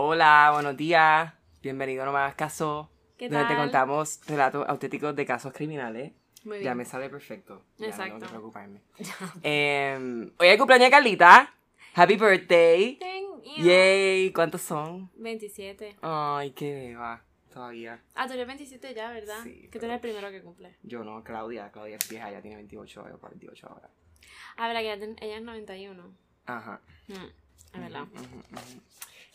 Hola, 0.00 0.50
buenos 0.52 0.76
días. 0.76 1.34
Bienvenido 1.60 2.04
a 2.04 2.06
No 2.06 2.12
Me 2.12 2.18
Hagas 2.18 2.36
Caso. 2.36 2.88
¿Qué 3.16 3.28
Donde 3.28 3.48
te 3.48 3.56
contamos 3.56 4.20
relatos 4.28 4.64
auténticos 4.68 5.16
de 5.16 5.26
casos 5.26 5.52
criminales. 5.52 6.12
Muy 6.44 6.62
Ya 6.62 6.76
me 6.76 6.84
sale 6.84 7.10
perfecto. 7.10 7.64
Ya 7.78 7.88
no 7.88 7.92
tengo 7.92 8.04
Exacto. 8.04 8.20
que 8.20 8.30
preocuparme. 8.30 8.80
Em, 9.42 10.30
hoy 10.38 10.46
es 10.46 10.52
el 10.52 10.58
cumpleaños 10.58 10.86
de 10.86 10.90
Carlita. 10.92 11.52
Happy 11.94 12.14
birthday. 12.14 12.96
Thank 13.00 13.44
you. 13.44 13.64
Yay. 13.64 14.32
¿Cuántos 14.32 14.62
son? 14.62 15.10
27. 15.16 15.96
Ay, 16.00 16.52
qué 16.52 16.72
beba. 16.72 17.24
Todavía. 17.52 18.00
Ah, 18.14 18.28
tú 18.28 18.34
eres 18.34 18.46
27 18.46 18.94
ya, 18.94 19.10
¿verdad? 19.10 19.42
Sí, 19.42 19.68
que 19.68 19.80
tú 19.80 19.86
eres 19.86 19.96
el 19.96 20.00
primero 20.00 20.30
que 20.30 20.42
cumple. 20.42 20.76
Yo 20.84 21.02
no, 21.02 21.24
Claudia. 21.24 21.72
Claudia 21.72 21.96
es 21.96 22.08
vieja, 22.08 22.30
ya 22.30 22.40
tiene 22.40 22.54
28 22.54 23.04
o 23.14 23.18
48 23.18 23.66
ahora. 23.68 23.90
Ah, 24.58 24.68
verdad 24.68 24.80
que 24.80 25.26
ella, 25.26 25.38
es 25.38 25.42
91. 25.42 26.04
Ajá. 26.46 26.80
Mm, 27.08 27.14
es 27.74 27.80
verdad. 27.80 28.02
Ujú, 28.02 28.22
ujú. 28.22 28.80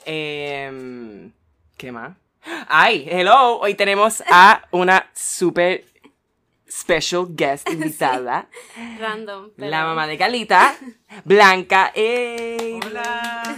Em, 0.05 1.31
¿Qué 1.77 1.91
más? 1.91 2.17
¡Ay! 2.67 3.05
Hello. 3.09 3.59
Hoy 3.59 3.75
tenemos 3.75 4.21
a 4.29 4.67
una 4.71 5.09
super 5.13 5.85
special 6.69 7.27
guest 7.29 7.69
invitada. 7.71 8.47
Random. 8.99 9.49
pero- 9.55 9.69
La 9.69 9.85
mamá 9.85 10.07
de 10.07 10.17
Carlita, 10.17 10.75
Blanca. 11.25 11.91
¡Ey! 11.95 12.79
Hola. 12.85 13.55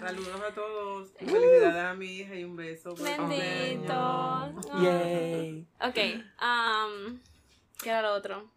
Saludos 0.00 0.40
a 0.48 0.54
todos. 0.54 1.08
Y 1.20 1.24
felicidades 1.24 1.84
a 1.84 1.94
mi 1.94 2.06
hija 2.06 2.34
y 2.34 2.44
un 2.44 2.56
beso. 2.56 2.94
por 2.94 3.08
el 3.08 3.16
Bendito. 3.18 4.50
cumpleaños. 4.52 4.82
Yay. 4.82 5.66
Ok, 5.80 5.96
um, 6.42 7.18
¿qué 7.82 7.90
era 7.90 8.02
lo 8.02 8.12
otro? 8.12 8.50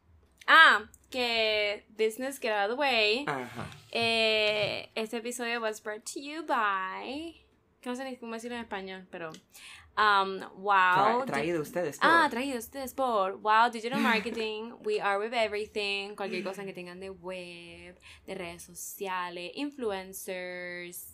Ah, 0.45 0.81
que 1.09 1.85
business 1.97 2.39
get 2.39 2.51
out 2.51 2.69
of 2.69 2.75
the 2.75 2.79
way. 2.79 3.25
Ajá. 3.27 3.67
Eh, 3.91 4.89
este 4.95 5.17
episodio 5.17 5.59
was 5.61 5.81
brought 5.81 6.03
to 6.05 6.19
you 6.19 6.43
by. 6.45 7.35
Que 7.81 7.89
no 7.89 7.95
sé 7.95 8.03
ni 8.03 8.17
cómo 8.17 8.33
decirlo 8.33 8.57
en 8.57 8.63
español, 8.63 9.07
pero. 9.09 9.31
Um, 9.97 10.41
wow. 10.61 11.23
Tra- 11.23 11.25
traído 11.25 11.59
ustedes. 11.61 11.97
Ah, 12.01 12.27
todo. 12.29 12.39
traído 12.39 12.59
ustedes 12.59 12.93
por 12.93 13.37
Wow 13.41 13.71
Digital 13.71 13.99
Marketing. 13.99 14.73
We 14.85 15.01
are 15.01 15.17
with 15.17 15.33
everything. 15.33 16.15
Cualquier 16.15 16.43
cosa 16.43 16.63
que 16.65 16.73
tengan 16.73 16.99
de 16.99 17.09
web, 17.09 17.99
de 18.27 18.35
redes 18.35 18.61
sociales, 18.63 19.51
influencers, 19.55 21.07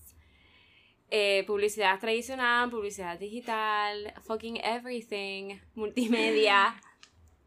eh, 1.10 1.44
publicidad 1.46 1.98
tradicional, 2.00 2.70
publicidad 2.70 3.18
digital, 3.20 4.14
fucking 4.24 4.58
everything, 4.64 5.60
multimedia. 5.76 6.76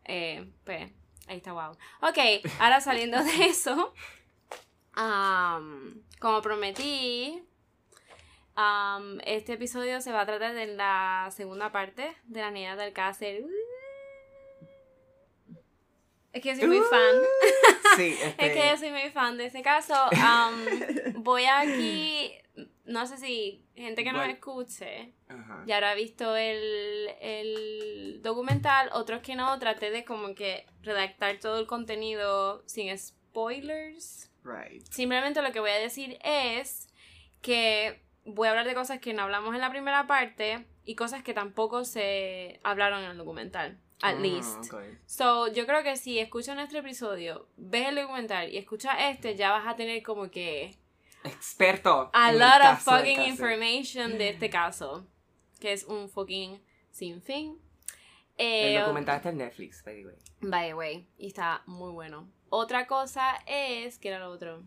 Eh, 0.08 0.46
pues, 0.64 0.92
ahí 1.26 1.38
está 1.38 1.52
wow. 1.52 1.72
Ok, 2.02 2.18
ahora 2.60 2.80
saliendo 2.80 3.22
de 3.22 3.46
eso, 3.46 3.94
um, 4.96 6.02
como 6.20 6.42
prometí, 6.42 7.42
um, 8.56 9.18
este 9.24 9.54
episodio 9.54 10.00
se 10.00 10.12
va 10.12 10.22
a 10.22 10.26
tratar 10.26 10.54
de 10.54 10.66
la 10.68 11.28
segunda 11.34 11.72
parte 11.72 12.16
de 12.24 12.40
la 12.40 12.50
niña 12.50 12.76
del 12.76 12.88
Alcácer. 12.88 13.44
Es 16.32 16.42
que 16.42 16.50
yo 16.50 16.56
soy 16.56 16.68
muy 16.68 16.80
fan. 16.80 17.14
Sí, 17.96 18.14
este. 18.22 18.46
Es 18.46 18.52
que 18.52 18.68
yo 18.68 18.76
soy 18.76 18.90
muy 18.90 19.10
fan 19.10 19.38
de 19.38 19.46
ese 19.46 19.62
caso. 19.62 19.94
Um, 20.12 21.22
voy 21.22 21.46
aquí, 21.46 22.30
no 22.86 23.06
sé 23.06 23.18
si 23.18 23.64
gente 23.74 24.02
que 24.04 24.12
nos 24.12 24.20
Bueno. 24.22 24.32
escuche 24.34 25.12
Ajá. 25.28 25.62
ya 25.66 25.76
habrá 25.76 25.94
visto 25.94 26.36
el, 26.36 27.08
el 27.20 28.20
documental, 28.22 28.90
otros 28.92 29.20
que 29.22 29.34
no, 29.36 29.58
traté 29.58 29.90
de 29.90 30.04
como 30.04 30.34
que 30.34 30.66
redactar 30.82 31.38
todo 31.38 31.58
el 31.58 31.66
contenido 31.66 32.62
sin 32.66 32.96
spoilers. 32.96 34.30
Right. 34.44 34.84
Simplemente 34.90 35.42
lo 35.42 35.52
que 35.52 35.60
voy 35.60 35.70
a 35.70 35.78
decir 35.78 36.18
es 36.24 36.88
que 37.42 38.02
voy 38.24 38.46
a 38.48 38.50
hablar 38.50 38.66
de 38.66 38.74
cosas 38.74 39.00
que 39.00 39.12
no 39.14 39.22
hablamos 39.22 39.54
en 39.54 39.60
la 39.60 39.70
primera 39.70 40.06
parte 40.06 40.64
y 40.84 40.94
cosas 40.94 41.22
que 41.22 41.34
tampoco 41.34 41.84
se 41.84 42.60
hablaron 42.62 43.02
en 43.02 43.10
el 43.10 43.16
documental, 43.18 43.78
at 44.02 44.14
Ah, 44.16 44.20
least. 44.20 44.72
So, 45.06 45.48
yo 45.52 45.66
creo 45.66 45.82
que 45.82 45.96
si 45.96 46.18
escuchas 46.18 46.54
nuestro 46.56 46.78
episodio, 46.78 47.48
ves 47.56 47.88
el 47.88 47.96
documental 47.96 48.52
y 48.52 48.56
escuchas 48.58 48.94
este, 49.00 49.34
ya 49.36 49.50
vas 49.50 49.66
a 49.66 49.74
tener 49.76 50.02
como 50.02 50.30
que 50.30 50.76
Experto. 51.24 52.10
a 52.12 52.30
en 52.30 52.38
lot 52.38 52.56
of 52.56 52.60
caso 52.84 52.90
fucking 52.92 53.20
information 53.22 54.18
de 54.18 54.30
este 54.30 54.48
caso, 54.50 55.06
que 55.60 55.72
es 55.72 55.84
un 55.84 56.08
fucking 56.08 56.60
sin 56.92 57.20
fin. 57.22 57.58
El 58.38 58.76
Eh, 58.76 58.80
documental 58.80 59.16
está 59.16 59.30
en 59.30 59.38
Netflix, 59.38 59.82
by 59.84 59.94
the 59.96 60.06
way. 60.06 60.16
by 60.40 60.68
the 60.68 60.74
way, 60.74 61.08
y 61.18 61.26
está 61.28 61.62
muy 61.66 61.90
bueno. 61.92 62.28
Otra 62.48 62.86
cosa 62.86 63.36
es, 63.46 63.98
¿qué 63.98 64.08
era 64.08 64.18
lo 64.20 64.30
otro? 64.30 64.62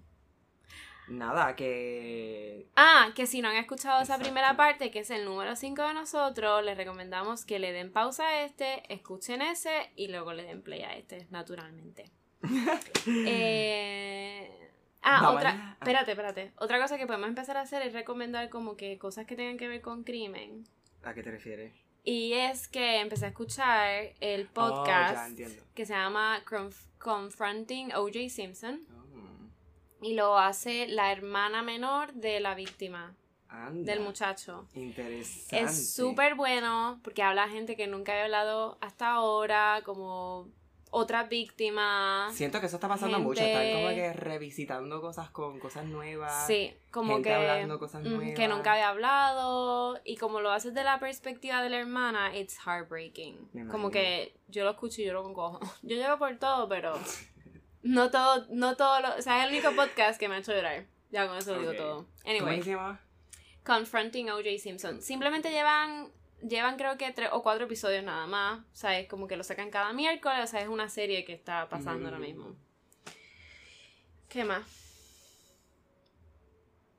Nada, 1.07 1.55
que. 1.55 2.67
Ah, 2.75 3.09
que 3.15 3.25
si 3.25 3.41
no 3.41 3.47
han 3.49 3.55
escuchado 3.55 4.01
esa 4.01 4.19
primera 4.19 4.55
parte, 4.57 4.91
que 4.91 4.99
es 4.99 5.09
el 5.09 5.25
número 5.25 5.55
5 5.55 5.81
de 5.81 5.93
nosotros, 5.95 6.63
les 6.63 6.77
recomendamos 6.77 7.45
que 7.45 7.57
le 7.57 7.71
den 7.71 7.91
pausa 7.91 8.27
a 8.27 8.43
este, 8.43 8.83
escuchen 8.93 9.41
ese 9.41 9.91
y 9.95 10.07
luego 10.09 10.33
le 10.33 10.43
den 10.43 10.61
play 10.61 10.81
a 10.83 10.93
este, 10.95 11.25
naturalmente. 11.31 12.11
Eh, 13.07 14.68
ah, 15.01 15.31
otra. 15.31 15.49
Ah. 15.51 15.77
espérate, 15.79 16.11
espérate. 16.11 16.51
Otra 16.57 16.79
cosa 16.81 16.97
que 16.97 17.05
podemos 17.07 17.27
empezar 17.29 17.57
a 17.57 17.61
hacer 17.61 17.81
es 17.83 17.93
recomendar 17.93 18.49
como 18.49 18.75
que 18.75 18.97
cosas 18.97 19.25
que 19.25 19.35
tengan 19.35 19.57
que 19.57 19.67
ver 19.67 19.81
con 19.81 20.03
crimen. 20.03 20.63
¿A 21.03 21.13
qué 21.13 21.23
te 21.23 21.31
refieres? 21.31 21.73
Y 22.03 22.33
es 22.33 22.67
que 22.67 22.99
empecé 23.01 23.25
a 23.25 23.27
escuchar 23.29 24.13
el 24.19 24.47
Oh, 24.47 24.53
podcast 24.53 25.37
que 25.75 25.85
se 25.85 25.93
llama 25.93 26.41
Conf- 26.45 26.85
Confronting 26.97 27.93
O.J. 27.93 28.29
Simpson 28.29 28.81
Oh, 28.89 30.05
y 30.05 30.13
lo 30.13 30.37
hace 30.39 30.87
la 30.87 31.11
hermana 31.11 31.61
menor 31.61 32.13
de 32.13 32.39
la 32.39 32.55
víctima, 32.55 33.15
anda. 33.49 33.91
del 33.91 33.99
muchacho. 34.01 34.67
Interesante. 34.73 35.59
Es 35.65 35.93
súper 35.93 36.35
bueno 36.35 36.99
porque 37.03 37.21
habla 37.21 37.49
gente 37.49 37.75
que 37.75 37.87
nunca 37.87 38.13
había 38.13 38.23
hablado 38.25 38.77
hasta 38.81 39.11
ahora, 39.11 39.81
como 39.83 40.47
otras 40.91 41.29
víctimas. 41.29 42.33
Siento 42.35 42.59
que 42.59 42.65
eso 42.65 42.77
está 42.77 42.87
pasando 42.87 43.17
Gente- 43.17 43.27
mucho. 43.27 43.41
Están 43.43 43.73
como 43.73 43.89
que 43.89 44.13
revisitando 44.13 45.01
cosas 45.01 45.29
con 45.29 45.59
cosas 45.59 45.85
nuevas. 45.85 46.47
Sí, 46.47 46.73
como 46.91 47.13
gente 47.13 47.29
que, 47.29 47.35
hablando 47.35 47.77
cosas 47.79 48.01
ujú, 48.05 48.15
nuevas. 48.15 48.35
que 48.35 48.47
nunca 48.47 48.71
había 48.73 48.89
hablado 48.89 49.99
y 50.03 50.15
como 50.17 50.41
lo 50.41 50.51
haces 50.51 50.73
de 50.73 50.83
la 50.83 50.99
perspectiva 50.99 51.61
de 51.61 51.69
la 51.69 51.77
hermana, 51.77 52.35
it's 52.35 52.57
heartbreaking. 52.65 53.49
Me 53.53 53.61
Como 53.67 53.89
imagino. 53.89 53.91
que 53.91 54.35
yo 54.47 54.63
lo 54.63 54.71
escucho 54.71 55.01
y 55.01 55.05
lloro 55.05 55.23
con 55.23 55.33
cojo. 55.33 55.59
Yo 55.83 55.95
lloro 55.95 56.17
por 56.17 56.35
todo, 56.37 56.67
pero 56.67 56.93
no 57.83 58.09
todo, 58.11 58.45
no 58.49 58.75
todo 58.75 58.99
lo, 59.01 59.15
o 59.15 59.21
sea, 59.21 59.39
es 59.39 59.45
el 59.45 59.51
único 59.61 59.71
podcast 59.75 60.19
que 60.19 60.27
me 60.27 60.35
ha 60.35 60.39
hecho 60.39 60.53
llorar. 60.53 60.85
Ya 61.11 61.27
con 61.27 61.37
eso 61.37 61.53
lo 61.55 61.61
digo 61.61 61.73
todo. 61.73 61.95
¿Cómo 62.05 62.07
Anyway, 62.25 62.61
se 62.61 62.71
llama? 62.71 62.99
Confronting 63.65 64.29
O.J. 64.31 64.49
Simpson. 64.59 65.01
Simplemente 65.01 65.49
llevan, 65.51 66.11
llevan 66.47 66.77
creo 66.77 66.97
que 66.97 67.11
tres 67.11 67.29
o 67.31 67.41
cuatro 67.43 67.65
episodios 67.65 68.03
nada 68.03 68.27
más. 68.27 68.59
O 68.71 68.75
sea, 68.75 68.99
es 68.99 69.07
como 69.07 69.27
que 69.27 69.35
lo 69.37 69.43
sacan 69.43 69.69
cada 69.69 69.93
miércoles. 69.93 70.39
O 70.43 70.47
sea, 70.47 70.61
es 70.61 70.67
una 70.67 70.89
serie 70.89 71.25
que 71.25 71.33
está 71.33 71.67
pasando 71.69 72.05
ahora 72.07 72.17
Mm. 72.19 72.21
mismo. 72.21 72.55
¿Qué 74.29 74.43
más? 74.43 74.63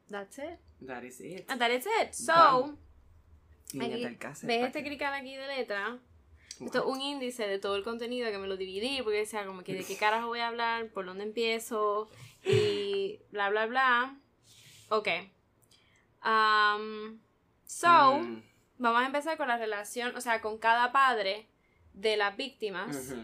That's 0.08 0.38
it. 0.38 0.58
That 0.86 1.02
is 1.04 1.20
it. 1.20 1.44
And 1.48 1.60
that 1.60 1.70
is 1.70 1.86
it. 1.86 2.12
So, 2.12 2.32
aquí, 3.80 4.06
¿ves 4.42 4.64
este 4.66 4.82
crical 4.82 5.14
aquí 5.14 5.36
de 5.36 5.46
letra? 5.46 5.98
Wow. 6.58 6.66
Esto 6.66 6.78
es 6.80 6.84
un 6.86 7.00
índice 7.00 7.46
de 7.46 7.58
todo 7.58 7.76
el 7.76 7.84
contenido 7.84 8.30
que 8.30 8.38
me 8.38 8.46
lo 8.48 8.56
dividí 8.56 9.00
porque 9.02 9.18
decía 9.18 9.46
como 9.46 9.62
que 9.62 9.74
de 9.74 9.84
qué 9.84 9.96
carajo 9.98 10.26
voy 10.26 10.40
a 10.40 10.48
hablar, 10.48 10.88
por 10.90 11.06
dónde 11.06 11.24
empiezo 11.24 12.10
y 12.44 13.20
bla 13.30 13.48
bla 13.50 13.66
bla. 13.66 14.18
Ok. 14.88 15.08
Um, 16.24 17.20
so, 17.64 18.18
Mm, 18.18 18.42
vamos 18.80 19.02
a 19.02 19.06
empezar 19.06 19.36
con 19.36 19.48
la 19.48 19.58
relación, 19.58 20.16
o 20.16 20.20
sea, 20.20 20.40
con 20.40 20.58
cada 20.58 20.90
padre 20.90 21.46
de 21.92 22.16
las 22.16 22.36
víctimas, 22.36 23.14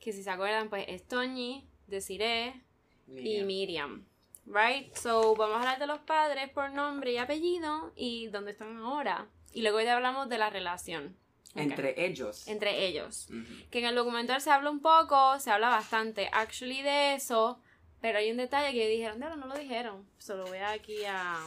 que 0.00 0.12
si 0.12 0.22
se 0.22 0.30
acuerdan, 0.30 0.68
pues 0.68 0.84
es 0.88 1.06
Toñi, 1.06 1.66
Desiree 1.86 2.60
y 3.08 3.42
Miriam. 3.42 4.04
Right? 4.46 4.94
So, 4.94 5.34
vamos 5.34 5.56
a 5.56 5.60
hablar 5.60 5.78
de 5.78 5.86
los 5.86 5.98
padres 6.00 6.50
por 6.50 6.70
nombre 6.70 7.12
y 7.12 7.16
apellido 7.18 7.92
y 7.96 8.28
dónde 8.28 8.52
están 8.52 8.76
ahora. 8.76 9.26
Y 9.52 9.62
luego 9.62 9.80
ya 9.80 9.96
hablamos 9.96 10.28
de 10.28 10.38
la 10.38 10.50
relación. 10.50 11.16
Entre 11.54 12.04
ellos. 12.04 12.46
Entre 12.46 12.86
ellos. 12.86 13.28
Que 13.70 13.78
en 13.78 13.86
el 13.86 13.94
documental 13.94 14.40
se 14.40 14.50
habla 14.50 14.70
un 14.70 14.80
poco, 14.80 15.38
se 15.40 15.50
habla 15.50 15.68
bastante, 15.70 16.28
actually, 16.32 16.82
de 16.82 17.14
eso. 17.14 17.58
Pero 18.00 18.18
hay 18.18 18.30
un 18.30 18.36
detalle 18.36 18.72
que 18.76 18.88
dijeron, 18.88 19.18
no, 19.18 19.34
no 19.36 19.46
lo 19.46 19.56
dijeron. 19.56 20.06
Solo 20.18 20.44
voy 20.46 20.58
aquí 20.58 21.04
a. 21.06 21.38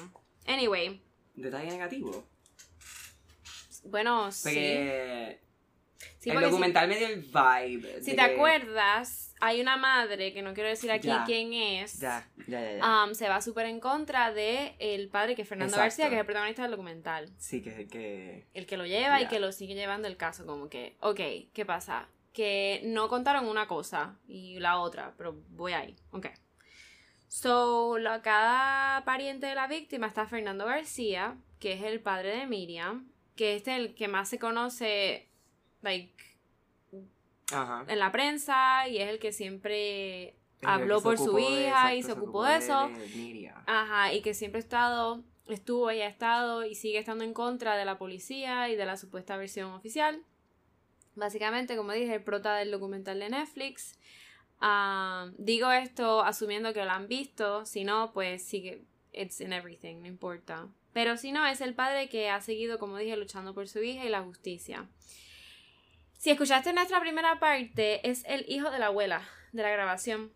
Anyway, 0.48 1.00
Detalle 1.36 1.70
negativo. 1.70 2.26
Bueno, 3.86 4.32
sí. 4.32 4.44
Porque 4.50 5.40
Sí, 6.20 6.30
el 6.30 6.36
porque 6.36 6.46
si- 6.48 6.52
documental 6.52 6.88
me 6.88 6.98
dio 6.98 7.08
el 7.08 7.22
vibe. 7.22 8.02
si, 8.02 8.12
te 8.12 8.16
que- 8.16 8.22
acuerdas, 8.22 9.34
hay 9.42 9.60
una 9.60 9.76
madre, 9.78 10.32
que 10.34 10.42
no 10.42 10.54
quiero 10.54 10.70
decir 10.70 10.92
aquí 10.92 11.08
Ya. 11.08 11.24
quién 11.26 11.52
es. 11.54 12.00
Ya, 12.00 12.26
ya, 12.48 13.04
um, 13.06 13.14
se 13.14 13.28
va 13.28 13.42
súper 13.42 13.66
en 13.66 13.80
contra 13.82 14.32
de 14.32 14.76
el 14.80 15.10
padre 15.10 15.36
que 15.36 15.42
es 15.42 15.48
Fernando 15.50 15.72
Exacto. 15.74 15.84
García, 15.84 16.10
que 16.10 16.16
es 16.16 16.20
el 16.22 16.26
protagonista 16.26 16.62
del 16.62 16.72
documental. 16.72 17.30
Sí, 17.38 17.62
que 17.62 17.70
es 17.72 17.80
el 17.80 17.88
que. 17.90 18.48
El 18.54 18.66
que 18.66 18.78
lo 18.78 18.86
lleva 18.86 19.22
y 19.22 19.28
que 19.28 19.40
lo 19.42 19.52
sigue 19.52 19.76
llevando 19.76 20.08
el 20.08 20.16
caso, 20.18 20.46
como 20.46 20.70
que, 20.70 20.96
ok, 21.02 21.20
¿qué 21.54 21.66
pasa? 21.66 22.08
Que 22.32 22.82
no 22.86 23.10
contaron 23.10 23.46
una 23.48 23.68
cosa 23.68 24.18
y 24.28 24.60
la 24.60 24.78
otra, 24.80 25.14
pero 25.18 25.42
voy 25.50 25.74
ahí, 25.74 25.96
ok. 26.12 26.28
So, 27.28 27.98
la- 27.98 28.22
cada 28.22 29.04
pariente 29.06 29.48
de 29.48 29.56
la 29.56 29.68
víctima 29.68 30.08
está 30.08 30.26
Fernando 30.28 30.66
García, 30.66 31.36
que 31.60 31.74
es 31.74 31.84
el 31.84 32.00
padre 32.00 32.38
de 32.38 32.48
Miriam, 32.48 33.12
que 33.40 33.56
este 33.56 33.72
es 33.72 33.78
el 33.80 33.96
que 33.96 34.10
más 34.10 34.28
se 34.28 34.38
conoce, 34.38 35.30
like, 35.82 36.14
Ajá. 37.54 37.86
en 37.88 37.98
la 37.98 38.12
prensa 38.12 38.86
y 38.90 38.98
es 38.98 39.08
el 39.08 39.18
que 39.18 39.32
siempre 39.32 40.36
habló 40.62 41.02
por 41.02 41.18
su 41.18 41.40
hija 41.40 41.96
y 41.96 42.04
se 42.04 42.12
ocupó 42.12 42.44
de 42.44 42.58
eso. 42.58 42.92
Ajá, 43.66 44.14
y 44.14 44.22
que 44.22 44.34
siempre 44.34 44.60
ha 44.60 44.60
estado, 44.60 45.24
estuvo 45.48 45.90
y 45.90 46.02
ha 46.02 46.08
estado 46.10 46.66
y 46.66 46.76
sigue 46.76 47.00
estando 47.00 47.24
en 47.24 47.34
contra 47.34 47.78
de 47.78 47.86
la 47.86 47.98
policía 47.98 48.68
y 48.68 48.76
de 48.76 48.86
la 48.86 48.98
supuesta 48.98 49.38
versión 49.38 49.72
oficial. 49.72 50.22
Básicamente, 51.16 51.78
como 51.78 51.94
dije, 51.94 52.16
el 52.16 52.24
prota 52.24 52.58
del 52.58 52.72
documental 52.72 53.20
de 53.20 53.30
Netflix. 53.30 53.98
Ah, 54.60 55.32
digo 55.38 55.72
esto 55.72 56.24
asumiendo 56.24 56.74
que 56.74 56.84
lo 56.84 56.92
han 56.92 57.08
visto, 57.08 57.66
si 57.66 57.86
no, 57.86 58.12
pues 58.12 58.44
sigue, 58.44 58.84
it's 59.14 59.40
in 59.40 59.54
everything, 59.54 60.02
no 60.02 60.08
importa. 60.08 60.68
Pero 61.00 61.16
si 61.16 61.32
no, 61.32 61.46
es 61.46 61.62
el 61.62 61.76
padre 61.76 62.10
que 62.10 62.30
ha 62.30 62.42
seguido, 62.42 62.78
como 62.78 62.98
dije, 62.98 63.16
luchando 63.16 63.54
por 63.54 63.70
su 63.70 63.82
hija 63.82 64.04
y 64.04 64.10
la 64.10 64.22
justicia. 64.22 64.86
Si 66.18 66.30
escuchaste 66.30 66.74
nuestra 66.74 67.00
primera 67.00 67.40
parte, 67.40 68.06
es 68.10 68.26
el 68.26 68.44
hijo 68.50 68.70
de 68.70 68.80
la 68.80 68.88
abuela 68.88 69.22
de 69.54 69.64
la 69.64 69.70
grabación 69.70 70.30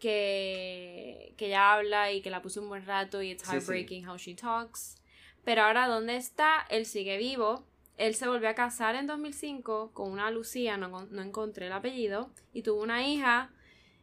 que, 0.00 1.34
que 1.36 1.46
ella 1.46 1.74
habla 1.74 2.10
y 2.10 2.20
que 2.20 2.30
la 2.30 2.42
puso 2.42 2.60
un 2.60 2.68
buen 2.68 2.84
rato 2.84 3.22
y 3.22 3.30
it's 3.30 3.42
Sí, 3.44 3.46
sí. 3.50 3.52
heartbreaking 3.54 4.08
how 4.08 4.16
she 4.16 4.34
talks. 4.34 4.96
Pero 5.44 5.62
ahora, 5.62 5.86
¿dónde 5.86 6.16
está? 6.16 6.66
Él 6.68 6.84
sigue 6.84 7.16
vivo. 7.16 7.64
Él 7.96 8.16
se 8.16 8.26
volvió 8.26 8.48
a 8.48 8.54
casar 8.54 8.96
en 8.96 9.06
2005 9.06 9.92
con 9.94 10.10
una 10.10 10.32
Lucía, 10.32 10.76
no, 10.78 11.06
no 11.06 11.22
encontré 11.22 11.68
el 11.68 11.72
apellido, 11.74 12.32
y 12.52 12.62
tuvo 12.62 12.82
una 12.82 13.06
hija 13.06 13.52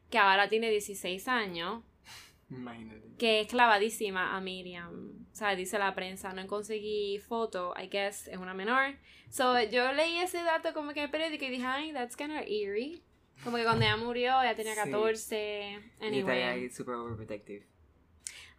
que 0.09 0.17
ahora 0.17 0.47
tiene 0.47 0.69
16 0.69 1.27
años, 1.27 1.83
Imagínate. 2.49 3.15
que 3.17 3.41
es 3.41 3.47
clavadísima 3.47 4.35
a 4.35 4.41
Miriam. 4.41 5.27
O 5.31 5.35
sea, 5.35 5.55
dice 5.55 5.77
la 5.79 5.93
prensa, 5.95 6.33
no 6.33 6.45
conseguí 6.47 7.19
foto, 7.19 7.73
I 7.81 7.87
guess, 7.87 8.27
es 8.27 8.37
una 8.37 8.53
menor. 8.53 8.95
So, 9.29 9.61
yo 9.63 9.91
leí 9.93 10.17
ese 10.17 10.41
dato 10.43 10.73
como 10.73 10.91
que 10.93 10.99
en 10.99 11.05
el 11.05 11.11
periódico 11.11 11.45
y 11.45 11.49
dije, 11.49 11.65
ay, 11.65 11.93
that's 11.93 12.17
kind 12.17 12.31
of 12.31 12.43
eerie. 12.47 13.01
Como 13.43 13.55
que 13.57 13.63
cuando 13.63 13.85
ella 13.85 13.95
murió, 13.97 14.41
ella 14.41 14.55
tenía 14.55 14.73
Sí. 14.73 14.79
14. 14.91 15.71
Y 15.71 15.75
está 15.93 16.05
Anyway. 16.07 16.41
ahí 16.43 16.69
super 16.69 16.95
overprotective. 16.95 17.65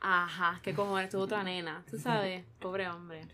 Ajá, 0.01 0.61
qué 0.63 0.73
cojones, 0.75 1.11
tuvo 1.11 1.23
otra 1.25 1.43
nena, 1.43 1.85
tú 1.91 1.99
sabes, 1.99 2.45
pobre 2.61 2.89
hombre. 2.89 3.27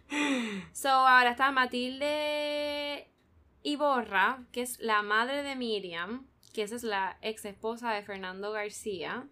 So, 0.72 0.88
ahora 0.88 1.30
está 1.30 1.52
Matilde 1.52 3.08
Iborra, 3.62 4.44
que 4.50 4.62
es 4.62 4.80
la 4.80 5.02
madre 5.02 5.42
de 5.44 5.54
Miriam, 5.54 6.26
que 6.52 6.62
esa 6.62 6.74
es 6.76 6.82
la 6.82 7.18
ex 7.22 7.44
esposa 7.44 7.92
de 7.92 8.02
Fernando 8.02 8.50
García, 8.50 9.28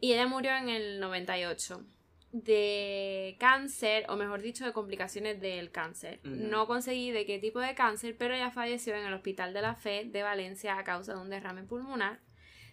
y 0.00 0.12
ella 0.12 0.26
murió 0.26 0.56
en 0.56 0.68
el 0.68 1.00
98 1.00 1.84
de 2.32 3.36
cáncer, 3.40 4.06
o 4.08 4.16
mejor 4.16 4.40
dicho, 4.40 4.64
de 4.64 4.72
complicaciones 4.72 5.40
del 5.40 5.70
cáncer. 5.70 6.20
No 6.22 6.66
conseguí 6.66 7.10
de 7.10 7.26
qué 7.26 7.38
tipo 7.38 7.60
de 7.60 7.74
cáncer, 7.74 8.16
pero 8.16 8.34
ella 8.34 8.50
falleció 8.50 8.94
en 8.94 9.04
el 9.04 9.14
Hospital 9.14 9.52
de 9.52 9.62
la 9.62 9.74
Fe 9.74 10.04
de 10.04 10.22
Valencia 10.22 10.78
a 10.78 10.84
causa 10.84 11.14
de 11.14 11.20
un 11.20 11.30
derrame 11.30 11.64
pulmonar. 11.64 12.20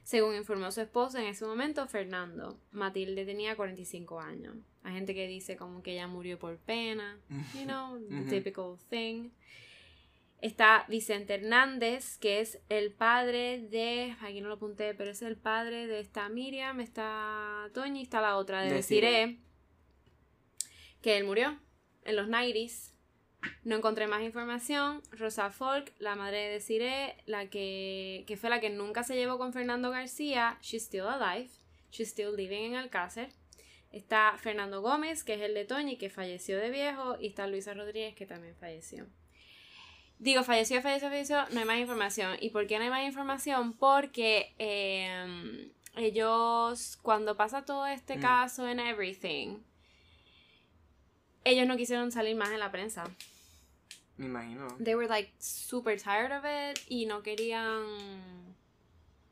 Según 0.03 0.35
informó 0.35 0.71
su 0.71 0.79
esposo 0.79 1.17
en 1.17 1.25
ese 1.25 1.45
momento, 1.45 1.85
Fernando, 1.87 2.57
Matilde 2.71 3.25
tenía 3.25 3.57
45 3.57 4.21
años. 4.21 4.55
Hay 4.83 4.93
gente 4.93 5.13
que 5.13 5.27
dice 5.27 5.57
como 5.57 5.83
que 5.83 5.93
ella 5.93 6.07
murió 6.07 6.39
por 6.39 6.57
pena, 6.59 7.19
you 7.53 7.63
know, 7.65 7.99
the 8.09 8.29
typical 8.29 8.77
thing. 8.89 9.31
Está 10.39 10.85
Vicente 10.87 11.33
Hernández, 11.33 12.17
que 12.19 12.41
es 12.41 12.59
el 12.69 12.93
padre 12.93 13.59
de, 13.59 14.15
aquí 14.21 14.39
no 14.39 14.49
lo 14.49 14.55
apunté, 14.55 14.93
pero 14.93 15.09
es 15.09 15.23
el 15.23 15.35
padre 15.35 15.87
de 15.87 15.99
esta 15.99 16.29
Miriam, 16.29 16.79
está 16.79 17.69
Toñi, 17.73 18.03
está 18.03 18.21
la 18.21 18.37
otra 18.37 18.61
de 18.61 18.71
Desiree. 18.71 19.09
Desiree, 19.09 19.39
que 21.01 21.17
él 21.17 21.23
murió 21.23 21.59
en 22.05 22.15
los 22.15 22.27
90s. 22.27 22.93
No 23.63 23.75
encontré 23.75 24.07
más 24.07 24.23
información. 24.23 25.01
Rosa 25.11 25.49
Folk, 25.49 25.93
la 25.99 26.15
madre 26.15 26.37
de 26.37 26.49
Desiree, 26.53 27.15
la 27.25 27.49
que, 27.49 28.23
que 28.27 28.37
fue 28.37 28.49
la 28.49 28.59
que 28.59 28.69
nunca 28.69 29.03
se 29.03 29.15
llevó 29.15 29.37
con 29.37 29.53
Fernando 29.53 29.89
García, 29.89 30.57
she's 30.61 30.83
still 30.83 31.07
alive, 31.07 31.49
she's 31.91 32.09
still 32.09 32.35
living 32.35 32.63
en 32.63 32.75
Alcácer. 32.75 33.29
Está 33.91 34.35
Fernando 34.37 34.81
Gómez, 34.81 35.23
que 35.23 35.35
es 35.35 35.41
el 35.41 35.53
de 35.53 35.65
Toñi, 35.65 35.97
que 35.97 36.09
falleció 36.09 36.57
de 36.57 36.69
viejo, 36.69 37.17
y 37.19 37.27
está 37.27 37.47
Luisa 37.47 37.73
Rodríguez, 37.73 38.15
que 38.15 38.25
también 38.25 38.55
falleció. 38.55 39.07
Digo, 40.19 40.43
falleció, 40.43 40.81
falleció, 40.81 41.09
falleció, 41.09 41.45
no 41.51 41.59
hay 41.59 41.65
más 41.65 41.77
información. 41.77 42.37
¿Y 42.41 42.49
por 42.49 42.65
qué 42.67 42.77
no 42.77 42.85
hay 42.85 42.89
más 42.89 43.03
información? 43.05 43.73
Porque 43.73 44.55
eh, 44.57 45.71
ellos, 45.95 46.97
cuando 47.01 47.35
pasa 47.37 47.65
todo 47.65 47.85
este 47.85 48.17
Mm. 48.17 48.21
caso 48.21 48.67
en 48.67 48.79
Everything, 48.79 49.57
ellos 51.43 51.67
no 51.67 51.77
quisieron 51.77 52.11
salir 52.11 52.35
más 52.35 52.49
en 52.49 52.59
la 52.59 52.71
prensa. 52.71 53.03
Me 54.17 54.25
imagino. 54.25 54.67
They 54.83 54.95
were 54.95 55.07
like 55.07 55.31
super 55.39 56.01
tired 56.01 56.31
of 56.35 56.43
it 56.45 56.79
y 56.89 57.05
no 57.05 57.21
querían 57.21 58.55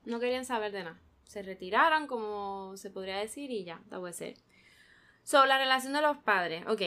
no 0.06 0.20
querían 0.20 0.46
saber 0.46 0.72
de 0.72 0.84
nada. 0.84 1.00
Se 1.26 1.42
retiraron, 1.42 2.06
como 2.06 2.78
se 2.78 2.92
podría 2.92 3.18
decir, 3.18 3.50
y 3.50 3.64
ya, 3.64 3.82
that 3.90 4.00
was 4.00 4.22
it. 4.22 4.38
So, 5.24 5.48
la 5.48 5.58
relación 5.58 5.94
de 5.94 6.02
los 6.04 6.18
padres, 6.18 6.64
ok, 6.68 6.82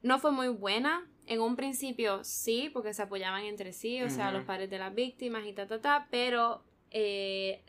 no 0.00 0.18
fue 0.18 0.32
muy 0.32 0.48
buena. 0.48 1.06
En 1.26 1.40
un 1.40 1.54
principio 1.56 2.24
sí, 2.24 2.68
porque 2.72 2.92
se 2.94 3.02
apoyaban 3.02 3.44
entre 3.44 3.72
sí, 3.72 4.02
o 4.02 4.10
sea, 4.10 4.32
los 4.32 4.44
padres 4.44 4.68
de 4.70 4.78
las 4.78 4.94
víctimas 4.94 5.46
y 5.46 5.52
ta, 5.52 5.66
ta, 5.66 5.80
ta, 5.80 6.08
pero 6.10 6.62
eh, 6.90 7.62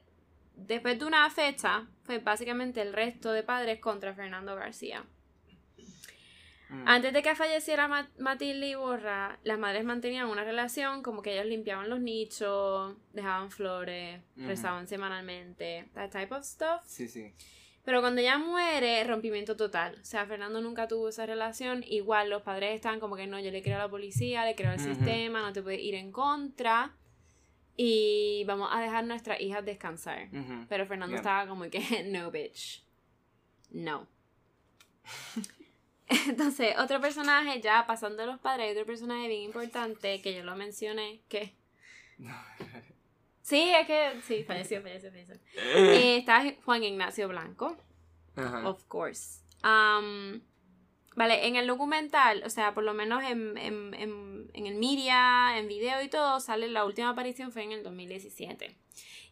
después 0.55 0.97
de 0.99 1.05
una 1.05 1.29
fecha, 1.29 1.87
fue 2.03 2.17
básicamente 2.19 2.81
el 2.81 2.93
resto 2.93 3.31
de 3.31 3.43
padres 3.43 3.79
contra 3.79 4.13
Fernando 4.13 4.55
García. 4.55 5.05
Mm. 6.69 6.87
Antes 6.87 7.13
de 7.13 7.21
que 7.21 7.35
falleciera 7.35 7.87
Ma- 7.87 8.09
Matilde 8.17 8.67
Iborra, 8.69 9.37
las 9.43 9.59
madres 9.59 9.83
mantenían 9.85 10.27
una 10.27 10.43
relación 10.43 11.03
como 11.03 11.21
que 11.21 11.33
ellos 11.33 11.45
limpiaban 11.45 11.89
los 11.89 11.99
nichos, 11.99 12.95
dejaban 13.13 13.51
flores, 13.51 14.19
rezaban 14.35 14.87
semanalmente, 14.87 15.89
that 15.93 16.09
type 16.09 16.33
of 16.33 16.43
stuff. 16.43 16.81
Sí, 16.85 17.07
sí. 17.07 17.31
Pero 17.85 17.99
cuando 17.99 18.21
ella 18.21 18.37
muere, 18.37 19.03
rompimiento 19.03 19.57
total. 19.57 19.97
O 20.01 20.05
sea, 20.05 20.25
Fernando 20.25 20.61
nunca 20.61 20.87
tuvo 20.87 21.09
esa 21.09 21.25
relación. 21.25 21.83
Igual 21.85 22.29
los 22.29 22.41
padres 22.41 22.75
están 22.75 22.99
como 23.01 23.15
que 23.17 23.27
no, 23.27 23.39
yo 23.39 23.51
le 23.51 23.61
creo 23.61 23.75
a 23.75 23.79
la 23.79 23.89
policía, 23.89 24.45
le 24.45 24.55
creo 24.55 24.71
al 24.71 24.79
sistema, 24.79 25.41
no 25.41 25.51
te 25.51 25.61
puedes 25.61 25.81
ir 25.81 25.95
en 25.95 26.11
contra. 26.11 26.95
Y 27.75 28.43
vamos 28.45 28.69
a 28.71 28.79
dejar 28.79 29.03
nuestras 29.05 29.41
hijas 29.41 29.65
descansar. 29.65 30.29
Pero 30.69 30.85
Fernando 30.85 31.13
Yeah. 31.15 31.21
estaba 31.21 31.47
como 31.47 31.69
que, 31.69 32.03
no, 32.09 32.31
bitch. 32.31 32.85
No. 33.71 34.07
Entonces, 36.27 36.75
otro 36.77 37.01
personaje, 37.01 37.59
ya 37.59 37.85
pasando 37.87 38.21
de 38.21 38.27
los 38.27 38.39
padres, 38.39 38.67
hay 38.67 38.71
otro 38.73 38.85
personaje 38.85 39.27
bien 39.27 39.41
importante 39.41 40.21
que 40.21 40.33
yo 40.35 40.43
lo 40.43 40.55
mencioné, 40.55 41.21
que... 41.27 41.55
Sí, 43.43 43.71
es 43.73 43.85
que... 43.85 44.21
Sí, 44.23 44.43
falleció, 44.45 44.81
falleció, 44.81 45.11
falleció. 45.11 45.35
Eh, 45.75 46.17
está 46.17 46.43
Juan 46.63 46.83
Ignacio 46.83 47.27
Blanco, 47.27 47.77
Ajá. 48.37 48.67
of 48.67 48.83
course. 48.85 49.41
Um, 49.63 50.39
vale, 51.15 51.45
en 51.45 51.57
el 51.57 51.67
documental, 51.67 52.41
o 52.45 52.49
sea, 52.49 52.73
por 52.73 52.85
lo 52.85 52.93
menos 52.93 53.21
en, 53.23 53.57
en, 53.57 53.93
en, 53.95 54.49
en 54.53 54.65
el 54.65 54.75
media, 54.75 55.57
en 55.57 55.67
video 55.67 56.01
y 56.01 56.07
todo, 56.07 56.39
sale 56.39 56.69
la 56.69 56.85
última 56.85 57.09
aparición 57.09 57.51
fue 57.51 57.63
en 57.63 57.73
el 57.73 57.83
2017. 57.83 58.77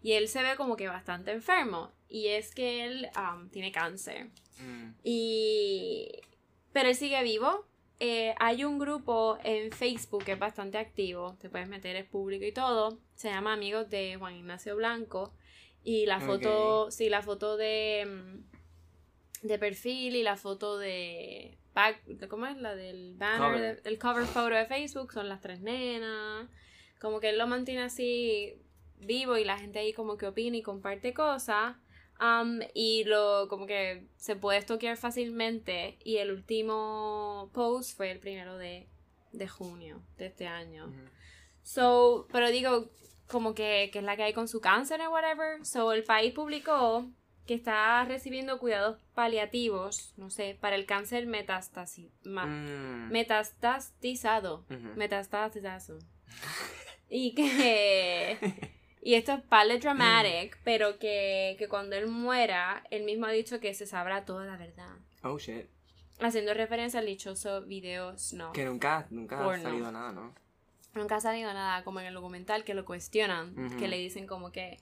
Y 0.03 0.13
él 0.13 0.27
se 0.27 0.43
ve 0.43 0.55
como 0.57 0.75
que 0.75 0.87
bastante 0.87 1.31
enfermo. 1.31 1.91
Y 2.09 2.27
es 2.27 2.53
que 2.53 2.83
él 2.83 3.07
um, 3.15 3.49
tiene 3.49 3.71
cáncer. 3.71 4.29
Mm. 4.59 4.91
Y... 5.03 6.11
Pero 6.73 6.89
él 6.89 6.95
sigue 6.95 7.23
vivo. 7.23 7.65
Eh, 7.99 8.33
hay 8.39 8.63
un 8.63 8.79
grupo 8.79 9.37
en 9.43 9.71
Facebook 9.71 10.25
que 10.25 10.31
es 10.33 10.39
bastante 10.39 10.77
activo. 10.77 11.37
Te 11.39 11.49
puedes 11.49 11.69
meter, 11.69 11.95
es 11.95 12.05
público 12.05 12.43
y 12.43 12.51
todo. 12.51 12.97
Se 13.21 13.29
llama 13.29 13.53
Amigos 13.53 13.87
de 13.87 14.15
Juan 14.17 14.35
Ignacio 14.35 14.75
Blanco. 14.75 15.31
Y 15.83 16.07
la 16.07 16.19
foto, 16.19 16.89
sí, 16.89 17.07
la 17.07 17.21
foto 17.21 17.55
de, 17.55 18.07
mm, 18.07 19.47
de 19.47 19.59
perfil 19.59 20.15
y 20.15 20.23
la 20.23 20.37
foto 20.37 20.79
de 20.79 21.55
back, 21.75 22.01
¿cómo 22.27 22.47
es? 22.47 22.57
La 22.57 22.73
del 22.73 23.13
banner, 23.13 23.77
Cover. 23.77 23.81
el 23.83 23.99
cover 23.99 24.25
photo 24.25 24.55
de 24.55 24.65
Facebook 24.65 25.13
son 25.13 25.29
las 25.29 25.39
tres 25.39 25.61
nenas. 25.61 26.49
Como 26.99 27.19
que 27.19 27.29
él 27.29 27.37
lo 27.37 27.45
mantiene 27.45 27.83
así 27.83 28.55
vivo 28.97 29.37
y 29.37 29.43
la 29.43 29.59
gente 29.59 29.77
ahí 29.77 29.93
como 29.93 30.17
que 30.17 30.25
opina 30.25 30.57
y 30.57 30.63
comparte 30.63 31.13
cosas. 31.13 31.75
Um, 32.19 32.61
y 32.73 33.03
lo 33.03 33.47
como 33.49 33.67
que 33.67 34.07
se 34.17 34.35
puede 34.35 34.63
toquear 34.63 34.97
fácilmente. 34.97 35.99
Y 36.03 36.17
el 36.17 36.31
último 36.31 37.51
post 37.53 37.95
fue 37.95 38.09
el 38.09 38.17
primero 38.17 38.57
de, 38.57 38.87
de 39.31 39.47
junio 39.47 40.01
de 40.17 40.25
este 40.25 40.47
año. 40.47 40.91
So, 41.61 42.27
pero 42.31 42.49
digo, 42.49 42.89
como 43.31 43.53
que, 43.55 43.89
que 43.93 43.99
es 43.99 44.05
la 44.05 44.15
que 44.17 44.23
hay 44.23 44.33
con 44.33 44.47
su 44.47 44.59
cáncer 44.59 45.01
o 45.01 45.09
whatever. 45.11 45.65
So, 45.65 45.93
el 45.93 46.03
país 46.03 46.33
publicó 46.33 47.05
que 47.47 47.53
está 47.55 48.03
recibiendo 48.05 48.59
cuidados 48.59 48.99
paliativos, 49.15 50.13
no 50.17 50.29
sé, 50.29 50.57
para 50.59 50.75
el 50.75 50.85
cáncer 50.85 51.25
metastasi 51.25 52.11
ma- 52.23 52.45
Mm. 52.45 53.09
Ujú. 54.69 54.89
Metastazizado. 54.95 55.99
y 57.09 57.33
que... 57.35 58.37
Y 59.03 59.15
esto 59.15 59.31
es 59.33 59.41
pale 59.41 59.79
dramatic, 59.79 60.59
pero 60.63 60.99
que, 60.99 61.55
que 61.57 61.67
cuando 61.67 61.95
él 61.95 62.05
muera, 62.07 62.83
él 62.91 63.03
mismo 63.03 63.25
ha 63.25 63.31
dicho 63.31 63.59
que 63.59 63.73
se 63.73 63.87
sabrá 63.87 64.25
toda 64.25 64.45
la 64.45 64.57
verdad. 64.57 64.93
Oh, 65.23 65.39
shit. 65.39 65.65
haciendo 66.19 66.53
referencia 66.53 66.99
al 66.99 67.07
dichoso 67.07 67.63
video 67.63 68.15
Snuff. 68.17 68.51
Que 68.53 68.63
nunca, 68.65 69.07
nunca 69.09 69.39
ha 69.39 69.59
salido 69.63 69.91
nada, 69.91 70.11
¿no? 70.11 70.35
Nunca 70.93 71.15
ha 71.15 71.21
salido 71.21 71.53
nada 71.53 71.83
como 71.83 71.99
en 71.99 72.07
el 72.07 72.13
documental 72.13 72.63
que 72.63 72.73
lo 72.73 72.85
cuestionan, 72.85 73.77
que 73.77 73.87
le 73.87 73.97
dicen 73.97 74.27
como 74.27 74.51
que, 74.51 74.79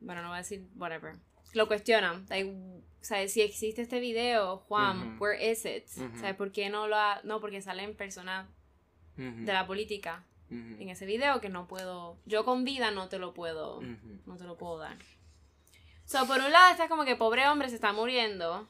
bueno, 0.00 0.22
no 0.22 0.28
voy 0.28 0.36
a 0.36 0.38
decir 0.38 0.66
whatever. 0.76 1.16
Lo 1.54 1.66
cuestionan, 1.66 2.26
like, 2.28 2.54
sea, 3.00 3.26
si 3.28 3.40
existe 3.40 3.82
este 3.82 4.00
video, 4.00 4.58
Juan, 4.58 5.16
where 5.20 5.50
is 5.50 5.64
it? 5.64 5.86
Sea, 5.86 6.36
¿por 6.36 6.52
qué 6.52 6.68
no 6.70 6.88
lo 6.88 6.96
ha, 6.96 7.20
no, 7.24 7.40
porque 7.40 7.62
salen 7.62 7.96
personas 7.96 8.48
de 9.16 9.52
la 9.52 9.66
política 9.66 10.24
en 10.50 10.88
ese 10.88 11.06
video 11.06 11.40
que 11.40 11.48
no 11.48 11.66
puedo, 11.66 12.18
yo 12.24 12.44
con 12.44 12.64
vida 12.64 12.90
no 12.90 13.08
te 13.08 13.18
lo 13.18 13.34
puedo, 13.34 13.80
no 14.26 14.36
te 14.36 14.44
lo 14.44 14.56
puedo 14.56 14.78
dar. 14.78 14.98
So, 16.04 16.26
por 16.26 16.38
un 16.38 16.50
lado 16.50 16.72
está 16.72 16.88
como 16.88 17.04
que 17.04 17.16
pobre 17.16 17.46
hombre 17.48 17.68
se 17.68 17.74
está 17.74 17.92
muriendo. 17.92 18.66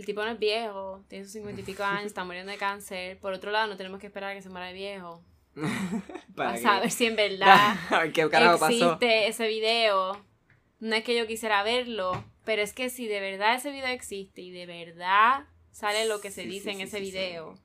El 0.00 0.06
tipo 0.06 0.24
no 0.24 0.30
es 0.30 0.38
viejo, 0.38 1.04
tiene 1.08 1.24
sus 1.26 1.34
cincuenta 1.34 1.60
y 1.60 1.64
pico 1.64 1.84
años, 1.84 2.06
está 2.06 2.24
muriendo 2.24 2.50
de 2.50 2.56
cáncer. 2.56 3.18
Por 3.18 3.34
otro 3.34 3.50
lado, 3.50 3.66
no 3.68 3.76
tenemos 3.76 4.00
que 4.00 4.06
esperar 4.06 4.30
a 4.30 4.34
que 4.34 4.40
se 4.40 4.48
muera 4.48 4.68
de 4.68 4.72
viejo. 4.72 5.22
Para 6.34 6.56
saber 6.56 6.90
si 6.90 7.04
en 7.04 7.16
verdad 7.16 7.76
¿Qué 8.14 8.26
carajo 8.30 8.58
pasó? 8.58 8.72
existe 8.72 9.28
ese 9.28 9.46
video. 9.46 10.24
No 10.78 10.96
es 10.96 11.04
que 11.04 11.14
yo 11.14 11.26
quisiera 11.26 11.62
verlo, 11.62 12.24
pero 12.46 12.62
es 12.62 12.72
que 12.72 12.88
si 12.88 13.06
de 13.08 13.20
verdad 13.20 13.56
ese 13.56 13.70
video 13.72 13.88
existe 13.88 14.40
y 14.40 14.50
de 14.52 14.64
verdad 14.64 15.44
sale 15.70 16.06
lo 16.06 16.22
que 16.22 16.30
se 16.30 16.44
Sí, 16.44 16.48
dice 16.48 16.64
sí, 16.64 16.70
en 16.70 16.76
sí, 16.78 16.82
ese 16.84 17.00
video, 17.00 17.58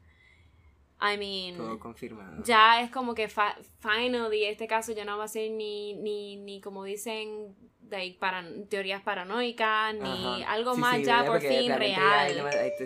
I 1.01 1.17
mean, 1.17 1.57
Todo 1.57 1.77
confirmado. 1.79 2.43
ya 2.43 2.81
es 2.81 2.89
como 2.89 3.13
que 3.15 3.27
fa- 3.27 3.57
finally 3.79 4.45
este 4.45 4.65
caso 4.67 4.93
ya 4.93 5.03
no 5.05 5.17
va 5.17 5.25
a 5.25 5.27
ser 5.27 5.51
ni, 5.51 5.93
ni, 5.95 6.37
ni 6.37 6.61
como 6.61 6.83
dicen, 6.85 7.53
like, 7.89 8.17
paran- 8.17 8.67
teorías 8.69 9.01
paranoicas, 9.01 9.93
ni 9.93 10.41
Ajá. 10.41 10.51
algo 10.53 10.73
Sí, 10.75 10.79
más 10.81 10.95
sí, 10.97 11.03
ya 11.03 11.25
por 11.25 11.39
fin 11.41 11.67
realmente 11.67 11.91
ya 11.91 12.27
Es, 12.27 12.35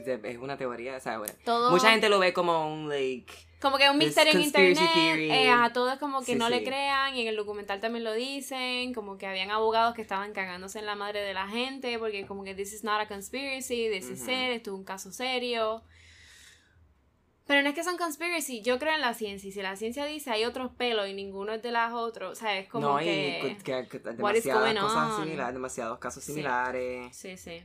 real. 0.06 0.26
es- 0.26 0.38
una 0.40 0.58
teoría, 0.58 0.98
o 0.98 1.00
sea, 1.00 1.20
bueno. 1.20 1.34
Todo, 1.46 1.70
Mucha 1.72 1.92
gente 1.92 2.10
lo 2.10 2.20
ve 2.20 2.34
como 2.34 2.74
un, 2.74 2.90
like... 2.90 3.32
Como 3.62 3.78
que 3.78 3.90
un 3.90 3.98
misterio 3.98 4.32
en 4.34 4.42
internet, 4.42 4.78
eh, 5.20 5.50
a 5.50 5.72
todo 5.74 5.92
es 5.92 6.00
como 6.00 6.20
que 6.22 6.28
Sí, 6.34 6.36
no 6.36 6.48
le 6.50 6.64
crean, 6.64 7.14
y 7.16 7.22
en 7.24 7.28
el 7.28 7.36
documental 7.36 7.82
también 7.82 8.06
lo 8.06 8.14
dicen, 8.14 8.94
como 8.94 9.18
que 9.18 9.28
habían 9.28 9.52
abogados 9.52 9.94
que 9.96 10.02
estaban 10.02 10.32
cagándose 10.32 10.80
en 10.80 10.86
la 10.86 10.96
madre 10.96 11.22
de 11.22 11.34
la 11.34 11.46
gente, 11.50 12.00
porque 12.00 12.26
como 12.26 12.46
que 12.46 12.56
this 12.56 12.74
is 12.74 12.86
not 12.86 13.02
a 13.02 13.08
conspiracy, 13.10 13.90
this 13.92 14.10
is 14.10 14.22
Ujú. 14.22 14.32
it, 14.32 14.52
esto 14.56 14.72
es 14.72 14.78
un 14.78 14.86
caso 14.86 15.12
serio. 15.12 15.84
Pero 17.50 17.64
no 17.64 17.70
es 17.70 17.74
que 17.74 17.84
son 17.84 17.98
conspiracy, 17.98 18.62
yo 18.62 18.78
creo 18.78 18.94
en 18.94 19.02
la 19.02 19.16
ciencia, 19.16 19.50
y 19.50 19.52
si 19.52 19.60
la 19.64 19.76
ciencia 19.76 20.06
dice 20.06 20.30
hay 20.30 20.46
otros 20.46 20.72
pelos 20.76 21.08
y 21.08 21.14
ninguno 21.16 21.52
es 21.54 21.64
de 21.64 21.72
las 21.72 21.92
otros, 21.94 22.34
o 22.34 22.36
sea, 22.36 22.60
es 22.60 22.70
como 22.70 22.88
no, 22.88 22.98
que... 23.00 23.58
y 23.60 23.64
que, 23.64 23.88
que 23.88 23.98
what 24.22 24.36
is 24.36 24.44
demasiadas 24.44 24.62
going 24.62 24.76
cosas 24.80 25.10
on? 25.18 25.24
similares, 25.24 25.54
demasiados 25.56 25.98
casos 25.98 26.24
Sí. 26.24 26.34
similares. 26.34 27.16
Sí, 27.18 27.38
sí. 27.38 27.64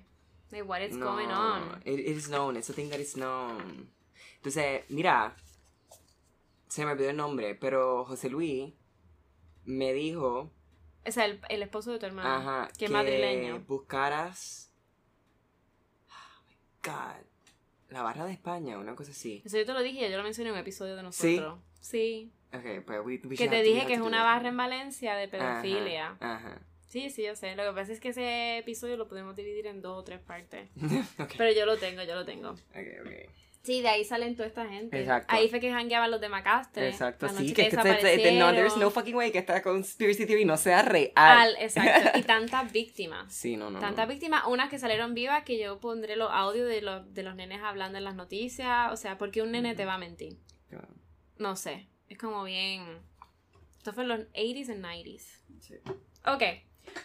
Like, 0.50 0.62
what 0.62 0.80
is 0.80 0.96
no, 0.96 1.12
going 1.12 1.28
on? 1.28 1.82
It, 1.84 1.98
it 2.00 2.16
is 2.16 2.28
known, 2.30 2.56
it's 2.56 2.70
a 2.70 2.72
thing 2.72 2.88
that 2.88 2.98
is 2.98 3.12
known. 3.14 3.90
Entonces, 4.36 4.84
mira, 4.88 5.36
se 6.68 6.86
me 6.86 6.92
olvidó 6.92 7.10
el 7.10 7.16
nombre, 7.18 7.54
pero 7.54 8.06
José 8.06 8.30
Luis 8.30 8.72
me 9.66 9.92
dijo, 9.92 10.50
O 11.06 11.10
sea, 11.10 11.26
el, 11.26 11.40
el 11.50 11.62
esposo 11.62 11.92
de 11.92 11.98
tu 11.98 12.06
hermano, 12.06 12.30
ajá, 12.30 12.68
que 12.72 12.78
que 12.78 12.84
es 12.86 12.90
madrileño. 12.90 13.60
buscaras, 13.68 14.72
oh 16.08 16.42
my 16.48 16.56
God, 16.82 17.26
la 17.88 18.02
barra 18.02 18.24
de 18.24 18.32
España, 18.32 18.78
una 18.78 18.94
cosa 18.94 19.12
así. 19.12 19.42
Eso 19.44 19.58
yo 19.58 19.64
te 19.64 19.72
lo 19.72 19.82
dije, 19.82 20.10
yo 20.10 20.16
lo 20.16 20.22
mencioné 20.22 20.50
en 20.50 20.54
un 20.54 20.60
episodio 20.60 20.96
de 20.96 21.02
¿Sí? 21.12 21.36
nosotros. 21.36 21.60
Sí. 21.80 22.32
Okay, 22.52 22.80
pues 22.80 23.00
we, 23.04 23.20
we 23.24 23.36
Que 23.36 23.48
te 23.48 23.62
dije 23.62 23.86
que 23.86 23.94
es 23.94 24.00
una 24.00 24.22
barra 24.22 24.48
en 24.48 24.56
Valencia 24.56 25.14
de 25.16 25.28
pedofilia. 25.28 26.16
Ajá, 26.20 26.36
ajá. 26.36 26.60
Sí, 26.88 27.10
sí, 27.10 27.24
yo 27.24 27.34
sé. 27.34 27.56
Lo 27.56 27.64
que 27.64 27.72
pasa 27.72 27.92
es 27.92 27.98
que 27.98 28.10
ese 28.10 28.58
episodio 28.58 28.96
lo 28.96 29.08
podemos 29.08 29.34
dividir 29.34 29.66
en 29.66 29.82
dos 29.82 29.98
o 29.98 30.04
tres 30.04 30.20
partes. 30.20 30.68
Pero 31.36 31.52
yo 31.52 31.66
lo 31.66 31.76
tengo, 31.76 32.04
yo 32.04 32.14
lo 32.14 32.24
tengo. 32.24 32.50
ok, 32.50 32.86
ok. 33.04 33.30
Sí, 33.64 33.80
de 33.80 33.88
ahí 33.88 34.04
salen 34.04 34.36
toda 34.36 34.46
esta 34.46 34.66
gente. 34.68 35.00
Exacto. 35.00 35.34
Ahí 35.34 35.48
fue 35.48 35.58
que 35.58 35.72
jangueaban 35.72 36.10
los 36.10 36.20
de 36.20 36.28
Macastre. 36.28 36.86
Exacto, 36.90 37.30
sí, 37.30 37.54
que, 37.54 37.70
que, 37.70 37.76
este- 37.76 38.32
no, 38.32 38.52
there's 38.52 38.76
no 38.76 38.90
fucking 38.90 39.14
way 39.14 39.32
que 39.32 39.38
esta 39.38 39.62
conspiracy 39.62 40.26
theory 40.26 40.44
no 40.44 40.58
sea 40.58 40.82
real. 40.82 41.12
Al- 41.14 41.56
exacto. 41.58 42.18
Y 42.18 42.22
tantas 42.22 42.70
víctimas. 42.70 43.24
Sí, 43.44 43.56
no, 43.56 43.70
no. 43.70 43.80
Tantas 43.80 44.06
no. 44.06 44.12
víctimas, 44.12 44.44
unas 44.46 44.68
que 44.68 44.78
salieron 44.78 45.14
vivas, 45.14 45.44
que 45.44 45.58
yo 45.58 45.80
pondré 45.80 46.14
los 46.16 46.30
audios 46.30 46.68
de 46.68 46.82
los, 46.82 47.14
de 47.14 47.22
los 47.22 47.34
nenes 47.34 47.62
hablando 47.62 47.96
en 47.96 48.04
las 48.04 48.14
noticias. 48.14 48.92
O 48.92 48.96
sea, 48.96 49.16
¿por 49.16 49.30
qué 49.30 49.40
un 49.40 49.52
nene 49.52 49.74
te 49.74 49.86
va 49.86 49.94
a 49.94 49.98
mentir? 49.98 50.36
No 51.38 51.56
sé. 51.56 51.88
Es 52.08 52.18
como 52.18 52.44
bien. 52.44 53.00
Esto 53.78 53.94
fue 53.94 54.02
en 54.02 54.08
los 54.10 54.20
80s 54.34 54.70
and 54.70 54.84
90s. 54.84 55.40
Sí. 55.60 55.74
Ok. 56.26 56.42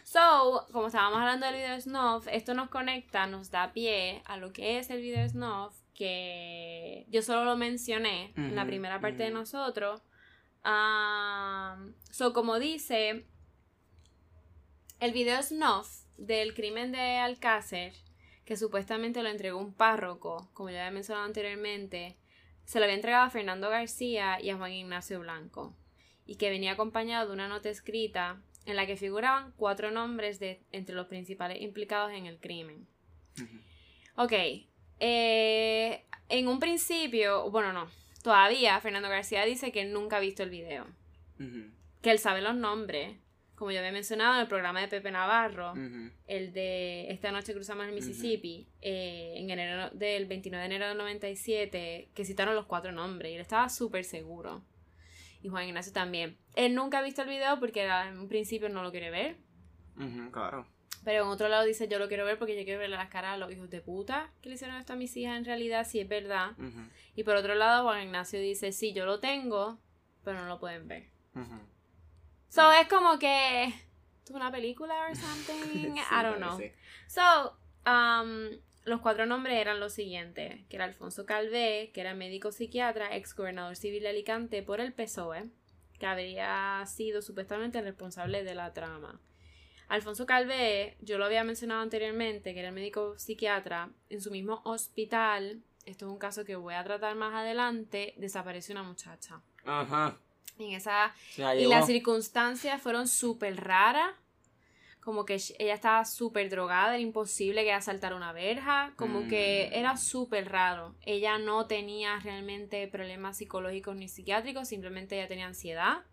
So, 0.03 0.65
como 0.73 0.87
estábamos 0.87 1.19
hablando 1.19 1.45
del 1.45 1.55
video 1.55 1.79
Snuff, 1.79 2.27
esto 2.29 2.53
nos 2.53 2.69
conecta, 2.69 3.27
nos 3.27 3.49
da 3.49 3.71
pie 3.71 4.21
a 4.25 4.35
lo 4.37 4.51
que 4.51 4.77
es 4.77 4.89
el 4.89 5.01
video 5.01 5.27
Snuff, 5.27 5.73
que 5.99 7.05
yo 7.09 7.21
solo 7.21 7.43
lo 7.43 7.57
mencioné 7.57 8.31
en 8.37 8.55
la 8.55 8.65
primera 8.65 9.01
parte 9.01 9.23
de 9.23 9.31
nosotros. 9.31 10.01
Um, 10.63 11.93
so, 12.09 12.31
como 12.31 12.57
dice, 12.57 13.25
el 15.01 15.11
video 15.11 15.43
Snuff 15.43 16.05
del 16.17 16.53
crimen 16.53 16.93
de 16.93 17.17
Alcácer, 17.17 17.91
que 18.45 18.55
supuestamente 18.55 19.21
lo 19.21 19.27
entregó 19.27 19.59
un 19.59 19.73
párroco, 19.73 20.49
como 20.53 20.69
ya 20.69 20.79
había 20.79 20.91
mencionado 20.91 21.25
anteriormente, 21.25 22.17
se 22.63 22.79
lo 22.79 22.85
había 22.85 22.95
entregado 22.95 23.25
a 23.25 23.29
Fernando 23.29 23.69
García 23.69 24.41
y 24.41 24.51
a 24.51 24.57
Juan 24.57 24.71
Ignacio 24.71 25.19
Blanco, 25.19 25.75
y 26.25 26.35
que 26.37 26.49
venía 26.49 26.71
acompañado 26.71 27.27
de 27.27 27.33
una 27.33 27.49
nota 27.49 27.69
escrita 27.69 28.41
en 28.65 28.77
la 28.77 28.85
que 28.85 28.95
figuraban 28.95 29.51
cuatro 29.57 29.91
nombres 29.91 30.39
de 30.39 30.63
entre 30.71 30.95
los 30.95 31.07
principales 31.07 31.61
implicados 31.61 32.13
en 32.13 32.25
el 32.25 32.39
crimen. 32.39 32.87
Ujú. 33.37 33.59
Ok, 34.15 34.33
eh, 34.99 36.05
en 36.29 36.47
un 36.47 36.59
principio, 36.59 37.49
bueno, 37.49 37.73
no, 37.73 37.87
todavía 38.23 38.79
Fernando 38.81 39.09
García 39.09 39.45
dice 39.45 39.71
que 39.71 39.81
él 39.81 39.93
nunca 39.93 40.17
ha 40.17 40.19
visto 40.19 40.43
el 40.43 40.49
video, 40.49 40.85
que 42.01 42.11
él 42.11 42.19
sabe 42.19 42.41
los 42.41 42.55
nombres, 42.55 43.15
como 43.55 43.71
yo 43.71 43.79
había 43.79 43.91
mencionado 43.91 44.35
en 44.35 44.41
el 44.41 44.47
programa 44.47 44.79
de 44.79 44.87
Pepe 44.87 45.11
Navarro, 45.11 45.73
el 46.27 46.53
de 46.53 47.11
Esta 47.11 47.31
noche 47.31 47.53
cruzamos 47.53 47.87
el 47.87 47.93
Mississippi, 47.93 48.67
eh, 48.81 49.33
en 49.35 49.49
enero 49.49 49.89
del 49.91 50.27
29 50.27 50.61
de 50.61 50.75
enero 50.75 50.87
del 50.87 50.97
97, 50.97 52.09
que 52.13 52.25
citaron 52.25 52.55
los 52.55 52.65
cuatro 52.67 52.93
nombres 52.93 53.31
y 53.31 53.35
él 53.35 53.41
estaba 53.41 53.67
súper 53.67 54.05
seguro. 54.05 54.63
Y 55.41 55.49
Juan 55.49 55.67
Ignacio 55.67 55.91
también. 55.91 56.37
Él 56.55 56.73
nunca 56.75 56.99
ha 56.99 57.01
visto 57.01 57.21
el 57.21 57.29
video 57.29 57.59
porque 57.59 57.85
en 57.85 58.17
un 58.17 58.27
principio 58.27 58.69
no 58.69 58.81
lo 58.81 58.91
quiere 58.91 59.09
ver. 59.09 59.37
Claro. 60.31 60.65
Pero 61.03 61.23
en 61.23 61.29
otro 61.29 61.47
lado 61.47 61.63
dice 61.63 61.87
yo 61.87 61.97
lo 61.99 62.07
quiero 62.07 62.25
ver 62.25 62.37
porque 62.37 62.57
yo 62.57 62.63
quiero 62.63 62.79
verle 62.79 62.97
las 62.97 63.09
caras 63.09 63.33
a 63.33 63.37
los 63.37 63.51
hijos 63.51 63.69
de 63.69 63.81
puta 63.81 64.31
que 64.41 64.49
le 64.49 64.55
hicieron 64.55 64.77
esto 64.77 64.93
a 64.93 64.95
mis 64.95 65.15
hijas 65.15 65.37
en 65.37 65.45
realidad, 65.45 65.87
si 65.87 65.99
es 65.99 66.07
verdad. 66.07 66.51
Y 67.15 67.23
por 67.23 67.35
otro 67.35 67.55
lado 67.55 67.83
Juan 67.83 68.03
Ignacio 68.03 68.39
dice 68.39 68.71
sí, 68.71 68.93
yo 68.93 69.05
lo 69.05 69.19
tengo, 69.19 69.79
pero 70.23 70.41
no 70.41 70.47
lo 70.47 70.59
pueden 70.59 70.87
ver. 70.87 71.09
So 72.49 72.71
es 72.71 72.87
como 72.87 73.19
que... 73.19 73.65
¿Es 73.65 74.31
una 74.31 74.51
película 74.51 74.93
or 75.07 75.15
something? 75.15 75.93
Sí, 75.95 76.01
I 76.11 76.23
don't 76.23 76.37
know. 76.37 76.59
So, 77.07 77.57
um, 77.85 78.59
los 78.85 79.01
cuatro 79.01 79.25
nombres 79.25 79.57
eran 79.57 79.79
los 79.79 79.93
siguientes, 79.93 80.65
que 80.67 80.75
era 80.75 80.85
Alfonso 80.85 81.25
Calvé, 81.25 81.91
que 81.93 82.01
era 82.01 82.13
médico 82.13 82.51
psiquiatra, 82.51 83.15
ex 83.15 83.35
gobernador 83.35 83.75
civil 83.75 84.03
de 84.03 84.09
Alicante 84.09 84.63
por 84.63 84.81
el 84.81 84.93
PSOE, 84.93 85.49
que 85.97 86.05
habría 86.05 86.83
sido 86.85 87.21
supuestamente 87.21 87.79
el 87.79 87.85
responsable 87.85 88.43
de 88.43 88.55
la 88.55 88.73
trama. 88.73 89.19
Alfonso 89.89 90.25
Calvé, 90.25 90.95
yo 91.01 91.17
lo 91.17 91.25
había 91.25 91.43
mencionado 91.43 91.81
anteriormente, 91.81 92.53
que 92.53 92.59
era 92.59 92.69
el 92.69 92.75
médico 92.75 93.17
psiquiatra, 93.17 93.89
en 94.09 94.21
su 94.21 94.31
mismo 94.31 94.61
hospital, 94.63 95.61
esto 95.85 96.05
es 96.05 96.11
un 96.11 96.19
caso 96.19 96.45
que 96.45 96.55
voy 96.55 96.75
a 96.75 96.83
tratar 96.83 97.15
más 97.15 97.33
adelante, 97.33 98.13
desapareció 98.17 98.73
una 98.73 98.83
muchacha. 98.83 99.41
Ajá. 99.65 100.15
En 100.59 100.71
esa 100.73 101.13
y 101.57 101.65
las 101.65 101.87
circunstancias 101.87 102.81
fueron 102.81 103.07
súper 103.07 103.55
raras. 103.63 104.11
Como 104.99 105.25
que 105.25 105.35
ella 105.57 105.73
estaba 105.73 106.03
súper 106.05 106.49
drogada, 106.49 106.89
era 106.89 106.99
imposible 106.99 107.63
que 107.63 107.69
ella 107.69 107.81
saltara 107.81 108.15
una 108.15 108.33
verja. 108.33 108.91
Como 108.97 109.27
que 109.27 109.69
Mm. 109.71 109.73
era 109.79 109.97
súper 109.97 110.51
raro. 110.51 110.93
Ella 111.01 111.37
no 111.39 111.65
tenía 111.65 112.19
realmente 112.19 112.85
problemas 112.89 113.37
psicológicos 113.37 113.95
ni 113.95 114.07
psiquiátricos, 114.09 114.67
simplemente 114.67 115.17
ella 115.17 115.27
tenía 115.27 115.47
ansiedad. 115.47 116.03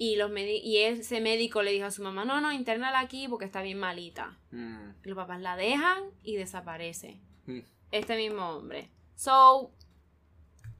Y, 0.00 0.14
los 0.16 0.30
y 0.38 0.78
ese 0.78 1.20
médico 1.20 1.62
le 1.62 1.72
dijo 1.72 1.86
a 1.86 1.90
su 1.90 2.02
mamá, 2.02 2.24
no, 2.24 2.40
no, 2.40 2.52
internala 2.52 3.00
aquí 3.00 3.26
porque 3.28 3.44
está 3.44 3.62
bien 3.62 3.78
malita. 3.78 4.38
Mm, 4.52 4.90
Y 5.04 5.08
los 5.08 5.16
papás 5.16 5.40
la 5.40 5.56
dejan 5.56 6.04
y 6.22 6.36
desaparece. 6.36 7.18
mm. 7.46 7.58
Este 7.90 8.16
mismo 8.16 8.48
hombre. 8.50 8.88
So, 9.16 9.72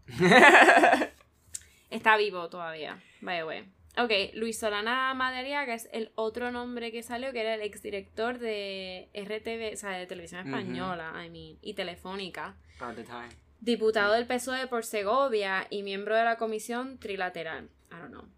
Está 1.90 2.16
vivo 2.16 2.48
todavía, 2.48 3.02
by 3.20 3.38
the 3.38 3.44
way. 3.44 3.64
Ok, 3.96 4.34
Luis 4.34 4.58
Solana 4.58 5.12
Madariaga 5.14 5.74
es 5.74 5.88
el 5.92 6.12
otro 6.14 6.52
nombre 6.52 6.92
que 6.92 7.02
salió, 7.02 7.32
que 7.32 7.40
era 7.40 7.54
el 7.54 7.62
exdirector 7.62 8.38
de 8.38 9.08
RTV, 9.14 9.74
o 9.74 9.76
sea, 9.76 9.90
de 9.90 10.06
Televisión. 10.06 10.46
Española, 10.46 11.12
I 11.24 11.30
mean, 11.30 11.58
y 11.62 11.74
Telefónica. 11.74 12.54
At 12.78 12.94
the 12.94 13.02
time. 13.02 13.30
Diputado 13.60 14.12
del 14.12 14.26
PSOE 14.26 14.68
por 14.68 14.84
Segovia 14.84 15.66
y 15.70 15.82
miembro 15.82 16.14
de 16.14 16.22
la 16.24 16.36
comisión 16.36 16.98
trilateral. 16.98 17.70
I 17.90 17.96
don't 17.96 18.10
know. 18.10 18.28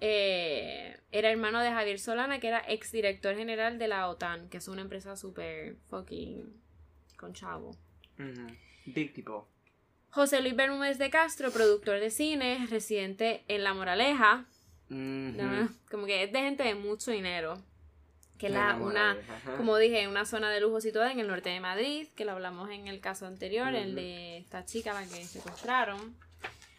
Eh, 0.00 0.98
era 1.12 1.30
hermano 1.30 1.60
de 1.60 1.70
Javier 1.70 1.98
Solana, 1.98 2.38
que 2.40 2.48
era 2.48 2.58
exdirector 2.68 3.34
general 3.36 3.78
de 3.78 3.88
la 3.88 4.08
OTAN, 4.08 4.48
que 4.48 4.58
es 4.58 4.68
una 4.68 4.82
empresa 4.82 5.16
súper 5.16 5.76
fucking 5.88 6.44
con 7.16 7.32
chavo. 7.32 7.74
Big 8.86 9.14
people. 9.14 9.48
José 10.10 10.40
Luis 10.40 10.54
Bermúdez 10.56 10.98
de 10.98 11.10
Castro, 11.10 11.50
productor 11.50 12.00
de 12.00 12.10
cine, 12.10 12.66
residente 12.70 13.44
en 13.48 13.64
La 13.64 13.74
Moraleja, 13.74 14.46
como 15.90 16.06
que 16.06 16.22
es 16.24 16.32
de 16.32 16.38
gente 16.40 16.62
de 16.62 16.74
mucho 16.74 17.10
dinero, 17.10 17.58
que 18.38 18.46
es 18.46 18.52
la- 18.52 18.68
la 18.68 18.76
una, 18.76 19.16
como 19.56 19.76
dije, 19.78 20.06
una 20.08 20.24
zona 20.24 20.50
de 20.50 20.60
lujo 20.60 20.80
situada 20.80 21.10
en 21.12 21.20
el 21.20 21.26
norte 21.28 21.48
de 21.50 21.60
Madrid, 21.60 22.08
que 22.14 22.24
lo 22.24 22.32
hablamos 22.32 22.70
en 22.70 22.86
el 22.86 23.00
caso 23.00 23.26
anterior, 23.26 23.74
el 23.74 23.88
Ujú. 23.88 23.96
de 23.96 24.38
esta 24.38 24.64
chica 24.64 24.96
a 24.96 25.02
la 25.02 25.08
que 25.08 25.24
secuestraron. 25.24 26.14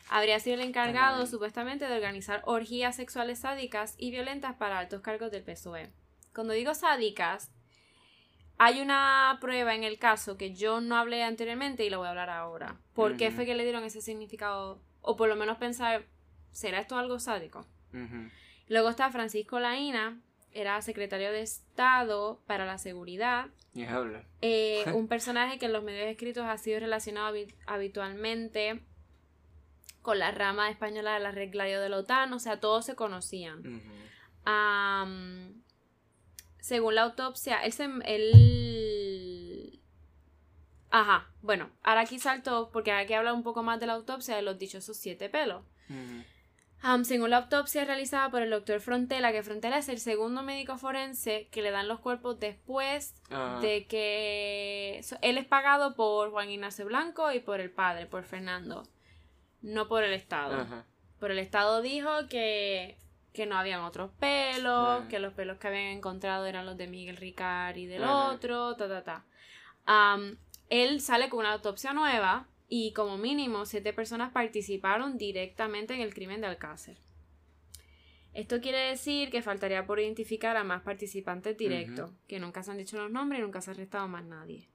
Habría 0.10 0.40
sido 0.40 0.56
el 0.56 0.62
encargado, 0.62 1.26
supuestamente, 1.26 1.86
de 1.88 1.94
organizar 1.96 2.42
orgías 2.46 2.96
sexuales 2.96 3.40
sádicas 3.40 3.96
y 3.98 4.12
violentas 4.12 4.56
para 4.56 4.80
altos 4.80 5.02
cargos 5.02 5.32
del 5.32 5.44
PSOE. 5.44 5.92
Cuando 6.34 6.54
digo 6.54 6.74
sádicas, 6.74 7.52
hay 8.58 8.82
una 8.82 9.38
prueba 9.42 9.76
en 9.76 9.84
el 9.84 10.00
caso 10.00 10.38
que 10.38 10.54
yo 10.54 10.82
no 10.82 10.96
hablé 10.98 11.24
anteriormente 11.24 11.86
y 11.86 11.90
lo 11.90 12.00
voy 12.00 12.08
a 12.08 12.12
hablar 12.12 12.30
ahora. 12.30 12.78
¿Por 12.94 13.18
qué 13.18 13.32
fue 13.32 13.46
que 13.46 13.56
le 13.56 13.64
dieron 13.64 13.84
ese 13.84 14.02
significado? 14.02 14.82
O 15.02 15.16
por 15.18 15.30
lo 15.30 15.36
menos 15.36 15.58
pensar, 15.58 16.06
¿será 16.52 16.80
esto 16.80 16.98
algo 16.98 17.20
sádico? 17.20 17.66
Luego 18.70 18.90
está 18.90 19.12
Francisco 19.12 19.60
Laína, 19.60 20.20
era 20.52 20.82
secretario 20.82 21.32
de 21.32 21.42
Estado 21.42 22.42
para 22.48 22.66
la 22.66 22.78
Seguridad, 22.78 23.48
eh, 24.42 24.84
un 24.96 25.08
personaje 25.08 25.60
que 25.60 25.68
en 25.68 25.74
los 25.74 25.84
medios 25.84 26.08
escritos 26.08 26.46
ha 26.46 26.58
sido 26.58 26.80
relacionado 26.80 27.36
habi- 27.36 27.54
habitualmente 27.68 28.82
con 30.08 30.20
la 30.20 30.32
rama 30.32 30.70
española 30.70 31.16
de 31.16 31.20
la 31.20 31.32
regla 31.32 31.66
de 31.66 31.90
la 31.90 31.98
OTAN, 31.98 32.32
o 32.32 32.40
sea, 32.40 32.62
todos 32.62 32.86
se 32.86 32.96
conocían. 32.96 33.62
Según 36.62 36.96
la 36.96 37.02
autopsia, 37.04 37.62
él, 37.66 37.74
se, 37.74 37.90
él... 38.06 39.82
Ajá, 40.92 41.28
bueno, 41.42 41.70
ahora 41.84 42.02
aquí 42.02 42.20
salto 42.20 42.70
porque 42.72 42.94
aquí 42.94 43.14
habla 43.16 43.34
un 43.34 43.44
poco 43.44 43.64
más 43.64 43.82
de 43.82 43.88
la 43.88 43.94
autopsia 43.96 44.38
de 44.38 44.44
los 44.44 44.58
dichosos 44.58 44.96
siete 44.96 45.28
pelos. 45.28 45.64
Según 47.04 47.32
la 47.32 47.38
autopsia 47.40 47.84
realizada 47.84 48.30
por 48.32 48.42
el 48.42 48.50
doctor 48.50 48.80
Frontela, 48.80 49.34
que 49.34 49.44
Frontela 49.44 49.78
es 49.80 49.90
el 49.90 50.00
segundo 50.00 50.42
médico 50.42 50.78
forense 50.78 51.50
que 51.52 51.62
le 51.62 51.72
dan 51.72 51.90
los 51.90 52.00
cuerpos 52.00 52.40
después 52.40 53.14
Ah. 53.30 53.60
de 53.62 53.88
que 53.88 55.02
so- 55.04 55.18
él 55.22 55.38
es 55.38 55.46
pagado 55.46 55.96
por 55.96 56.32
Juan 56.32 56.50
Ignacio 56.50 56.86
Blanco 56.86 57.34
y 57.34 57.42
por 57.42 57.60
el 57.60 57.72
padre, 57.72 58.06
por 58.06 58.24
Fernando, 58.24 58.84
no 59.62 59.88
por 59.88 60.04
el 60.04 60.14
Estado. 60.14 60.62
Ajá. 60.62 60.86
Por 61.20 61.32
el 61.32 61.40
Estado 61.40 61.82
dijo 61.82 62.10
que, 62.30 62.98
que 63.34 63.46
no 63.46 63.58
habían 63.58 63.82
otros 63.82 64.12
pelos, 64.20 65.06
que 65.10 65.20
los 65.20 65.34
pelos 65.34 65.58
que 65.58 65.68
habían 65.68 65.86
encontrado 65.86 66.46
eran 66.46 66.66
los 66.66 66.78
de 66.78 66.88
Miguel 66.88 67.18
Ricard 67.18 67.78
y 67.78 67.86
del 67.86 68.04
Ajá. 68.04 68.32
otro, 68.32 68.76
ta, 68.76 68.88
ta, 68.88 69.04
ta. 69.04 69.26
Él 70.70 71.02
sale 71.02 71.30
con 71.30 71.40
una 71.40 71.54
autopsia 71.54 71.94
nueva 71.94 72.48
y 72.70 72.92
como 72.94 73.18
mínimo 73.18 73.66
siete 73.66 73.94
personas 73.94 74.32
participaron 74.32 75.18
directamente 75.18 75.94
en 75.94 76.02
el 76.02 76.14
crimen 76.14 76.42
de 76.42 76.48
Alcácer. 76.48 76.98
Esto 78.34 78.62
quiere 78.62 78.78
decir 78.90 79.32
que 79.32 79.42
faltaría 79.42 79.88
por 79.88 80.00
identificar 80.00 80.58
a 80.58 80.64
más 80.64 80.84
participantes 80.84 81.58
directos, 81.58 82.12
que 82.28 82.40
nunca 82.40 82.62
se 82.62 82.70
han 82.70 82.78
dicho 82.78 82.98
los 82.98 83.10
nombres 83.10 83.40
y 83.40 83.44
nunca 83.44 83.62
se 83.62 83.72
ha 83.72 83.74
arrestado 83.74 84.08
más 84.08 84.26
nadie. 84.26 84.68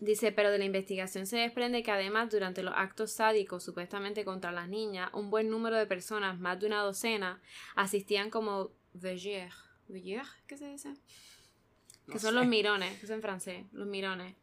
Dice, 0.00 0.30
pero 0.30 0.52
de 0.52 0.58
la 0.58 0.64
investigación 0.64 1.26
se 1.26 1.38
desprende 1.38 1.82
que 1.82 1.90
además 1.90 2.30
durante 2.30 2.62
los 2.62 2.72
actos 2.76 3.12
sádicos 3.12 3.64
supuestamente 3.64 4.24
contra 4.24 4.52
las 4.52 4.68
niñas, 4.68 5.10
un 5.12 5.28
buen 5.28 5.50
número 5.50 5.76
de 5.76 5.86
personas, 5.86 6.38
más 6.38 6.60
de 6.60 6.66
una 6.66 6.82
docena, 6.82 7.40
asistían 7.74 8.30
como 8.30 8.70
veilleurs. 8.92 9.54
¿Veilleurs? 9.88 10.28
¿Qué 10.46 10.56
se 10.56 10.68
dice? 10.68 10.90
No 12.06 12.12
que 12.12 12.18
son 12.20 12.30
sé. 12.30 12.36
los 12.36 12.46
mirones, 12.46 12.96
que 13.00 13.06
es 13.06 13.10
en 13.10 13.22
francés, 13.22 13.66
los 13.72 13.88
mirones, 13.88 14.36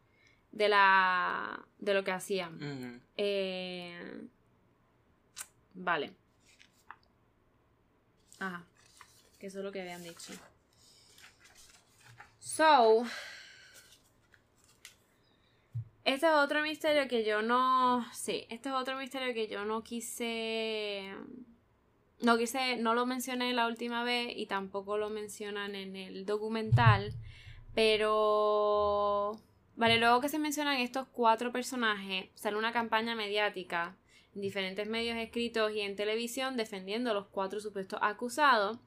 de 0.52 0.68
la 0.68 1.66
de 1.78 1.94
lo 1.94 2.04
que 2.04 2.12
hacían. 2.12 3.02
Eh, 3.16 4.28
vale. 5.74 6.12
Ajá. 8.40 8.66
Que 9.40 9.48
eso 9.48 9.60
es 9.60 9.64
lo 9.64 9.72
que 9.72 9.82
habían 9.82 10.04
dicho. 10.04 10.34
So. 12.40 13.06
Este 16.06 16.28
es 16.28 16.34
otro 16.34 16.62
misterio 16.62 17.08
que 17.08 17.26
yo 17.26 17.42
no. 17.42 18.06
Sí, 18.14 18.46
este 18.50 18.70
es 18.70 18.76
otro 18.76 18.96
misterio 18.96 19.34
que 19.34 19.48
yo 19.48 19.66
no 19.66 19.84
quise. 19.84 21.12
No 22.22 22.38
quise. 22.38 22.78
No 22.78 22.94
lo 22.94 23.08
mencioné 23.08 23.54
la 23.54 23.66
última 23.68 24.04
vez 24.04 24.32
y 24.36 24.46
tampoco 24.46 24.98
lo 24.98 25.10
mencionan 25.10 25.74
en 25.74 25.96
el 25.96 26.26
documental. 26.28 27.12
Pero. 27.74 29.32
Vale, 29.76 29.98
luego 29.98 30.22
que 30.22 30.30
se 30.30 30.40
mencionan 30.40 30.78
estos 30.78 31.08
cuatro 31.08 31.52
personajes, 31.52 32.30
sale 32.36 32.56
una 32.56 32.72
campaña 32.72 33.16
mediática 33.16 33.98
en 34.34 34.42
diferentes 34.42 34.88
medios 34.88 35.18
escritos 35.18 35.74
y 35.74 35.82
en 35.82 35.96
televisión 35.98 36.56
defendiendo 36.56 37.12
a 37.12 37.14
los 37.14 37.28
cuatro 37.28 37.60
supuestos 37.60 38.00
acusados 38.02 38.78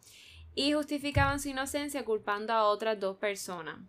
y 0.55 0.73
justificaban 0.73 1.41
su 1.41 1.51
inocencia 1.51 2.05
culpando 2.05 2.53
a 2.53 2.65
otras 2.65 2.99
dos 2.99 3.19
personas. 3.19 3.81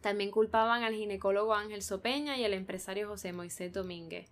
También 0.00 0.30
culpaban 0.30 0.82
al 0.82 0.94
ginecólogo 0.94 1.54
Ángel 1.54 1.82
Sopeña 1.82 2.36
y 2.36 2.44
al 2.44 2.54
empresario 2.54 3.08
José 3.08 3.32
Moisés 3.32 3.72
Domínguez, 3.72 4.30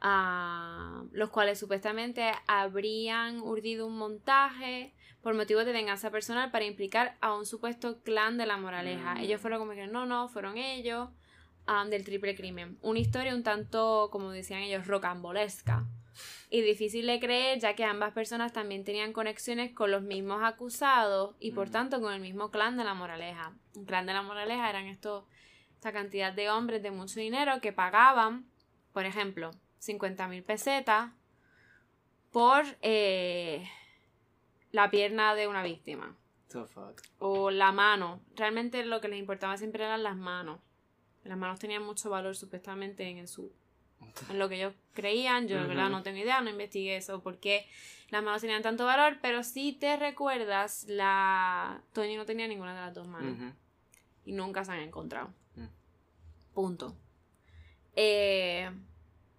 ah, 0.00 1.04
los 1.12 1.30
cuales 1.30 1.58
supuestamente 1.58 2.32
habrían 2.46 3.40
urdido 3.40 3.86
un 3.86 3.96
montaje 3.96 4.92
por 5.22 5.34
motivos 5.34 5.66
de 5.66 5.72
venganza 5.72 6.10
personal 6.10 6.50
para 6.50 6.64
implicar 6.64 7.16
a 7.20 7.34
un 7.34 7.46
supuesto 7.46 8.00
clan 8.02 8.38
de 8.38 8.46
la 8.46 8.56
moraleja. 8.56 9.14
Mm. 9.14 9.18
Ellos 9.18 9.40
fueron 9.40 9.58
como 9.58 9.72
que 9.72 9.86
no, 9.88 10.06
no, 10.06 10.28
fueron 10.28 10.56
ellos 10.56 11.08
um, 11.66 11.90
del 11.90 12.04
triple 12.04 12.36
crimen. 12.36 12.78
Una 12.80 13.00
historia 13.00 13.34
un 13.34 13.42
tanto, 13.42 14.08
como 14.12 14.30
decían 14.30 14.60
ellos, 14.60 14.86
rocambolesca. 14.86 15.84
Y 16.56 16.62
difícil 16.62 17.06
de 17.06 17.20
creer 17.20 17.58
ya 17.58 17.74
que 17.74 17.84
ambas 17.84 18.14
personas 18.14 18.54
también 18.54 18.82
tenían 18.82 19.12
conexiones 19.12 19.74
con 19.74 19.90
los 19.90 20.00
mismos 20.00 20.42
acusados 20.42 21.36
y 21.38 21.50
por 21.50 21.68
Mm. 21.68 21.70
tanto 21.72 22.00
con 22.00 22.14
el 22.14 22.20
mismo 22.22 22.50
clan 22.50 22.78
de 22.78 22.84
la 22.84 22.94
moraleja. 22.94 23.52
El 23.74 23.84
clan 23.84 24.06
de 24.06 24.14
la 24.14 24.22
moraleja 24.22 24.70
eran 24.70 24.86
estos, 24.86 25.24
esta 25.74 25.92
cantidad 25.92 26.32
de 26.32 26.48
hombres 26.48 26.82
de 26.82 26.90
mucho 26.90 27.20
dinero 27.20 27.60
que 27.60 27.74
pagaban, 27.74 28.46
por 28.94 29.04
ejemplo, 29.04 29.50
50 29.80 30.28
mil 30.28 30.42
pesetas 30.44 31.10
por 32.32 32.64
eh, 32.80 33.68
la 34.72 34.90
pierna 34.90 35.34
de 35.34 35.48
una 35.48 35.62
víctima 35.62 36.16
fuck. 36.48 37.02
o 37.18 37.50
la 37.50 37.70
mano. 37.72 38.22
Realmente 38.34 38.82
lo 38.86 39.02
que 39.02 39.08
les 39.08 39.18
importaba 39.18 39.58
siempre 39.58 39.84
eran 39.84 40.02
las 40.02 40.16
manos. 40.16 40.60
Las 41.22 41.36
manos 41.36 41.58
tenían 41.58 41.82
mucho 41.82 42.08
valor 42.08 42.34
supuestamente 42.34 43.04
en 43.10 43.18
el 43.18 43.28
su 43.28 43.52
en 44.28 44.38
lo 44.38 44.48
que 44.48 44.56
ellos 44.56 44.74
creían. 44.94 45.48
Yo 45.48 45.60
de 45.60 45.66
verdad 45.66 45.90
no 45.90 46.02
tengo 46.02 46.18
idea, 46.18 46.40
no 46.40 46.50
investigué 46.50 46.96
eso, 46.96 47.22
por 47.22 47.38
qué 47.38 47.66
las 48.10 48.22
manos 48.22 48.40
tenían 48.40 48.62
tanto 48.62 48.84
valor, 48.84 49.18
pero 49.20 49.42
si 49.42 49.72
te 49.72 49.96
recuerdas, 49.96 50.84
la 50.88 51.82
Toñi 51.92 52.16
no 52.16 52.24
tenía 52.24 52.46
ninguna 52.46 52.74
de 52.74 52.80
las 52.80 52.94
dos 52.94 53.08
manos 53.08 53.54
y 54.24 54.32
nunca 54.32 54.64
se 54.64 54.72
han 54.72 54.80
encontrado. 54.80 55.32
Mm. 55.56 55.66
Punto. 56.54 56.96
Eh, 57.94 58.70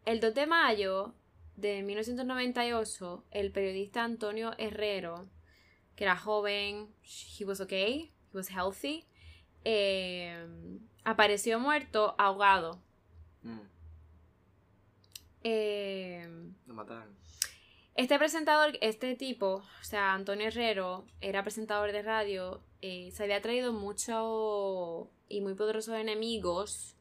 el 0.05 0.19
2 0.19 0.33
de 0.33 0.47
mayo 0.47 1.13
de 1.55 1.83
1998, 1.83 3.23
el 3.31 3.51
periodista 3.51 4.03
Antonio 4.03 4.53
Herrero, 4.57 5.27
que 5.95 6.03
era 6.03 6.15
joven, 6.15 6.87
he 7.03 7.45
was 7.45 7.59
okay, 7.59 8.11
he 8.31 8.37
was 8.37 8.49
healthy, 8.49 9.05
eh, 9.63 10.47
apareció 11.03 11.59
muerto 11.59 12.15
ahogado. 12.17 12.79
Mm. 13.43 13.59
Eh, 15.49 16.27
Lo 16.65 16.73
mataron. 16.73 17.15
Este 17.95 18.19
presentador, 18.19 18.77
este 18.81 19.15
tipo, 19.15 19.63
o 19.79 19.83
sea, 19.83 20.13
Antonio 20.13 20.47
Herrero, 20.47 21.05
era 21.21 21.41
presentador 21.41 21.93
de 21.93 22.01
radio, 22.01 22.61
eh, 22.81 23.11
se 23.13 23.23
había 23.23 23.41
traído 23.41 23.71
mucho 23.71 25.09
y 25.29 25.39
muy 25.39 25.53
poderosos 25.53 25.95
enemigos 25.95 26.97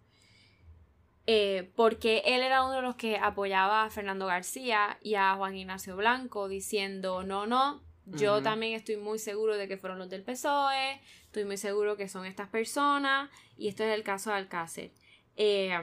eh, 1.26 1.72
porque 1.74 2.22
él 2.24 2.40
era 2.40 2.62
uno 2.64 2.74
de 2.74 2.82
los 2.82 2.94
que 2.94 3.18
apoyaba 3.18 3.84
a 3.84 3.90
Fernando 3.90 4.26
García 4.26 4.98
y 5.02 5.16
a 5.16 5.34
Juan 5.34 5.56
Ignacio 5.56 5.96
Blanco 5.96 6.46
diciendo, 6.48 7.24
no, 7.24 7.48
no, 7.48 7.82
yo 8.06 8.42
también 8.42 8.74
estoy 8.74 8.96
muy 8.96 9.18
seguro 9.18 9.56
de 9.56 9.66
que 9.66 9.76
fueron 9.76 9.98
los 9.98 10.08
del 10.08 10.22
PSOE, 10.22 11.00
estoy 11.24 11.44
muy 11.44 11.56
seguro 11.56 11.96
que 11.96 12.08
son 12.08 12.24
estas 12.26 12.48
personas 12.48 13.28
y 13.58 13.66
esto 13.66 13.82
es 13.82 13.92
el 13.92 14.04
caso 14.04 14.30
de 14.30 14.36
Alcácer. 14.36 14.92
Eh, 15.36 15.76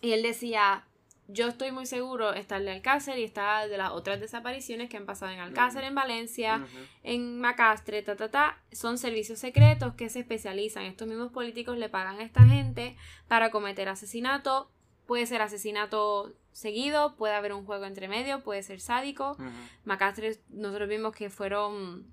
y 0.00 0.12
él 0.12 0.22
decía, 0.22 0.84
yo 1.30 1.48
estoy 1.48 1.72
muy 1.72 1.84
seguro 1.84 2.32
está 2.32 2.56
el 2.56 2.64
de 2.64 2.72
Alcácer 2.72 3.18
y 3.18 3.24
está 3.24 3.66
de 3.68 3.76
las 3.76 3.90
otras 3.90 4.18
desapariciones 4.18 4.88
que 4.88 4.96
han 4.96 5.04
pasado 5.04 5.30
en 5.30 5.40
Alcácer, 5.40 5.84
en 5.84 5.94
Valencia, 5.94 6.66
en 7.02 7.38
Macastre, 7.38 8.02
ta, 8.02 8.16
ta, 8.16 8.30
ta, 8.30 8.58
son 8.72 8.96
servicios 8.96 9.38
secretos 9.38 9.94
que 9.94 10.08
se 10.08 10.20
especializan. 10.20 10.84
Estos 10.84 11.06
mismos 11.06 11.30
políticos 11.30 11.76
le 11.76 11.90
pagan 11.90 12.18
a 12.18 12.22
esta 12.22 12.44
gente 12.44 12.96
para 13.28 13.50
cometer 13.50 13.88
asesinato. 13.88 14.70
Puede 15.06 15.26
ser 15.26 15.42
asesinato 15.42 16.34
seguido, 16.52 17.14
puede 17.16 17.34
haber 17.34 17.52
un 17.52 17.64
juego 17.66 17.84
entre 17.84 18.08
medio, 18.08 18.42
puede 18.42 18.62
ser 18.62 18.80
sádico. 18.80 19.32
Ujú. 19.32 19.50
Macastre, 19.84 20.38
nosotros 20.48 20.88
vimos 20.88 21.14
que 21.14 21.28
fueron 21.28 22.10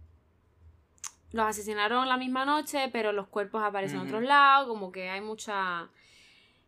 los 1.31 1.45
asesinaron 1.45 2.07
la 2.07 2.17
misma 2.17 2.45
noche, 2.45 2.89
pero 2.91 3.11
los 3.11 3.27
cuerpos 3.27 3.61
aparecen 3.63 3.99
en 3.99 4.07
otros 4.07 4.23
lados, 4.23 4.67
como 4.67 4.91
que 4.91 5.09
hay 5.09 5.21
mucha... 5.21 5.89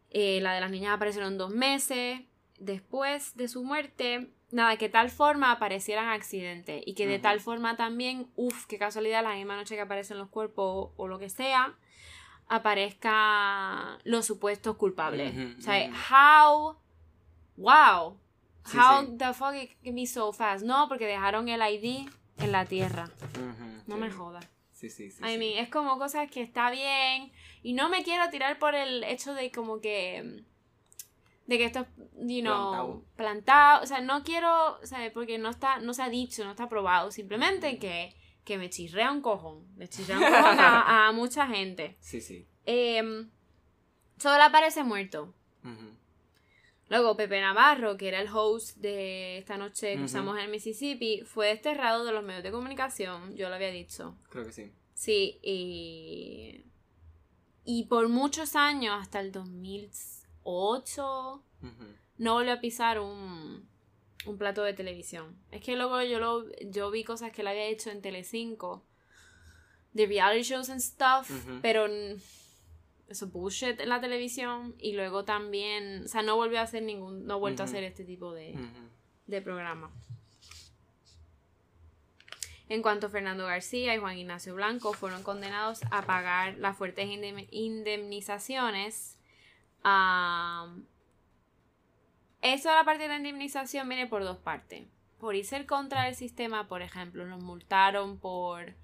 eh, 0.10 0.39
la 0.41 0.54
de 0.54 0.62
las 0.62 0.72
niñas 0.72 0.93
aparecieron 0.93 1.38
dos 1.38 1.52
meses 1.52 2.22
después 2.60 3.36
de 3.36 3.48
su 3.48 3.63
muerte. 3.63 4.32
Nada, 4.50 4.78
que 4.78 4.88
tal 4.88 5.10
forma 5.10 5.52
aparecieran 5.52 6.08
accidentes 6.08 6.82
y 6.86 6.93
que 6.93 7.06
de 7.06 7.20
tal 7.20 7.41
forma 7.41 7.76
también, 7.76 8.32
uff, 8.38 8.65
qué 8.65 8.78
casualidad, 8.78 9.22
la 9.22 9.34
misma 9.36 9.58
noche 9.58 9.76
que 9.76 9.82
aparecen 9.82 10.17
los 10.17 10.30
cuerpos 10.30 10.91
o, 10.96 11.08
lo 11.10 11.20
que 11.20 11.30
sea, 11.30 11.76
aparezca 12.48 13.98
los 14.06 14.26
supuestos 14.26 14.78
culpables. 14.78 15.36
Ujú, 15.36 15.58
o 15.58 15.62
sea, 15.62 15.91
how, 16.10 16.78
wow, 17.58 18.17
Sí, 18.67 18.78
how 18.78 19.06
sí. 19.06 19.17
the 19.17 19.34
fuck 19.34 19.54
it 19.56 19.72
can 19.84 19.96
be 19.96 20.06
so 20.06 20.34
fast. 20.34 20.63
No, 20.63 20.88
porque 20.89 21.06
dejaron 21.06 21.48
el 21.48 21.62
ID 21.62 22.10
en 22.38 22.52
la 22.52 22.65
tierra. 22.65 23.10
No 23.88 23.96
sí. 23.96 24.02
me 24.02 24.12
jodas. 24.12 24.48
Sí, 24.74 24.89
sí, 24.89 25.10
sí. 25.10 25.24
I 25.24 25.38
mean, 25.38 25.63
es 25.63 25.70
como 25.70 25.98
cosas 25.98 26.30
que 26.30 26.41
está 26.41 26.70
bien. 26.70 27.32
Y 27.67 27.73
no 27.73 27.89
me 27.89 28.01
quiero 28.01 28.30
tirar 28.30 28.60
por 28.60 28.75
el 28.75 29.03
hecho 29.03 29.34
de 29.34 29.51
como 29.51 29.82
que. 29.82 30.41
De 31.47 31.58
que 31.58 31.65
esto 31.65 31.82
es, 31.82 31.88
you 32.15 32.39
know, 32.39 32.71
Plantado. 32.71 33.03
plantado. 33.17 33.84
O 33.84 33.86
sea, 33.86 33.99
no 33.99 34.23
quiero. 34.23 34.80
¿Sabes? 34.84 35.12
Porque 35.12 35.38
no 35.38 35.49
está, 35.49 35.80
no 35.80 35.93
se 35.93 36.01
ha 36.01 36.08
dicho, 36.08 36.45
no 36.45 36.51
está 36.51 36.69
probado. 36.69 37.12
Simplemente 37.12 37.77
que, 37.77 38.15
que 38.45 38.58
me 38.58 38.69
chirrea 38.69 39.12
un 39.12 39.19
cojón. 39.19 39.67
Le 39.75 39.89
chirrea 39.89 40.17
un 40.17 40.23
cojón 40.23 40.60
a, 40.62 41.08
a 41.10 41.12
mucha 41.12 41.45
gente. 41.45 41.97
Sí, 41.99 42.21
sí. 42.21 42.47
Eh, 42.65 43.25
solo 44.17 44.43
aparece 44.43 44.86
muerto. 44.86 45.34
Luego, 46.88 47.17
Pepe 47.17 47.41
Navarro, 47.41 47.97
que 47.97 48.08
era 48.08 48.21
el 48.21 48.30
host 48.34 48.77
de 48.77 49.39
esta 49.39 49.58
noche 49.58 49.97
que 49.97 50.03
usamos 50.03 50.39
en 50.39 50.49
Mississippi, 50.51 51.23
fue 51.25 51.47
desterrado 51.47 52.06
de 52.06 52.13
los 52.13 52.23
medios 52.23 52.43
de 52.43 52.51
comunicación. 52.51 53.36
Yo 53.36 53.49
lo 53.49 53.56
había 53.56 53.71
dicho. 53.71 54.15
Creo 54.30 54.45
que 54.45 54.53
sí. 54.53 54.71
Sí, 54.93 55.38
y. 55.43 56.63
Y 57.69 57.84
por 57.88 58.08
muchos 58.08 58.56
años, 58.56 58.95
hasta 58.97 59.19
el 59.19 59.34
2008, 59.34 61.43
Ujú. 61.62 61.86
no 62.17 62.34
volvió 62.36 62.53
a 62.53 62.62
pisar 62.62 63.01
un, 63.01 63.67
un 64.25 64.38
plato 64.38 64.63
de 64.63 64.71
televisión. 64.73 65.36
Es 65.51 65.62
que 65.62 65.75
luego 65.75 66.01
yo, 66.01 66.19
lo, 66.19 66.45
yo 66.62 66.89
vi 66.91 67.03
cosas 67.03 67.34
que 67.34 67.41
él 67.41 67.47
había 67.47 67.65
hecho 67.65 67.89
en 67.91 68.01
Telecinco, 68.01 68.86
de 69.91 70.06
reality 70.06 70.43
shows 70.43 70.69
and 70.69 70.80
stuff, 70.80 71.30
pero 71.62 71.88
eso 73.10 73.27
bullshit 73.27 73.77
en 73.82 73.89
la 73.89 73.99
televisión. 73.99 74.73
Y 74.80 74.93
luego 74.93 75.25
también, 75.25 76.03
o 76.06 76.08
sea, 76.08 76.21
no 76.21 76.38
volvió 76.38 76.60
a 76.60 76.63
hacer 76.63 76.84
ningún, 76.84 77.25
no 77.25 77.34
ha 77.34 77.38
vuelto 77.38 77.63
a 77.63 77.65
hacer 77.65 77.84
este 77.84 78.06
tipo 78.06 78.32
de, 78.32 78.56
de 79.25 79.41
programa. 79.41 79.91
En 82.69 82.82
cuanto 82.82 83.08
a 83.08 83.10
Fernando 83.10 83.45
García 83.45 83.95
y 83.95 83.97
Juan 83.97 84.17
Ignacio 84.17 84.53
Blanco 84.56 84.91
fueron 84.93 85.23
condenados 85.23 85.82
a 85.89 86.01
pagar 86.01 86.56
las 86.58 86.75
fuertes 86.77 87.08
indem- 87.08 87.47
indemnizaciones. 87.51 89.17
am, 89.84 90.86
esto 92.41 92.69
de 92.69 92.75
la 92.75 92.84
parte 92.84 93.03
de 93.03 93.10
la 93.10 93.17
indemnización 93.17 93.88
viene 93.88 94.08
por 94.08 94.23
dos 94.23 94.38
partes. 94.38 94.86
Por 95.19 95.36
irse 95.36 95.65
contra 95.65 96.08
el 96.10 96.15
sistema, 96.15 96.67
por 96.67 96.82
ejemplo, 96.82 97.25
los 97.25 97.41
multaron 97.41 98.19
por... 98.19 98.75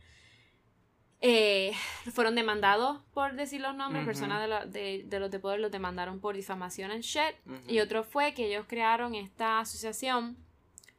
eh, 1.21 1.73
fueron 2.11 2.35
demandados 2.35 3.01
por 3.13 3.33
decir 3.35 3.61
los 3.61 3.75
nombres, 3.75 4.05
personas 4.05 4.41
de, 4.41 4.47
la- 4.47 4.65
de- 4.65 5.03
de 5.05 5.19
los 5.19 5.29
de 5.29 5.39
poder 5.39 5.59
los 5.59 5.71
demandaron 5.71 6.19
por 6.19 6.35
difamación 6.35 6.91
en 6.91 7.01
shit. 7.01 7.35
Y 7.67 7.79
otro 7.79 8.03
fue 8.03 8.33
que 8.33 8.47
ellos 8.47 8.65
crearon 8.67 9.13
esta 9.15 9.59
asociación. 9.59 10.37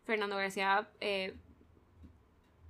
Fernando 0.04 0.36
García 0.36 0.88
eh, 1.00 1.34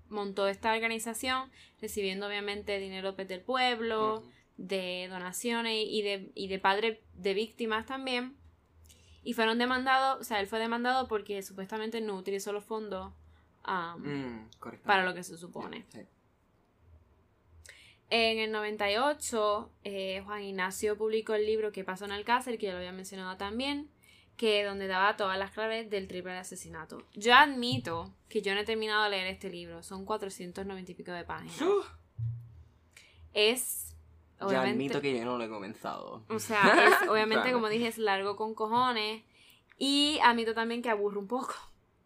montó 0.08 0.48
esta 0.48 0.72
organización 0.72 1.50
recibiendo 1.80 2.26
obviamente 2.26 2.78
dinero 2.78 3.14
pues, 3.14 3.28
del 3.28 3.40
pueblo, 3.40 4.22
de 4.56 5.08
donaciones 5.10 5.86
y 5.88 6.02
de, 6.02 6.30
y 6.34 6.48
de 6.48 6.58
padres 6.58 6.98
de 7.14 7.34
víctimas 7.34 7.86
también. 7.86 8.36
Y 9.22 9.32
fueron 9.32 9.58
demandados, 9.58 10.20
o 10.20 10.24
sea, 10.24 10.40
él 10.40 10.46
fue 10.46 10.58
demandado 10.58 11.08
porque 11.08 11.42
supuestamente 11.42 12.00
no 12.00 12.16
utilizó 12.16 12.52
los 12.52 12.64
fondos 12.64 13.12
um, 13.66 14.02
Mm, 14.02 14.48
para 14.84 15.04
lo 15.04 15.14
que 15.14 15.22
se 15.22 15.38
supone. 15.38 15.84
Sí. 15.88 16.00
En 18.10 18.38
el 18.38 18.52
98, 18.52 19.72
eh, 19.82 20.22
Juan 20.24 20.42
Ignacio 20.42 20.96
publicó 20.96 21.34
el 21.34 21.46
libro 21.46 21.72
Que 21.72 21.84
pasó 21.84 22.04
en 22.04 22.12
Alcácer, 22.12 22.58
que 22.58 22.66
ya 22.66 22.72
lo 22.72 22.78
había 22.78 22.92
mencionado 22.92 23.36
también, 23.36 23.90
que 24.36 24.64
donde 24.64 24.86
daba 24.88 25.16
todas 25.16 25.38
las 25.38 25.52
claves 25.52 25.88
del 25.90 26.08
triple 26.08 26.32
asesinato. 26.36 27.02
Yo 27.14 27.34
admito 27.34 28.12
que 28.28 28.42
yo 28.42 28.54
no 28.54 28.60
he 28.60 28.64
terminado 28.64 29.04
de 29.04 29.10
leer 29.10 29.26
este 29.28 29.48
libro, 29.48 29.82
son 29.82 30.04
490 30.04 30.90
y 30.90 30.94
pico 30.94 31.12
de 31.12 31.24
páginas. 31.24 31.60
Uh, 31.62 31.82
Es, 33.32 33.96
ya 34.40 34.46
obviamente, 34.46 34.70
admito 34.72 35.00
que 35.00 35.16
yo 35.16 35.24
no 35.24 35.38
lo 35.38 35.44
he 35.44 35.48
comenzado. 35.48 36.24
o 36.28 36.38
sea, 36.38 36.62
es, 37.02 37.08
obviamente, 37.08 37.42
Claro. 37.42 37.56
como 37.58 37.68
dije, 37.68 37.88
es 37.88 37.98
largo 37.98 38.36
con 38.36 38.54
cojones. 38.54 39.22
Y 39.76 40.18
admito 40.22 40.54
también 40.54 40.82
que 40.82 40.90
aburre 40.90 41.18
un 41.18 41.26
poco. 41.26 41.54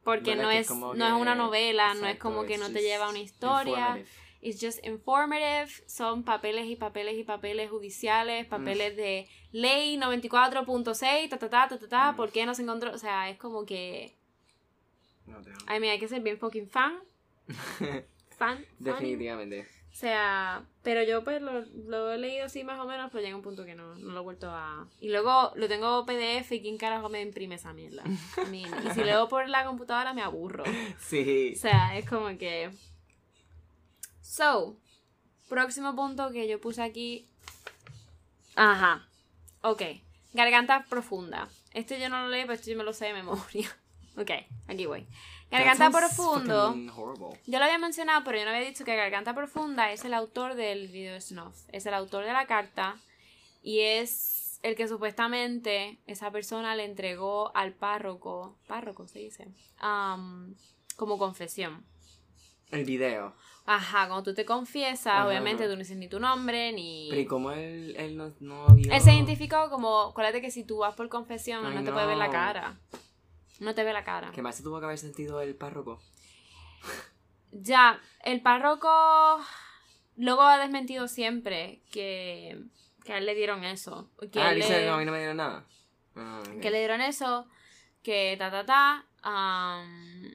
Porque 0.05 0.31
¿Verdad 0.31 0.45
no 0.45 0.51
es, 0.51 0.67
como 0.69 0.95
no 0.95 1.05
es 1.07 1.13
que- 1.13 1.21
una 1.21 1.35
novela, 1.35 1.93
no 1.95 2.07
es 2.07 2.19
como 2.19 2.45
que 2.45 2.55
it's 2.55 2.61
no 2.63 2.67
te 2.69 2.75
just 2.75 2.85
lleva 2.85 3.07
a 3.07 3.11
una 3.11 3.19
historia. 3.19 3.77
informative. 3.79 4.09
It's 4.41 4.61
just 4.65 4.87
informative. 4.87 5.69
Son 5.87 6.23
papeles 6.23 6.67
y 6.67 6.77
papeles 6.77 7.19
y 7.19 7.25
papeles 7.25 7.69
judiciales, 7.71 8.47
papeles 8.47 8.97
de 8.97 9.29
ley 9.53 9.97
94.6, 9.99 11.29
ta 11.31 11.39
ta 11.39 11.49
ta 11.49 11.69
ta 11.69 11.79
ta 11.79 11.89
ta, 11.89 12.13
Mm. 12.13 12.17
¿por 12.17 12.31
qué 12.33 12.47
no 12.47 12.55
se 12.55 12.63
encontró? 12.63 12.93
O 12.93 12.99
sea, 12.99 13.29
es 13.31 13.39
como 13.39 13.65
que. 13.65 14.15
No 15.27 15.41
te 15.43 15.51
I 15.51 15.81
mean, 15.81 15.93
hay 15.93 15.99
que 15.99 16.09
ser 16.09 16.21
bien 16.23 16.39
fucking 16.39 16.69
fan. 16.71 16.99
Fan. 18.37 18.65
Definitivamente. 18.79 19.67
O 19.91 19.95
sea, 20.01 20.63
pero 20.85 21.03
yo 21.03 21.25
pues 21.25 21.43
lo, 21.43 21.61
lo 21.89 22.13
he 22.13 22.19
leído 22.19 22.45
así 22.47 22.63
más 22.63 22.79
o 22.79 22.87
menos, 22.87 23.11
pero 23.11 23.25
llega 23.25 23.35
un 23.35 23.43
punto 23.43 23.65
que 23.65 23.75
no, 23.75 23.97
no 23.97 24.13
lo 24.13 24.21
he 24.21 24.23
vuelto 24.23 24.49
a... 24.49 24.87
Y 25.01 25.09
luego 25.09 25.51
lo 25.57 25.67
tengo 25.67 26.07
PDF 26.07 26.53
y 26.53 26.61
quién 26.63 26.79
carajo 26.79 27.09
me 27.09 27.21
imprime 27.21 27.57
esa 27.57 27.73
mierda. 27.73 28.05
I 28.07 28.49
mean, 28.49 28.71
y 28.87 28.91
si 28.93 29.03
leo 29.03 29.29
por 29.29 29.49
la 29.49 29.65
computadora 29.65 30.15
me 30.15 30.23
aburro. 30.23 30.63
Sí. 31.01 31.55
O 31.57 31.59
sea, 31.59 31.99
es 31.99 32.09
como 32.09 32.29
que. 32.39 32.71
So, 34.21 34.77
próximo 35.49 35.97
punto 35.97 36.31
que 36.31 36.47
yo 36.47 36.61
puse 36.61 36.81
aquí. 36.83 37.27
Ajá. 38.55 39.08
Ok. 39.63 39.83
Garganta 40.33 40.85
profunda. 40.89 41.49
Este 41.73 42.01
yo 42.01 42.09
no 42.09 42.23
lo 42.23 42.29
leí, 42.29 42.43
pero 42.43 42.55
este 42.55 42.71
yo 42.71 42.77
me 42.77 42.85
lo 42.85 42.93
sé 42.93 43.07
de 43.07 43.13
memoria. 43.15 43.69
Ok, 44.17 44.33
aquí 44.67 44.85
voy. 44.87 45.07
Garganta 45.49 45.91
profundo. 45.91 46.75
Yo 47.47 47.59
lo 47.59 47.65
había 47.65 47.79
mencionado, 47.79 48.25
pero 48.25 48.37
yo 48.37 48.45
no 48.45 48.51
había 48.51 48.67
dicho 48.67 48.85
que 48.85 48.97
Garganta 48.97 49.33
Profunda 49.33 49.93
es 49.93 50.05
el 50.05 50.13
autor 50.13 50.57
del 50.57 50.89
video 50.89 51.15
de 51.15 51.21
Snuff. 51.21 51.57
Es 51.69 51.87
el 51.87 51.95
autor 51.95 52.25
de 52.25 52.33
la 52.33 52.47
carta. 52.47 52.97
Y 53.63 53.81
es 53.81 54.59
el 54.63 54.75
que 54.75 54.89
supuestamente 54.89 56.01
esa 56.07 56.31
persona 56.31 56.75
le 56.75 56.85
entregó 56.85 57.55
al 57.57 57.75
párroco. 57.75 58.59
Párroco 58.67 59.07
se 59.07 59.21
dice. 59.21 59.47
como 59.79 61.17
confesión. 61.17 61.87
El 62.71 62.85
video. 62.85 63.35
Ajá, 63.71 64.07
cuando 64.09 64.23
tú 64.23 64.35
te 64.35 64.47
confiesas, 64.47 65.13
Ajá, 65.13 65.27
obviamente 65.27 65.65
tú 65.65 65.73
no 65.73 65.77
dices 65.77 65.99
ni 65.99 66.09
tu 66.09 66.19
nombre, 66.19 66.73
ni... 66.73 67.09
Pero 67.11 67.21
¿y 67.21 67.27
cómo 67.27 67.53
él, 67.53 67.95
él 67.99 68.17
no, 68.17 68.33
no 68.41 68.67
vio? 68.75 68.91
Él 68.91 69.03
se 69.03 69.13
identificó 69.13 69.69
como, 69.69 70.05
acuérdate 70.05 70.41
que 70.41 70.51
si 70.51 70.65
tú 70.65 70.79
vas 70.79 70.95
por 70.95 71.11
confesión, 71.11 71.67
Ay, 71.67 71.75
no 71.75 71.85
te 71.85 71.93
puede 71.93 72.07
ver 72.07 72.17
la 72.17 72.31
cara. 72.31 72.81
No 73.61 73.75
te 73.75 73.85
ve 73.85 73.93
la 73.93 74.05
cara. 74.05 74.31
¿Qué 74.33 74.41
más 74.41 74.57
se 74.57 74.63
tuvo 74.63 74.79
que 74.79 74.87
haber 74.87 74.97
sentido 74.97 75.43
el 75.43 75.55
párroco? 75.55 76.01
Ya, 77.53 78.01
el 78.25 78.41
párroco 78.41 78.89
luego 80.17 80.43
ha 80.45 80.57
desmentido 80.57 81.07
siempre 81.07 81.83
que, 81.91 82.59
que 83.05 83.13
a 83.13 83.19
él 83.19 83.27
le 83.27 83.35
dieron 83.35 83.65
eso. 83.65 84.09
Que, 84.33 84.41
ah, 84.41 84.53
él 84.53 84.63
dice, 84.63 84.81
le, 84.81 84.87
no, 84.87 84.95
a 84.95 84.97
mí 84.97 85.05
no 85.05 85.13
me 85.13 85.19
dieron 85.19 85.37
nada. 85.37 85.67
Ah, 86.17 86.41
ok. 86.41 86.61
que 86.61 86.71
le 86.71 86.79
dieron 86.79 87.03
eso, 87.03 87.47
que 88.03 88.35
ta 88.39 88.51
ta 88.51 88.65
ta. 88.65 89.07
am, 89.21 90.33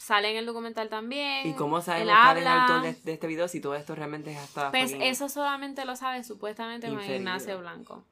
sale 0.00 0.30
en 0.30 0.38
el 0.38 0.46
documental 0.46 0.88
también. 0.88 1.46
¿Y 1.46 1.52
cómo 1.52 1.78
es 1.78 1.88
el 1.88 2.08
autor 2.08 2.82
de, 2.82 2.94
de 2.94 3.12
este 3.12 3.26
video 3.26 3.46
si 3.48 3.60
todo 3.60 3.74
esto 3.74 3.94
realmente 3.94 4.32
es 4.32 4.38
hasta... 4.38 4.70
Pues 4.70 4.94
eso 4.98 5.28
solamente 5.28 5.84
lo 5.84 5.94
sabe 5.94 6.24
supuestamente 6.24 6.88
Inferido. 6.88 7.16
Ignacio 7.16 7.58
Blanco. 7.58 8.04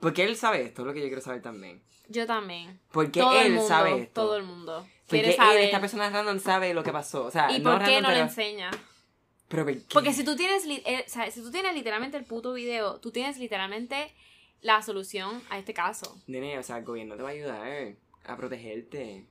¿Por 0.00 0.12
qué 0.12 0.24
él 0.24 0.36
sabe 0.36 0.62
esto? 0.62 0.82
Es 0.82 0.86
lo 0.86 0.92
que 0.92 1.00
yo 1.00 1.06
quiero 1.06 1.22
saber 1.22 1.40
también. 1.40 1.82
Yo 2.08 2.26
también. 2.26 2.78
¿Por 2.90 3.10
qué 3.10 3.20
todo 3.20 3.40
el 3.40 3.46
él 3.46 3.52
mundo, 3.54 3.68
sabe 3.68 4.02
esto? 4.02 4.20
todo 4.20 4.36
el 4.36 4.42
mundo. 4.42 4.80
¿Por 4.82 5.08
Quiere 5.08 5.28
qué 5.28 5.30
él, 5.30 5.36
saber. 5.36 5.60
esta 5.62 5.80
persona 5.80 6.10
random, 6.10 6.38
sabe 6.38 6.74
lo 6.74 6.82
que 6.82 6.92
pasó? 6.92 7.24
O 7.24 7.30
sea, 7.30 7.50
¿Y 7.50 7.60
no 7.60 7.70
por 7.70 7.78
qué 7.78 7.92
random, 7.94 8.02
no 8.02 8.10
le 8.10 8.20
enseña? 8.20 8.70
Pero 9.48 9.64
¿por 9.64 9.72
qué? 9.72 9.82
Porque 9.94 10.12
si 10.12 10.24
tú 10.24 10.36
tienes, 10.36 10.64
eh, 10.66 11.04
o 11.06 11.10
sea, 11.10 11.30
si 11.30 11.40
tú 11.40 11.50
tienes 11.50 11.74
literalmente 11.74 12.18
el 12.18 12.24
puto 12.24 12.52
video, 12.52 13.00
tú 13.00 13.12
tienes 13.12 13.38
literalmente 13.38 14.12
la 14.60 14.82
solución 14.82 15.42
a 15.48 15.58
este 15.58 15.72
caso. 15.72 16.20
Nene, 16.26 16.58
o 16.58 16.62
sea, 16.62 16.76
el 16.78 16.84
gobierno 16.84 17.16
te 17.16 17.22
va 17.22 17.30
a 17.30 17.32
ayudar 17.32 17.94
a 18.26 18.36
protegerte. 18.36 19.24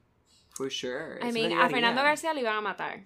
For 0.61 0.69
sure. 0.69 1.19
I 1.23 1.31
mean, 1.31 1.51
a. 1.57 1.69
Fernando 1.69 2.03
García 2.03 2.33
lo 2.33 2.39
iban 2.39 2.55
a 2.55 2.61
matar. 2.61 3.05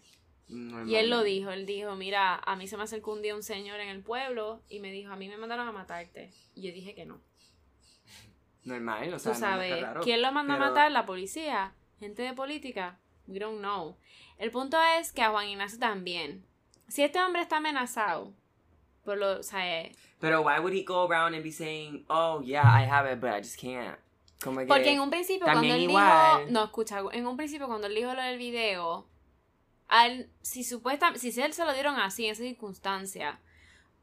Normal. 0.49 0.89
Y 0.89 0.95
él 0.97 1.09
lo 1.09 1.23
dijo, 1.23 1.51
él 1.51 1.65
dijo, 1.65 1.95
mira, 1.95 2.35
a 2.35 2.55
mí 2.55 2.67
se 2.67 2.75
me 2.77 2.83
acercó 2.83 3.13
un 3.13 3.21
día 3.21 3.33
un 3.33 3.43
señor 3.43 3.79
en 3.79 3.87
el 3.89 4.01
pueblo 4.03 4.61
y 4.69 4.79
me 4.79 4.91
dijo, 4.91 5.11
a 5.11 5.15
mí 5.15 5.27
me 5.29 5.37
mandaron 5.37 5.67
a 5.67 5.71
matarte. 5.71 6.31
Y 6.53 6.61
yo 6.67 6.73
dije 6.73 6.93
que 6.93 7.05
no. 7.05 7.19
Normal, 8.63 9.13
o 9.13 9.19
sea, 9.19 9.33
Tú 9.33 9.39
no 9.39 9.45
sabes, 9.45 9.81
raro. 9.81 10.01
¿quién 10.01 10.21
lo 10.21 10.31
manda 10.31 10.55
Pero- 10.55 10.65
a 10.65 10.69
matar? 10.69 10.91
¿La 10.91 11.05
policía? 11.05 11.73
¿Gente 11.99 12.23
de 12.23 12.33
política? 12.33 12.99
We 13.27 13.39
don't 13.39 13.59
know. 13.59 13.97
El 14.37 14.51
punto 14.51 14.77
es 14.99 15.11
que 15.11 15.21
a 15.21 15.29
Juan 15.31 15.47
Ignacio 15.47 15.79
también. 15.79 16.45
si 16.87 17.03
este 17.03 17.19
hombre 17.19 17.41
está 17.41 17.57
amenazado, 17.57 18.33
por 19.03 19.17
lo, 19.17 19.39
o 19.39 19.43
sea, 19.43 19.81
eh, 19.81 19.95
Pero 20.19 20.41
why 20.41 20.59
would 20.59 20.73
he 20.73 20.83
go 20.83 21.07
around 21.07 21.33
and 21.35 21.43
be 21.43 21.51
saying, 21.51 22.05
oh 22.09 22.41
yeah, 22.43 22.63
I 22.63 22.85
have 22.87 23.11
it, 23.11 23.19
but 23.19 23.31
I 23.31 23.39
just 23.41 23.59
can't? 23.59 23.97
Como 24.43 24.59
que, 24.59 24.65
Porque 24.67 24.91
en 24.91 24.99
un 24.99 25.09
principio 25.09 25.45
cuando 25.45 25.73
él 25.73 25.83
igual. 25.83 26.39
dijo, 26.39 26.51
no 26.51 26.63
escucha, 26.65 27.01
en 27.11 27.27
un 27.27 27.37
principio 27.37 27.67
cuando 27.67 27.87
él 27.87 27.95
dijo 27.95 28.13
lo 28.13 28.21
del 28.21 28.37
video, 28.37 29.07
al, 29.87 30.29
si 30.41 30.63
supuesta, 30.63 31.15
si 31.15 31.39
él 31.41 31.53
se 31.53 31.65
lo 31.65 31.73
dieron 31.73 31.95
así 31.97 32.25
en 32.25 32.31
esa 32.31 32.43
circunstancia, 32.43 33.39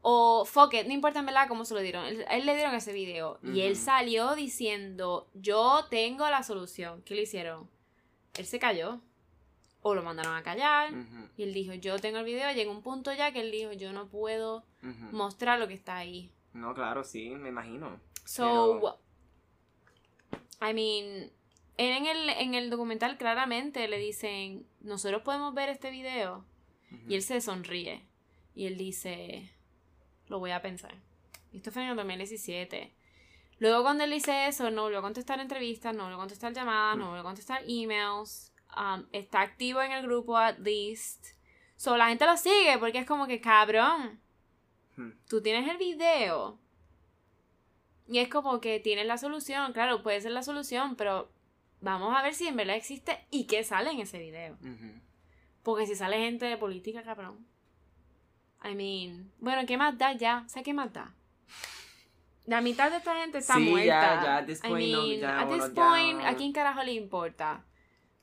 o 0.00 0.44
fuck 0.44 0.74
it, 0.74 0.86
no 0.86 0.92
importa 0.92 1.20
en 1.20 1.26
verdad 1.26 1.46
cómo 1.48 1.64
se 1.64 1.74
lo 1.74 1.80
dieron, 1.80 2.04
él, 2.04 2.46
le 2.46 2.54
dieron 2.54 2.74
ese 2.74 2.92
video 2.92 3.38
y 3.42 3.60
él 3.60 3.76
salió 3.76 4.34
diciendo, 4.34 5.28
yo 5.34 5.86
tengo 5.90 6.28
la 6.28 6.42
solución, 6.42 7.02
¿qué 7.02 7.14
le 7.14 7.22
hicieron? 7.22 7.70
Él 8.34 8.46
se 8.46 8.58
cayó 8.58 9.00
o 9.80 9.94
lo 9.94 10.02
mandaron 10.02 10.34
a 10.34 10.42
callar 10.42 10.92
y 11.36 11.42
él 11.44 11.54
dijo, 11.54 11.74
yo 11.74 11.98
tengo 11.98 12.18
el 12.18 12.24
video, 12.24 12.52
llegó 12.52 12.72
un 12.72 12.82
punto 12.82 13.12
ya 13.12 13.32
que 13.32 13.40
él 13.40 13.52
dijo, 13.52 13.72
yo 13.72 13.92
no 13.92 14.08
puedo 14.08 14.64
mostrar 15.12 15.60
lo 15.60 15.68
que 15.68 15.74
está 15.74 15.96
ahí. 15.96 16.32
No, 16.52 16.74
claro, 16.74 17.04
sí, 17.04 17.30
me 17.30 17.48
imagino. 17.48 18.00
So, 18.24 18.98
I 20.62 20.74
mean, 20.74 21.30
en 21.76 22.06
el, 22.06 22.28
en 22.28 22.54
el 22.54 22.70
documental 22.70 23.18
claramente 23.18 23.88
le 23.88 23.98
dicen, 23.98 24.66
nosotros 24.80 25.22
podemos 25.22 25.52
ver 25.54 25.68
este 25.68 25.90
video. 25.90 26.44
Y 27.08 27.14
él 27.14 27.22
se 27.22 27.40
sonríe. 27.40 28.02
Y 28.54 28.66
él 28.66 28.76
dice, 28.76 29.50
lo 30.28 30.38
voy 30.38 30.50
a 30.50 30.62
pensar. 30.62 30.94
Esto 31.52 31.72
fue 31.72 31.82
en 31.82 31.90
el 31.90 31.96
2017. 31.96 32.92
Luego 33.58 33.82
cuando 33.82 34.04
él 34.04 34.10
dice 34.10 34.46
eso, 34.46 34.70
no 34.70 34.82
volvió 34.82 34.98
a 34.98 35.02
contestar 35.02 35.40
entrevistas, 35.40 35.94
no 35.94 36.02
volvió 36.02 36.16
a 36.16 36.20
contestar 36.20 36.52
llamadas, 36.52 36.98
no 36.98 37.06
volvió 37.06 37.20
a 37.20 37.24
contestar 37.24 37.62
emails. 37.66 38.52
Um, 38.76 39.04
está 39.12 39.40
activo 39.40 39.82
en 39.82 39.92
el 39.92 40.02
grupo 40.02 40.36
at 40.36 40.58
least. 40.58 41.26
So, 41.76 41.96
la 41.96 42.08
gente 42.08 42.26
lo 42.26 42.36
sigue 42.36 42.78
porque 42.78 42.98
es 42.98 43.06
como 43.06 43.26
que, 43.26 43.40
cabrón, 43.40 44.20
tú 45.28 45.42
tienes 45.42 45.68
el 45.68 45.78
video. 45.78 46.58
Y 48.08 48.18
es 48.18 48.28
como 48.28 48.60
que 48.60 48.80
tienes 48.80 49.06
la 49.06 49.18
solución. 49.18 49.72
Claro, 49.72 50.02
puede 50.02 50.20
ser 50.20 50.32
la 50.32 50.42
solución, 50.42 50.96
pero 50.96 51.30
vamos 51.80 52.14
a 52.16 52.22
ver 52.22 52.34
si 52.34 52.46
en 52.48 52.56
verdad 52.56 52.76
existe 52.76 53.18
y 53.30 53.46
qué 53.46 53.64
sale 53.64 53.90
en 53.90 54.00
ese 54.00 54.18
video. 54.18 54.56
Porque 55.62 55.86
si 55.86 55.94
sale 55.94 56.18
gente 56.18 56.46
de 56.46 56.56
política, 56.56 57.02
cabrón. 57.02 57.46
I 58.64 58.74
mean, 58.74 59.32
bueno, 59.38 59.66
¿qué 59.66 59.76
más 59.76 59.96
da 59.98 60.12
ya? 60.12 60.42
O 60.46 60.48
sea, 60.48 60.62
¿qué 60.62 60.72
más 60.74 60.92
da? 60.92 61.14
La 62.46 62.60
mitad 62.60 62.90
de 62.90 62.96
esta 62.96 63.16
gente 63.20 63.38
está 63.38 63.54
Sí, 63.54 63.60
muerta. 63.70 63.86
ya- 63.86 64.22
ya 64.24 64.36
at 64.38 64.46
this 64.46 64.58
I 64.64 64.68
point 64.68 64.92
no, 64.92 65.02
mean, 65.02 65.20
ya 65.20 65.40
at 65.40 65.48
this 65.48 65.68
point, 65.70 66.20
¿a 66.24 66.34
quién 66.36 66.52
carajo 66.52 66.82
le 66.82 66.92
importa? 66.92 67.64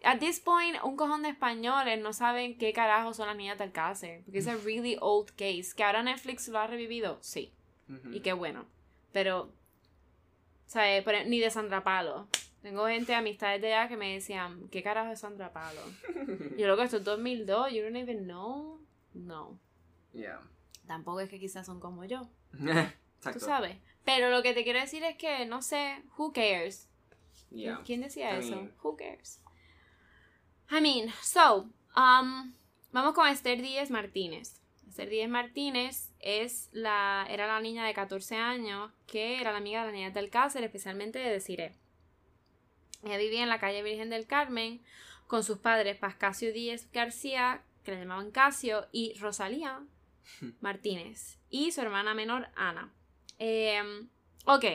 At 0.04 0.20
this 0.20 0.40
point, 0.40 0.78
un 0.84 0.96
cojón 0.98 1.24
de 1.24 1.30
españoles 1.30 2.00
no 2.02 2.14
saben 2.14 2.58
qué 2.58 2.72
carajo 2.74 3.14
son 3.14 3.28
las 3.28 3.36
niñas 3.36 3.58
del 3.58 3.72
cáncer. 3.72 4.22
Porque 4.26 4.40
es 4.40 4.48
a 4.48 4.56
really 4.56 4.98
old 5.02 5.30
case. 5.32 5.72
Que 5.76 5.84
ahora 5.84 6.04
Netflix 6.04 6.48
lo 6.50 6.60
ha 6.60 6.68
revivido, 6.68 7.18
sí. 7.22 7.54
Y 8.12 8.20
qué 8.22 8.34
bueno. 8.34 8.66
Pero, 9.12 9.52
¿sabes? 10.70 11.04
Por- 11.04 11.26
Ni 11.26 11.40
de 11.40 11.50
Sandra 11.50 11.84
Palo. 11.84 12.28
Tengo 12.62 12.86
gente, 12.88 13.16
amistades 13.16 13.62
de 13.62 13.74
allá 13.74 13.88
que 13.90 13.98
me 13.98 14.14
decían, 14.14 14.68
¿qué 14.70 14.84
carajo 14.84 15.12
es 15.12 15.20
Sandra 15.22 15.52
Palo? 15.52 15.82
Yo 16.58 16.58
creo 16.66 16.78
que 16.78 16.84
esto 16.84 16.98
es 16.98 17.04
2002, 17.04 17.72
you 17.74 17.82
don't 17.84 17.96
even 17.96 18.26
know. 18.26 18.80
No. 19.14 19.58
Yeah. 20.14 20.40
Tampoco 20.88 21.20
es 21.22 21.30
que 21.30 21.40
quizás 21.40 21.66
son 21.66 21.80
como 21.80 22.04
yo. 22.06 22.30
Exacto. 22.54 23.40
Tú 23.40 23.46
sabes. 23.46 23.78
Pero 24.06 24.30
lo 24.30 24.42
que 24.44 24.54
te 24.54 24.64
quiero 24.64 24.80
decir 24.80 25.04
es 25.04 25.16
que, 25.18 25.46
no 25.46 25.62
sé, 25.62 26.04
who 26.18 26.32
cares? 26.34 26.90
Yeah. 27.52 27.82
¿Quién 27.86 28.02
decía 28.02 28.36
I 28.36 28.40
eso? 28.40 28.56
mean- 28.56 28.74
Who 28.84 28.96
cares? 28.98 29.42
I 30.72 30.82
mean, 30.82 31.10
so, 31.24 31.68
um, 31.96 32.54
vamos 32.92 33.14
con 33.16 33.28
Esther 33.28 33.62
Díez 33.62 33.90
Martínez. 33.90 34.60
Esther 34.90 35.10
Díez 35.10 35.30
Martínez 35.30 36.12
es 36.20 36.70
la, 36.74 37.28
era 37.30 37.46
la 37.46 37.62
niña 37.62 37.86
de 37.86 37.94
14 37.94 38.36
años 38.36 38.92
que 39.06 39.40
era 39.40 39.52
la 39.52 39.60
amiga 39.60 39.82
de 39.82 39.88
la 39.88 39.94
niña 39.94 40.10
del 40.10 40.26
Alcácer, 40.26 40.64
especialmente 40.64 41.20
de 41.20 41.30
Desiree. 41.30 41.76
Ella 43.04 43.18
vivía 43.18 43.44
en 43.44 43.50
la 43.50 43.60
calle 43.60 43.84
Virgen 43.84 44.10
del 44.10 44.26
Carmen 44.26 44.82
con 45.28 45.44
sus 45.44 45.60
padres 45.60 45.98
Pascasio 45.98 46.52
Díez 46.52 46.92
García, 46.92 47.62
que 47.84 47.92
le 47.92 48.00
llamaban 48.00 48.32
Casio, 48.32 48.88
y 48.92 49.14
Rosalía 49.20 49.80
Martínez, 50.60 51.38
y 51.52 51.72
su 51.72 51.82
hermana 51.82 52.16
menor 52.16 52.48
Ana. 52.56 52.92
Eh, 53.38 53.82
ok, 54.46 54.66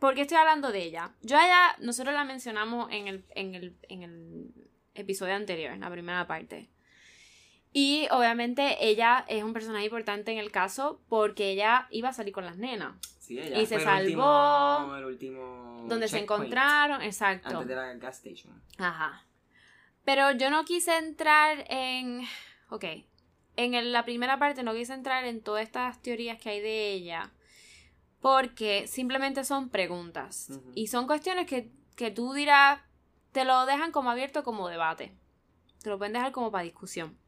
¿por 0.00 0.14
qué 0.16 0.22
estoy 0.22 0.38
hablando 0.38 0.72
de 0.72 0.82
ella? 0.82 1.14
Yo 1.22 1.38
a 1.38 1.46
ella, 1.46 1.76
nosotros 1.78 2.14
la 2.14 2.24
mencionamos 2.24 2.90
en 2.90 3.06
el, 3.06 3.24
en 3.30 3.54
el, 3.54 3.76
en 3.88 4.02
el 4.02 4.68
episodio 4.94 5.34
anterior, 5.34 5.72
en 5.72 5.80
la 5.80 5.90
primera 5.90 6.26
parte. 6.26 6.68
Y 7.78 8.08
obviamente 8.10 8.86
ella 8.88 9.22
es 9.28 9.44
un 9.44 9.52
personaje 9.52 9.84
importante 9.84 10.32
en 10.32 10.38
el 10.38 10.50
caso 10.50 10.98
porque 11.10 11.50
ella 11.50 11.86
iba 11.90 12.08
a 12.08 12.12
salir 12.14 12.32
con 12.32 12.46
las 12.46 12.56
nenas. 12.56 12.94
Sí, 13.18 13.38
ella 13.38 13.58
Y 13.60 13.66
se 13.66 13.78
fue 13.78 13.98
el 13.98 14.04
último- 14.06 14.22
salvó, 14.24 14.96
el 14.96 15.04
último 15.04 15.84
Donde 15.86 16.08
se 16.08 16.20
encontraron, 16.20 17.02
exacto. 17.02 17.50
Antes 17.50 17.68
de 17.68 17.76
la 17.76 17.92
gas 17.96 18.16
station. 18.24 18.62
Ajá. 18.78 19.26
Pero 20.06 20.30
yo 20.32 20.48
no 20.48 20.64
quise 20.64 20.96
entrar 20.96 21.66
en. 21.68 22.22
Ok. 22.70 22.84
En 23.56 23.74
el- 23.74 23.92
la 23.92 24.06
primera 24.06 24.38
parte 24.38 24.62
no 24.62 24.72
quise 24.72 24.94
entrar 24.94 25.26
en 25.26 25.42
todas 25.42 25.62
estas 25.62 26.00
teorías 26.00 26.40
que 26.40 26.48
hay 26.48 26.60
de 26.60 26.92
ella. 26.92 27.30
Porque 28.22 28.86
simplemente 28.86 29.44
son 29.44 29.68
preguntas. 29.68 30.48
Y 30.74 30.86
son 30.86 31.06
cuestiones 31.06 31.46
que, 31.46 31.70
que 31.94 32.10
tú 32.10 32.32
dirás. 32.32 32.80
Te 33.32 33.44
lo 33.44 33.66
dejan 33.66 33.92
como 33.92 34.10
abierto 34.10 34.42
como 34.44 34.66
debate. 34.70 35.12
Te 35.82 35.90
lo 35.90 35.98
pueden 35.98 36.14
dejar 36.14 36.32
como 36.32 36.50
para 36.50 36.64
discusión. 36.64 37.18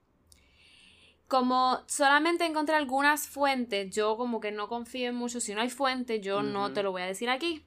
Como 1.29 1.83
solamente 1.87 2.47
encontré 2.47 2.75
algunas 2.75 3.29
fuentes, 3.29 3.95
yo 3.95 4.17
como 4.17 4.41
que 4.41 4.51
no 4.51 4.67
confío 4.67 5.11
en 5.11 5.15
mucho. 5.15 5.41
Si 5.41 5.55
no 5.55 5.61
hay 5.61 5.69
fuentes, 5.69 6.23
yo 6.23 6.43
no 6.43 6.73
te 6.73 6.83
lo 6.83 6.91
voy 6.91 7.03
a 7.03 7.07
decir 7.07 7.29
aquí. 7.29 7.65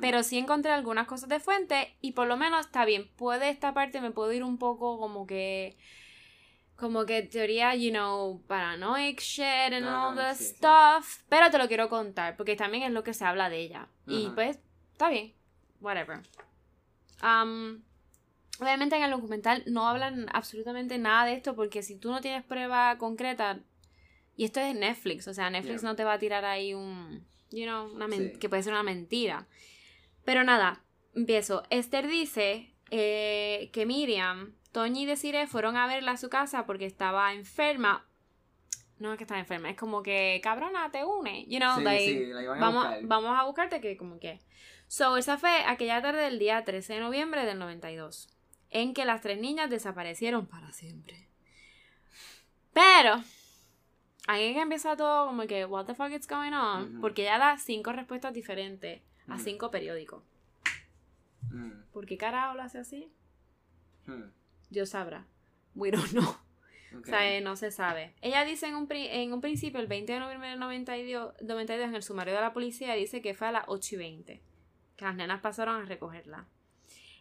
Pero 0.00 0.22
sí 0.22 0.36
encontré 0.36 0.72
algunas 0.72 1.06
cosas 1.06 1.30
de 1.30 1.40
fuente 1.40 1.96
y 2.02 2.12
por 2.12 2.26
lo 2.26 2.36
menos 2.36 2.66
está 2.66 2.84
bien. 2.84 3.08
Puede 3.16 3.48
esta 3.48 3.72
parte, 3.72 4.02
me 4.02 4.10
puedo 4.10 4.30
ir 4.32 4.44
un 4.44 4.58
poco 4.58 4.98
como 4.98 5.26
que. 5.26 5.78
Como 6.76 7.04
que 7.04 7.22
teoría, 7.22 7.74
you 7.76 7.90
know, 7.90 8.42
paranoid 8.46 9.18
shit 9.18 9.72
and 9.72 9.86
all 9.86 10.14
that 10.16 10.34
sí, 10.34 10.44
sí. 10.44 10.54
stuff. 10.56 11.22
Pero 11.28 11.50
te 11.50 11.58
lo 11.58 11.68
quiero 11.68 11.88
contar 11.88 12.36
porque 12.36 12.56
también 12.56 12.82
es 12.82 12.90
lo 12.90 13.04
que 13.04 13.14
se 13.14 13.24
habla 13.24 13.48
de 13.48 13.58
ella. 13.58 13.88
Y 14.06 14.28
pues, 14.30 14.58
está 14.92 15.10
bien. 15.10 15.32
Whatever. 15.80 16.22
Um, 17.22 17.82
obviamente 18.60 18.96
en 18.96 19.02
el 19.02 19.10
documental 19.10 19.62
no 19.66 19.88
hablan 19.88 20.26
absolutamente 20.32 20.98
nada 20.98 21.24
de 21.26 21.34
esto 21.34 21.54
porque 21.56 21.82
si 21.82 21.96
tú 21.96 22.10
no 22.10 22.20
tienes 22.20 22.44
prueba 22.44 22.96
concreta. 22.98 23.58
Y 24.36 24.44
esto 24.44 24.60
es 24.60 24.74
Netflix, 24.74 25.28
o 25.28 25.34
sea, 25.34 25.50
Netflix 25.50 25.82
Yeah. 25.82 25.90
no 25.90 25.96
te 25.96 26.04
va 26.04 26.14
a 26.14 26.18
tirar 26.18 26.44
ahí 26.44 26.72
un. 26.74 27.26
You 27.50 27.64
know, 27.64 27.92
una 27.92 28.08
Sí. 28.08 28.32
que 28.38 28.48
puede 28.48 28.62
ser 28.62 28.72
una 28.72 28.82
mentira. 28.84 29.46
Pero 30.24 30.44
nada, 30.44 30.82
empiezo. 31.14 31.64
Esther 31.70 32.06
dice 32.06 32.72
eh, 32.90 33.70
que 33.72 33.86
Miriam, 33.86 34.54
Toñi 34.72 35.02
y 35.02 35.06
Desiree 35.06 35.46
fueron 35.46 35.76
a 35.76 35.86
verla 35.86 36.12
a 36.12 36.16
su 36.16 36.28
casa 36.30 36.64
porque 36.66 36.86
estaba 36.86 37.32
enferma. 37.34 38.06
No 38.98 39.12
es 39.12 39.18
que 39.18 39.24
estaba 39.24 39.40
enferma, 39.40 39.70
es 39.70 39.76
como 39.76 40.02
que, 40.02 40.40
cabrona, 40.42 40.90
te 40.90 41.04
une. 41.04 41.44
You 41.46 41.58
know, 41.58 41.78
Sí, 41.78 41.84
like, 41.84 42.04
sí, 42.04 42.26
la 42.32 42.42
iban 42.42 42.58
a 42.58 42.60
vamos, 42.60 42.84
buscar. 42.84 43.06
vamos 43.06 43.38
a 43.38 43.44
buscarte 43.44 43.80
que 43.80 43.96
como 43.96 44.18
que... 44.20 44.40
So, 44.88 45.16
esa 45.16 45.38
fue 45.38 45.50
aquella 45.66 46.02
tarde 46.02 46.20
del 46.22 46.38
día 46.38 46.64
13 46.64 46.94
de 46.94 47.00
noviembre 47.00 47.44
del 47.46 47.58
92, 47.58 48.28
en 48.70 48.94
que 48.94 49.04
las 49.04 49.20
tres 49.20 49.40
niñas 49.40 49.68
desaparecieron 49.70 50.46
para 50.46 50.72
siempre. 50.72 51.28
Pero, 52.72 53.14
ahí 54.26 54.44
es 54.48 54.54
que 54.54 54.60
empieza 54.62 54.96
todo 54.96 55.26
como 55.26 55.46
que, 55.46 55.64
what 55.64 55.86
the 55.86 55.94
fuck 55.94 56.10
is 56.10 56.26
going 56.28 56.52
on? 56.52 57.00
Porque 57.00 57.22
ella 57.22 57.38
da 57.38 57.58
cinco 57.58 57.92
respuestas 57.92 58.32
diferentes 58.32 59.02
a 59.28 59.38
cinco 59.38 59.70
periódicos. 59.70 60.22
¿Por 61.92 62.06
qué 62.06 62.16
carajo 62.16 62.54
lo 62.54 62.62
hace 62.62 62.78
así? 62.78 63.12
Yo 64.70 64.86
sabrá. 64.86 65.26
We 65.74 65.90
don't 65.90 66.10
know. 66.10 66.36
O 67.00 67.04
sea, 67.04 67.30
eh, 67.32 67.40
no 67.40 67.54
se 67.56 67.70
sabe. 67.70 68.14
Ella 68.20 68.44
dice 68.44 68.66
en 68.66 68.74
un, 68.74 68.86
pri- 68.88 69.06
en 69.08 69.32
un 69.32 69.40
principio, 69.40 69.78
el 69.80 69.86
20 69.86 70.12
de 70.12 70.18
noviembre 70.20 70.48
del 70.50 70.58
92, 70.58 71.34
92, 71.42 71.88
en 71.88 71.94
el 71.94 72.02
sumario 72.02 72.34
de 72.34 72.40
la 72.40 72.52
policía, 72.52 72.94
dice 72.94 73.22
que 73.22 73.34
fue 73.34 73.46
a 73.48 73.52
las 73.52 73.64
8 73.68 73.94
y 73.94 73.98
20. 73.98 74.42
Que 74.96 75.04
las 75.04 75.14
nenas 75.14 75.40
pasaron 75.40 75.80
a 75.82 75.84
recogerla. 75.84 76.46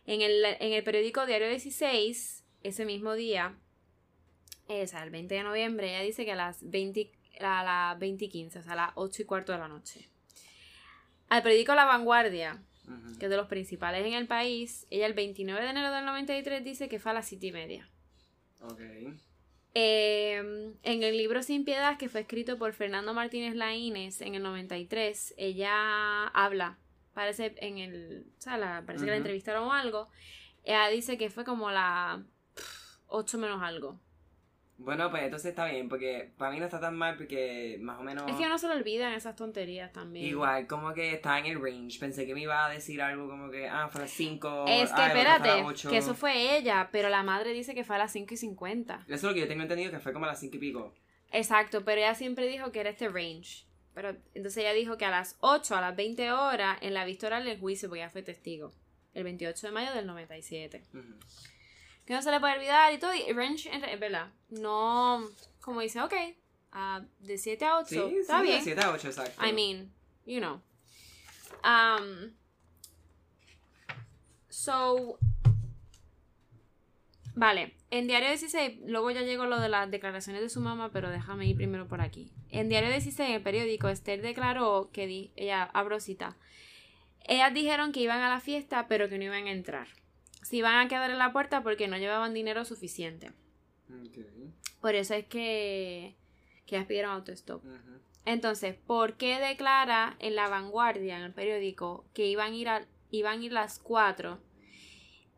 En 0.10 0.24
el, 0.24 0.44
en 0.44 0.74
el 0.74 0.84
periódico 0.84 1.28
Diario 1.28 1.48
16, 1.50 2.44
ese 2.64 2.84
mismo 2.84 3.14
día, 3.14 3.56
eh, 4.68 4.82
o 4.82 4.88
sea, 4.88 5.04
el 5.04 5.12
20 5.12 5.36
de 5.36 5.44
noviembre, 5.44 5.90
ella 5.92 6.04
dice 6.04 6.26
que 6.26 6.32
a 6.32 6.36
las 6.36 6.68
20, 6.68 7.12
a 7.42 7.64
las 7.64 8.00
20 8.00 8.26
y 8.26 8.30
15, 8.30 8.58
o 8.58 8.64
sea, 8.64 8.74
a 8.74 8.76
las 8.76 8.92
8 8.96 9.22
y 9.22 9.26
cuarto 9.26 9.52
de 9.52 9.60
la 9.60 9.68
noche. 9.68 10.10
Al 11.30 11.44
periódico 11.44 11.76
La 11.76 11.86
Vanguardia, 11.86 12.60
Ujú. 12.88 13.20
que 13.20 13.28
es 13.28 13.30
de 13.30 13.38
los 13.38 13.48
principales 13.50 14.04
en 14.04 14.14
el 14.14 14.26
país, 14.26 14.88
ella 14.90 15.06
el 15.06 15.14
29 15.14 15.62
de 15.62 15.70
enero 15.70 15.92
del 15.92 16.06
93 16.06 16.64
dice 16.64 16.90
que 16.90 16.98
fue 16.98 17.12
a 17.12 17.14
las 17.14 17.28
7 17.28 17.46
y 17.46 17.52
media. 17.52 17.88
Ok. 18.62 18.82
Eh, 19.76 20.74
en 20.82 21.04
el 21.04 21.18
libro 21.18 21.44
Sin 21.44 21.66
Piedad, 21.66 22.00
que 22.00 22.10
fue 22.10 22.22
escrito 22.22 22.58
por 22.58 22.74
Fernando 22.74 23.14
Martínez 23.14 23.54
Laínez 23.54 24.22
en 24.22 24.34
el 24.34 24.42
93, 24.42 25.36
ella 25.38 26.26
habla, 26.30 26.80
parece 27.20 27.54
en 27.58 27.78
el, 27.80 28.26
o 28.38 28.42
sea, 28.42 28.58
la- 28.58 28.84
parece 28.86 29.04
que 29.04 29.12
la 29.12 29.18
entrevistaron 29.18 29.64
o 29.68 29.74
algo, 29.74 30.08
ella 30.64 30.88
dice 30.88 31.18
que 31.18 31.30
fue 31.30 31.44
como 31.44 31.70
la 31.70 32.24
8 33.08 33.38
menos 33.38 33.62
algo. 33.62 34.00
Bueno, 34.78 35.10
pues 35.12 35.24
entonces 35.24 35.50
está 35.50 35.66
bien, 35.66 35.90
porque 35.90 36.32
para 36.38 36.52
mí 36.52 36.60
no 36.60 36.64
está 36.66 36.80
tan 36.80 36.96
mal, 36.96 37.18
porque 37.18 37.78
más 37.82 38.00
o 38.00 38.04
menos. 38.04 38.24
Es 38.30 38.38
que 38.38 38.48
no 38.48 38.58
se 38.58 38.70
le 38.70 38.76
olvidan 38.76 39.12
esas 39.12 39.36
tonterías 39.36 39.92
también. 39.92 40.26
Igual, 40.26 40.66
como 40.68 40.94
que 40.94 41.12
está 41.16 41.38
en 41.38 41.48
el 41.48 41.62
range. 41.62 42.00
Pensé 42.00 42.26
que 42.26 42.34
me 42.34 42.44
iba 42.44 42.66
a 42.66 42.70
decir 42.70 43.02
algo 43.02 43.28
como 43.28 43.50
que, 43.52 43.68
ah, 43.68 43.90
fue 43.92 44.00
a 44.00 44.04
las 44.06 44.12
5. 44.12 44.66
Es 44.70 44.94
que 44.94 45.06
espérate, 45.08 45.50
que 45.90 45.98
eso 45.98 46.16
fue 46.16 46.56
ella, 46.58 46.88
pero 46.94 47.10
la 47.10 47.24
madre 47.24 47.52
dice 47.52 47.76
que 47.76 47.84
fue 47.84 47.98
a 47.98 48.00
las 48.00 48.14
5 48.14 48.34
y 48.36 48.38
50. 48.38 49.04
Eso 49.08 49.16
es 49.16 49.24
lo 49.24 49.34
que 49.34 49.42
yo 49.42 49.48
tengo 49.50 49.64
entendido, 49.64 49.92
que 49.92 50.00
fue 50.00 50.14
como 50.14 50.24
a 50.24 50.30
las 50.30 50.40
5 50.40 50.56
y 50.56 50.60
pico. 50.60 50.94
Exacto, 51.32 51.84
pero 51.84 52.00
ella 52.00 52.16
siempre 52.16 52.48
dijo 52.48 52.72
que 52.72 52.80
era 52.80 52.90
este 52.90 53.10
range. 53.10 53.66
Pero 54.02 54.16
entonces 54.34 54.60
ella 54.64 54.72
dijo 54.72 54.96
que 54.98 55.04
a 55.04 55.10
las 55.10 55.36
8, 55.42 55.76
a 55.76 55.82
las 55.82 55.94
20 55.94 56.32
horas, 56.32 56.78
en 56.80 56.94
la 56.94 57.04
vista 57.04 57.28
oral 57.28 57.44
del 57.44 57.60
juicio, 57.60 57.90
porque 57.90 58.00
ya 58.00 58.10
fue 58.10 58.22
testigo. 58.22 58.72
El 59.14 59.26
28 59.26 59.68
de 59.68 59.74
mayo 59.74 59.94
del 59.94 60.06
97. 60.08 60.86
Ujú. 60.94 61.04
Que 62.06 62.14
no 62.14 62.22
se 62.22 62.32
le 62.32 62.40
puede 62.40 62.54
olvidar 62.56 62.94
y 62.94 62.98
todo. 62.98 63.14
Y 63.14 63.30
re- 63.34 63.58
es 63.92 64.00
verdad. 64.00 64.30
No, 64.48 65.22
como 65.60 65.82
dice, 65.82 66.00
ok, 66.02 66.14
ah, 66.72 67.02
de 67.20 67.38
7 67.38 67.66
a 67.66 67.78
8, 67.80 67.88
Sí, 67.90 68.16
está 68.22 68.38
sí, 68.40 68.44
bien. 68.46 68.58
de 68.60 68.64
7 68.64 68.82
a 68.82 68.92
8, 68.92 69.08
exacto. 69.10 69.46
I 69.46 69.52
mean, 69.52 69.92
you 70.26 70.40
know. 70.40 70.62
Um, 71.66 72.32
so, 74.48 75.20
vale, 77.36 77.76
en 77.92 78.08
Diario 78.08 78.30
16, 78.30 78.80
luego 78.86 79.12
ya 79.12 79.24
llegó 79.24 79.46
lo 79.46 79.60
de 79.60 79.68
las 79.68 79.92
declaraciones 79.92 80.42
de 80.42 80.48
su 80.50 80.62
mamá, 80.62 80.90
pero 80.94 81.10
déjame 81.10 81.48
ir 81.48 81.58
primero 81.58 81.86
por 81.88 82.00
aquí. 82.00 82.32
En 82.52 82.70
Diario 82.70 82.90
16, 82.90 83.30
en 83.30 83.36
el 83.36 83.42
periódico, 83.42 83.90
Esther 83.90 84.22
declaró 84.22 84.90
que 84.92 85.06
di- 85.08 85.32
ella, 85.36 85.64
abro 85.74 86.00
cita, 86.00 86.36
ellas 87.28 87.54
dijeron 87.54 87.92
que 87.92 88.00
iban 88.02 88.22
a 88.22 88.30
la 88.30 88.40
fiesta, 88.40 88.88
pero 88.88 89.08
que 89.10 89.18
no 89.18 89.26
iban 89.26 89.46
a 89.48 89.52
entrar. 89.52 89.88
Se 90.42 90.56
iban 90.56 90.76
a 90.84 90.88
quedar 90.88 91.12
en 91.12 91.20
la 91.20 91.32
puerta 91.32 91.62
porque 91.62 91.88
no 91.88 91.98
llevaban 91.98 92.34
dinero 92.34 92.66
suficiente. 92.66 93.32
Por 94.82 94.96
eso 94.96 95.14
es 95.14 95.26
que, 95.26 96.16
que 96.66 96.76
ellas 96.76 96.88
pidieron 96.88 97.12
autostop. 97.12 97.64
Entonces, 98.26 98.76
¿por 98.76 99.16
qué 99.18 99.40
declara 99.40 100.16
en 100.20 100.36
la 100.36 100.48
vanguardia, 100.50 101.18
en 101.18 101.24
el 101.24 101.34
periódico, 101.34 102.06
que 102.14 102.28
iban 102.28 102.54
a 102.54 102.56
ir, 102.56 102.70
a, 102.70 102.86
iban 103.12 103.40
a 103.42 103.44
ir 103.44 103.52
las 103.54 103.80
cuatro 103.80 104.40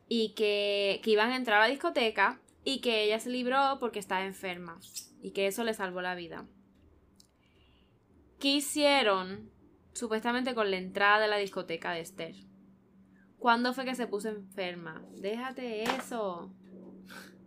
y 0.08 0.30
que, 0.34 1.00
que 1.02 1.10
iban 1.10 1.30
a 1.30 1.36
entrar 1.36 1.58
a 1.58 1.64
la 1.66 1.70
discoteca 1.70 2.40
y 2.64 2.80
que 2.80 3.04
ella 3.04 3.18
se 3.18 3.30
libró 3.30 3.78
porque 3.80 3.98
estaba 3.98 4.24
enferma 4.24 4.78
y 5.22 5.30
que 5.32 5.46
eso 5.46 5.64
le 5.64 5.74
salvó 5.74 6.00
la 6.02 6.14
vida? 6.14 6.46
¿Qué 8.42 8.48
hicieron 8.48 9.52
supuestamente 9.92 10.52
con 10.56 10.68
la 10.68 10.76
entrada 10.76 11.20
de 11.20 11.28
la 11.28 11.36
discoteca 11.36 11.92
de 11.92 12.00
Esther? 12.00 12.34
¿Cuándo 13.38 13.72
fue 13.72 13.84
que 13.84 13.94
se 13.94 14.08
puso 14.08 14.30
enferma? 14.30 15.00
Déjate 15.12 15.84
eso. 15.84 16.52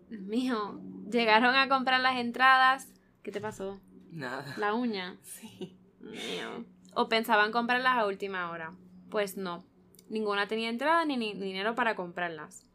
Mío. 0.09 0.79
Llegaron 1.11 1.53
a 1.53 1.67
comprar 1.67 1.99
las 1.99 2.15
entradas. 2.15 2.93
¿Qué 3.23 3.33
te 3.33 3.41
pasó? 3.41 3.81
Nada. 4.09 4.55
La 4.57 4.73
uña. 4.73 5.17
Sí. 5.21 5.77
Mío. 5.99 6.65
O 6.93 7.09
pensaban 7.09 7.51
comprarlas 7.51 7.97
a 7.97 8.05
última 8.05 8.49
hora. 8.49 8.73
Pues 9.09 9.35
no. 9.35 9.65
Ninguna 10.07 10.47
tenía 10.47 10.69
entrada 10.69 11.03
ni, 11.03 11.17
ni 11.17 11.33
dinero 11.33 11.75
para 11.75 11.97
comprarlas. 11.97 12.71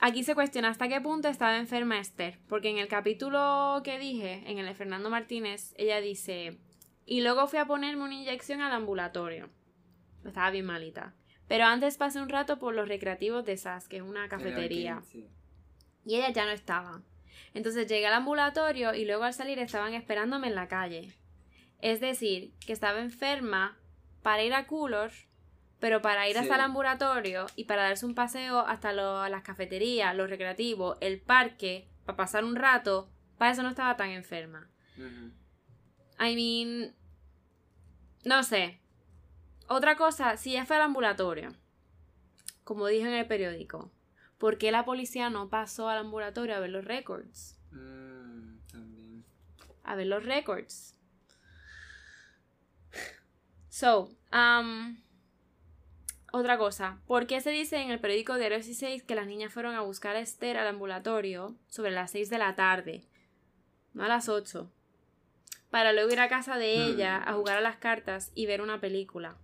Aquí 0.00 0.24
se 0.24 0.34
cuestiona 0.34 0.70
hasta 0.70 0.88
qué 0.88 1.00
punto 1.00 1.28
estaba 1.28 1.56
enferma 1.56 2.00
Esther. 2.00 2.40
Porque 2.48 2.70
en 2.70 2.78
el 2.78 2.88
capítulo 2.88 3.80
que 3.84 4.00
dije, 4.00 4.42
en 4.50 4.58
el 4.58 4.66
de 4.66 4.74
Fernando 4.74 5.08
Martínez, 5.08 5.72
ella 5.78 6.00
dice. 6.00 6.58
Y 7.06 7.20
luego 7.22 7.46
fui 7.46 7.58
a 7.58 7.66
ponerme 7.66 8.02
una 8.04 8.14
inyección 8.14 8.60
al 8.60 8.72
ambulatorio. 8.72 9.48
Estaba 10.24 10.50
bien 10.50 10.66
malita. 10.66 11.14
Pero 11.48 11.64
antes 11.64 11.96
pasé 11.96 12.20
un 12.20 12.28
rato 12.28 12.58
por 12.58 12.74
los 12.74 12.88
recreativos 12.88 13.44
de 13.44 13.56
SAS, 13.56 13.86
que 13.88 13.98
es 13.98 14.02
una 14.02 14.28
cafetería. 14.28 15.00
Sí. 15.06 15.28
Y 16.04 16.16
ella 16.16 16.30
ya 16.30 16.44
no 16.44 16.50
estaba. 16.50 17.02
Entonces 17.54 17.86
llegué 17.86 18.06
al 18.06 18.14
ambulatorio 18.14 18.92
y 18.94 19.04
luego 19.04 19.22
al 19.24 19.32
salir 19.34 19.58
estaban 19.60 19.94
esperándome 19.94 20.48
en 20.48 20.56
la 20.56 20.66
calle. 20.68 21.12
Es 21.80 22.00
decir, 22.00 22.52
que 22.66 22.72
estaba 22.72 23.00
enferma 23.00 23.78
para 24.22 24.42
ir 24.42 24.52
a 24.54 24.66
Coolor, 24.66 25.12
pero 25.78 26.02
para 26.02 26.26
ir 26.28 26.34
Sí. 26.34 26.40
hasta 26.42 26.56
el 26.56 26.60
ambulatorio 26.62 27.46
y 27.54 27.64
para 27.64 27.82
darse 27.84 28.06
un 28.06 28.14
paseo 28.16 28.60
hasta 28.60 28.92
lo- 28.92 29.28
las 29.28 29.42
cafeterías, 29.42 30.16
los 30.16 30.28
recreativos, 30.28 30.98
el 31.00 31.20
parque, 31.20 31.86
para 32.04 32.16
pasar 32.16 32.44
un 32.44 32.56
rato, 32.56 33.08
para 33.38 33.52
eso 33.52 33.62
no 33.62 33.68
estaba 33.68 33.96
tan 33.96 34.10
enferma. 34.10 34.68
I 36.18 36.34
mean, 36.34 36.94
no 38.24 38.42
sé. 38.42 38.80
Otra 39.68 39.96
cosa, 39.96 40.36
si 40.36 40.52
ella 40.52 40.66
fue 40.66 40.76
al 40.76 40.82
ambulatorio, 40.82 41.54
como 42.64 42.86
dije 42.86 43.06
en 43.06 43.14
el 43.14 43.26
periódico, 43.26 43.90
¿por 44.38 44.58
qué 44.58 44.70
la 44.70 44.84
policía 44.84 45.30
no 45.30 45.48
pasó 45.48 45.88
al 45.88 45.98
ambulatorio 45.98 46.56
a 46.56 46.60
ver 46.60 46.70
los 46.70 46.84
récords? 46.84 47.58
Mm, 47.72 48.58
también. 48.70 49.24
A 49.84 49.94
ver 49.96 50.06
los 50.06 50.24
récords. 50.24 50.96
So, 53.68 54.10
um, 54.32 54.96
otra 56.32 56.58
cosa, 56.58 56.98
¿por 57.06 57.26
qué 57.26 57.40
se 57.40 57.50
dice 57.50 57.76
en 57.76 57.90
el 57.90 58.00
periódico 58.00 58.36
Diario 58.36 58.58
16 58.58 59.02
que 59.02 59.14
las 59.14 59.26
niñas 59.26 59.52
fueron 59.52 59.74
a 59.74 59.82
buscar 59.82 60.16
a 60.16 60.20
Esther 60.20 60.56
al 60.56 60.66
ambulatorio 60.68 61.56
sobre 61.68 61.90
las 61.90 62.10
6 62.10 62.30
de 62.30 62.38
la 62.38 62.54
tarde? 62.54 63.04
No 63.94 64.04
a 64.04 64.08
las 64.08 64.28
8. 64.28 64.70
Para 65.70 65.92
luego 65.92 66.12
ir 66.12 66.20
a 66.20 66.28
casa 66.28 66.56
de 66.58 66.86
ella 66.86 67.16
a 67.26 67.34
jugar 67.34 67.58
a 67.58 67.60
las 67.60 67.76
cartas 67.76 68.30
y 68.34 68.46
ver 68.46 68.60
una 68.62 68.80
película. 68.80 69.36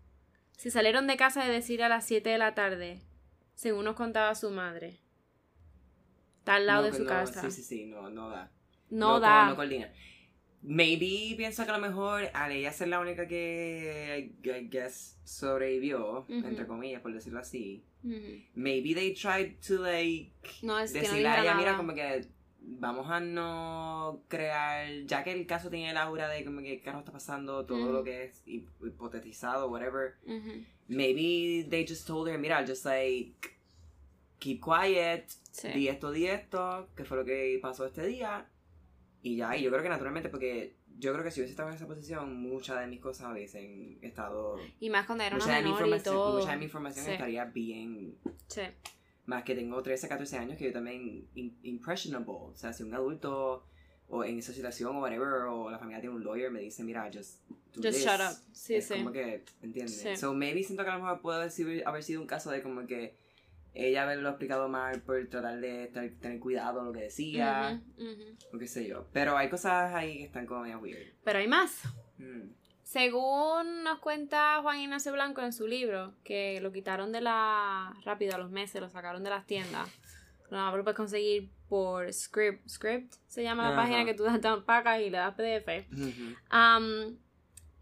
Si 0.56 0.70
salieron 0.70 1.06
de 1.06 1.16
casa 1.16 1.44
de 1.44 1.52
decir 1.52 1.82
a 1.82 1.88
las 1.88 2.06
7 2.06 2.30
de 2.30 2.38
la 2.38 2.54
tarde, 2.54 3.00
según 3.54 3.84
nos 3.84 3.96
contaba 3.96 4.34
su 4.34 4.50
madre. 4.50 5.00
Está 6.38 6.54
al 6.56 6.66
lado 6.66 6.82
No, 6.82 6.90
de 6.92 6.96
su 6.96 7.04
no, 7.04 7.08
casa. 7.10 7.42
Sí, 7.42 7.50
sí, 7.50 7.62
sí, 7.62 7.84
no, 7.86 8.08
no 8.10 8.28
da. 8.28 8.50
No, 8.90 9.14
co- 9.14 9.20
da. 9.20 9.48
No 9.48 9.56
coordina. 9.56 9.90
Maybe 10.64 11.34
pienso 11.36 11.64
que 11.64 11.70
a 11.72 11.76
lo 11.76 11.84
mejor 11.84 12.30
al 12.34 12.52
ella 12.52 12.72
ser 12.72 12.86
la 12.88 13.00
única 13.00 13.26
que, 13.26 14.32
I, 14.44 14.68
guess, 14.68 15.18
sobrevivió, 15.24 16.24
entre 16.28 16.66
comillas, 16.68 17.02
por 17.02 17.12
decirlo 17.12 17.40
así. 17.40 17.84
Maybe 18.54 18.94
they 18.94 19.12
tried 19.14 19.56
to, 19.66 19.82
like, 19.82 20.32
No, 20.62 20.78
es 20.78 20.92
que 20.92 20.98
no 20.98 21.08
decirle 21.08 21.28
a 21.28 21.40
ella, 21.42 21.54
mira, 21.56 21.76
como 21.76 21.94
que 21.94 22.26
vamos 22.64 23.10
a 23.10 23.20
no 23.20 24.22
crear, 24.28 24.88
ya 25.06 25.22
que 25.24 25.32
el 25.32 25.46
caso 25.46 25.68
tiene 25.70 25.90
el 25.90 25.96
aura 25.96 26.28
de 26.28 26.44
como 26.44 26.60
que 26.60 26.76
qué 26.78 26.80
carro 26.82 27.00
está 27.00 27.12
pasando, 27.12 27.64
todo 27.66 27.82
Ujú. 27.82 27.92
lo 27.92 28.04
que 28.04 28.24
es 28.24 28.42
hip- 28.46 28.68
hipotetizado, 28.86 29.68
whatever. 29.70 30.14
Ujú. 30.26 30.64
Maybe 30.88 31.66
they 31.68 31.86
just 31.86 32.06
told 32.06 32.28
her, 32.28 32.38
mira, 32.38 32.64
just 32.66 32.84
like, 32.84 33.34
keep 34.38 34.60
quiet, 34.62 35.28
Sí. 35.52 35.68
di 35.68 35.88
esto, 35.88 36.10
di 36.10 36.26
esto, 36.26 36.88
que 36.96 37.04
fue 37.04 37.16
lo 37.16 37.24
que 37.24 37.58
pasó 37.62 37.86
este 37.86 38.06
día. 38.06 38.46
Y 39.22 39.36
ya, 39.36 39.56
y 39.56 39.62
yo 39.62 39.70
creo 39.70 39.82
que 39.82 39.88
naturalmente, 39.88 40.28
porque 40.28 40.74
yo 40.98 41.12
creo 41.12 41.24
que 41.24 41.30
si 41.30 41.40
hubiese 41.40 41.52
estado 41.52 41.68
en 41.70 41.76
esa 41.76 41.86
posición, 41.86 42.36
muchas 42.42 42.80
de 42.80 42.86
mis 42.88 43.00
cosas 43.00 43.30
hubiesen 43.32 43.98
estado. 44.02 44.56
Y 44.80 44.90
más 44.90 45.06
cuando 45.06 45.24
era 45.24 45.36
una 45.36 45.46
menor 45.46 45.86
y 45.88 46.00
todo. 46.02 46.38
mucha 46.40 46.50
de 46.52 46.56
mi 46.58 46.64
información 46.64 47.04
Sí. 47.06 47.12
estaría 47.12 47.44
bien. 47.44 48.16
Sí. 48.48 48.62
Más 49.26 49.44
que 49.44 49.54
tengo 49.54 49.82
13, 49.82 50.08
14 50.08 50.36
años, 50.38 50.58
que 50.58 50.64
yo 50.64 50.72
también. 50.72 51.28
im- 51.34 51.54
impressionable. 51.62 52.32
O 52.32 52.54
sea, 52.56 52.72
si 52.72 52.82
un 52.82 52.94
adulto 52.94 53.64
o 54.08 54.24
en 54.24 54.38
esa 54.38 54.52
situación 54.52 54.96
o 54.96 55.00
whatever, 55.00 55.28
o 55.48 55.70
la 55.70 55.78
familia 55.78 56.00
tiene 56.00 56.14
un 56.16 56.24
lawyer, 56.24 56.50
me 56.50 56.60
dice, 56.60 56.82
mira, 56.84 57.08
just. 57.12 57.40
do 57.48 57.80
Just 57.82 57.84
this", 57.96 58.04
shut 58.04 58.20
up. 58.20 58.36
Sí, 58.52 58.74
es 58.74 58.86
sí. 58.88 58.94
Como 58.94 59.12
que, 59.12 59.44
¿entiendes? 59.62 60.00
Sí. 60.02 60.16
So 60.16 60.34
maybe 60.34 60.62
siento 60.64 60.84
que 60.84 60.90
a 60.90 60.96
lo 60.98 61.04
mejor 61.04 61.20
puede 61.22 61.38
haber 61.38 61.50
sido, 61.50 61.88
haber 61.88 62.02
sido 62.02 62.20
un 62.20 62.26
caso 62.26 62.50
de 62.50 62.62
como 62.62 62.86
que 62.86 63.16
ella 63.74 64.02
haberlo 64.02 64.28
explicado 64.28 64.68
mal 64.68 65.00
por 65.00 65.26
tratar 65.28 65.58
de 65.60 65.84
estar- 65.84 66.10
tener 66.20 66.38
cuidado 66.40 66.80
en 66.80 66.86
lo 66.86 66.92
que 66.92 67.00
decía, 67.04 67.80
Ujú, 67.96 68.04
ujú. 68.10 68.56
o 68.56 68.58
qué 68.58 68.66
sé 68.68 68.86
yo. 68.86 69.06
Pero 69.14 69.36
hay 69.38 69.48
cosas 69.48 69.94
ahí 69.94 70.18
que 70.18 70.24
están 70.24 70.44
como 70.46 70.60
medio 70.62 70.78
weird. 70.80 71.14
Pero 71.24 71.38
hay 71.38 71.48
más. 71.48 71.80
Mm. 72.18 72.50
Según 72.82 73.84
nos 73.84 74.00
cuenta 74.00 74.58
Juan 74.62 74.80
Ignacio 74.80 75.12
Blanco 75.12 75.40
en 75.40 75.52
su 75.52 75.66
libro, 75.66 76.14
que 76.24 76.60
lo 76.60 76.72
quitaron 76.72 77.12
de 77.12 77.20
la. 77.20 77.94
rápido 78.04 78.34
a 78.34 78.38
los 78.38 78.50
meses, 78.50 78.80
lo 78.80 78.90
sacaron 78.90 79.24
de 79.24 79.30
las 79.30 79.46
tiendas. 79.46 79.88
No, 80.50 80.76
lo 80.76 80.82
puedes 80.82 80.96
conseguir 80.96 81.50
por 81.68 82.12
Script. 82.12 82.68
Script 82.68 83.14
se 83.26 83.42
llama 83.42 83.70
la 83.70 83.76
página 83.76 84.04
que 84.04 84.12
tú 84.12 84.24
das 84.24 84.40
pacas 84.64 85.00
y 85.00 85.08
le 85.08 85.16
das 85.16 85.34
PDF. 85.34 85.86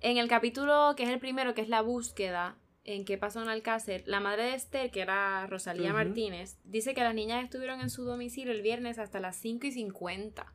En 0.03 0.17
el 0.17 0.29
capítulo 0.29 0.95
que 0.97 1.03
es 1.03 1.09
el 1.11 1.19
primero, 1.19 1.55
que 1.55 1.61
es 1.61 1.69
la 1.69 1.83
búsqueda, 1.83 2.57
en 2.85 3.05
qué 3.05 3.19
pasó 3.19 3.43
en 3.43 3.49
Alcácer, 3.49 4.03
la 4.07 4.21
madre 4.21 4.45
de 4.45 4.55
Esther, 4.55 4.91
que 4.91 5.01
era 5.01 5.47
Rosalía. 5.47 5.93
Martínez, 5.93 6.57
dice 6.65 6.95
que 6.95 7.03
las 7.03 7.15
niñas 7.15 7.45
estuvieron 7.45 7.81
en 7.81 7.91
su 7.91 8.05
domicilio 8.05 8.53
el 8.53 8.63
viernes 8.63 8.99
hasta 8.99 9.21
las 9.21 9.37
5 9.37 9.67
y 9.67 9.73
50. 9.73 10.53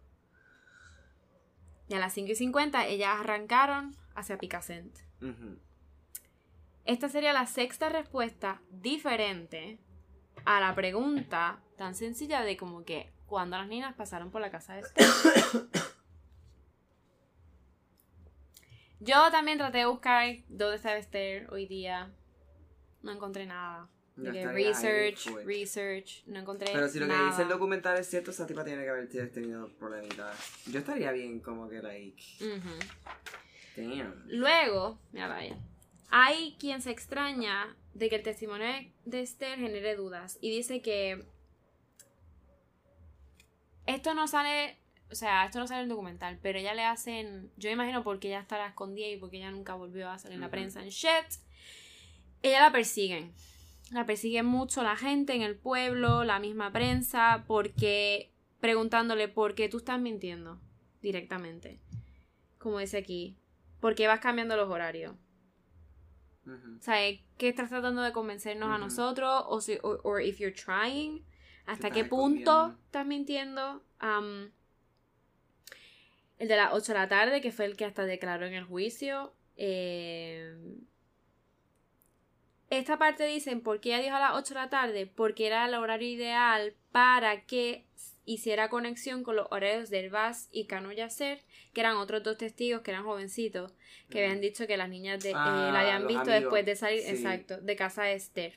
Y 1.89 1.93
a 1.93 1.99
las 1.99 2.13
5 2.13 2.31
y 2.31 2.35
50 2.35 2.87
ellas 2.87 3.19
arrancaron 3.19 3.95
hacia 4.15 4.37
Picassent. 4.37 4.97
Esta 6.85 7.09
sería 7.09 7.33
la 7.33 7.45
sexta 7.45 7.89
respuesta 7.89 8.61
diferente 8.69 9.79
a 10.45 10.59
la 10.59 10.73
pregunta 10.75 11.61
tan 11.77 11.95
sencilla 11.95 12.41
de 12.41 12.57
como 12.57 12.85
que 12.85 13.11
cuando 13.25 13.57
las 13.57 13.67
niñas 13.67 13.95
pasaron 13.95 14.31
por 14.31 14.41
la 14.41 14.51
casa 14.51 14.75
de 14.75 14.81
Esther. 14.81 15.05
Yo 18.99 19.29
también 19.31 19.57
traté 19.57 19.79
de 19.79 19.85
buscar 19.85 20.25
dónde 20.47 20.77
estaba 20.77 20.97
Esther 20.97 21.51
hoy 21.51 21.65
día. 21.67 22.11
No 23.01 23.11
encontré 23.11 23.45
nada. 23.45 23.89
Que 24.15 24.29
ahí 24.29 24.45
research, 24.45 25.29
full. 25.29 25.43
research, 25.43 26.23
no 26.25 26.39
encontré 26.39 26.71
Pero 26.71 26.87
si 26.87 26.99
lo 26.99 27.07
que 27.07 27.25
dice 27.25 27.41
el 27.41 27.49
documental 27.49 27.97
es 27.97 28.07
cierto, 28.07 28.31
esa 28.31 28.47
tipa 28.47 28.63
tiene 28.63 28.83
que 28.83 28.89
haber 28.89 29.09
tenido 29.09 29.67
problemitas. 29.77 30.63
Yo 30.67 30.79
estaría 30.79 31.11
bien 31.11 31.41
como 31.41 31.67
que, 31.67 31.81
like. 31.81 32.23
Damn. 33.75 34.23
Luego, 34.27 34.99
mira 35.11 35.27
vaya, 35.27 35.57
hay 36.09 36.55
quien 36.59 36.81
se 36.81 36.91
extraña 36.91 37.75
de 37.93 38.09
que 38.09 38.15
el 38.15 38.23
testimonio 38.23 38.67
de 39.05 39.21
Esther 39.21 39.57
genere 39.57 39.95
dudas 39.95 40.37
y 40.41 40.49
dice 40.49 40.81
que 40.81 41.25
esto 43.85 44.13
no 44.13 44.27
sale, 44.27 44.77
o 45.11 45.15
sea, 45.15 45.45
esto 45.45 45.59
no 45.59 45.67
sale 45.67 45.81
en 45.81 45.83
el 45.83 45.89
documental, 45.89 46.39
pero 46.41 46.59
ella 46.59 46.73
le 46.73 46.83
hacen, 46.83 47.51
yo 47.57 47.69
imagino 47.69 48.03
porque 48.03 48.29
ella 48.29 48.39
estará 48.39 48.67
escondida 48.67 49.07
y 49.07 49.17
porque 49.17 49.37
ella 49.37 49.51
nunca 49.51 49.75
volvió 49.75 50.09
a 50.09 50.17
salir 50.17 50.35
en 50.35 50.41
la 50.41 50.49
prensa 50.49 50.81
en 50.81 50.89
shit, 50.89 51.39
ella 52.41 52.61
la 52.61 52.71
persiguen. 52.71 53.33
La 53.91 54.05
persiguen 54.05 54.47
mucho 54.47 54.81
la 54.81 54.95
gente 54.95 55.35
en 55.35 55.43
el 55.43 55.55
pueblo, 55.55 56.23
la 56.23 56.39
misma 56.39 56.71
prensa, 56.71 57.43
porque 57.47 58.31
preguntándole 58.59 59.27
por 59.27 59.53
qué 59.53 59.69
tú 59.69 59.77
estás 59.77 59.99
mintiendo 59.99 60.59
directamente. 61.01 61.79
Como 62.57 62.79
dice 62.79 62.97
aquí, 62.97 63.37
¿por 63.85 63.93
qué 63.93 64.07
vas 64.07 64.19
cambiando 64.19 64.57
los 64.57 64.67
horarios? 64.67 65.13
Ujú. 66.47 66.77
O 66.79 66.81
sea, 66.81 66.95
¿qué 67.37 67.49
estás 67.49 67.69
tratando 67.69 68.01
de 68.01 68.13
convencernos 68.13 68.69
a 68.71 68.79
nosotros? 68.79 69.43
O 69.45 69.61
si, 69.61 69.77
or 69.83 70.23
if 70.23 70.39
you're 70.39 70.55
trying, 70.55 71.23
¿hasta 71.67 71.91
qué 71.91 72.03
punto 72.03 72.75
estás 72.85 73.05
mintiendo? 73.05 73.83
Am, 73.99 74.51
el 76.39 76.47
de 76.47 76.55
las 76.55 76.73
8 76.73 76.93
de 76.93 76.97
la 76.97 77.07
tarde, 77.07 77.41
que 77.41 77.51
fue 77.51 77.65
el 77.65 77.77
que 77.77 77.85
hasta 77.85 78.05
declaró 78.07 78.47
en 78.47 78.55
el 78.55 78.63
juicio. 78.63 79.35
eh, 79.55 80.57
esta 82.71 82.97
parte 82.97 83.27
dicen, 83.27 83.61
¿por 83.61 83.81
qué 83.81 83.89
ella 83.89 84.01
dijo 84.01 84.15
a 84.15 84.19
las 84.19 84.33
8 84.33 84.55
de 84.55 84.61
la 84.61 84.69
tarde? 84.71 85.05
Porque 85.05 85.45
era 85.45 85.67
el 85.67 85.75
horario 85.75 86.09
ideal 86.09 86.73
para 86.91 87.45
que 87.45 87.85
hiciera 88.25 88.69
conexión 88.69 89.23
con 89.23 89.35
los 89.35 89.47
horarios 89.51 89.89
del 89.89 90.09
Vaz 90.09 90.49
y 90.51 90.65
Cano 90.65 90.91
Yacer, 90.91 91.43
que 91.73 91.81
eran 91.81 91.97
otros 91.97 92.23
dos 92.23 92.37
testigos 92.37 92.81
que 92.81 92.91
eran 92.91 93.03
jovencitos, 93.05 93.73
que 94.09 94.23
habían 94.23 94.41
dicho 94.41 94.65
que 94.67 94.77
las 94.77 94.89
niñas 94.89 95.21
de, 95.23 95.29
eh, 95.29 95.33
Ah, 95.35 95.69
la 95.71 95.81
habían 95.81 96.07
visto 96.07 96.21
amigos, 96.23 96.39
después 96.41 96.65
de 96.65 96.75
salir, 96.75 97.01
sí. 97.01 97.09
exacto, 97.09 97.57
de 97.61 97.75
casa 97.75 98.03
de 98.03 98.13
Esther. 98.15 98.55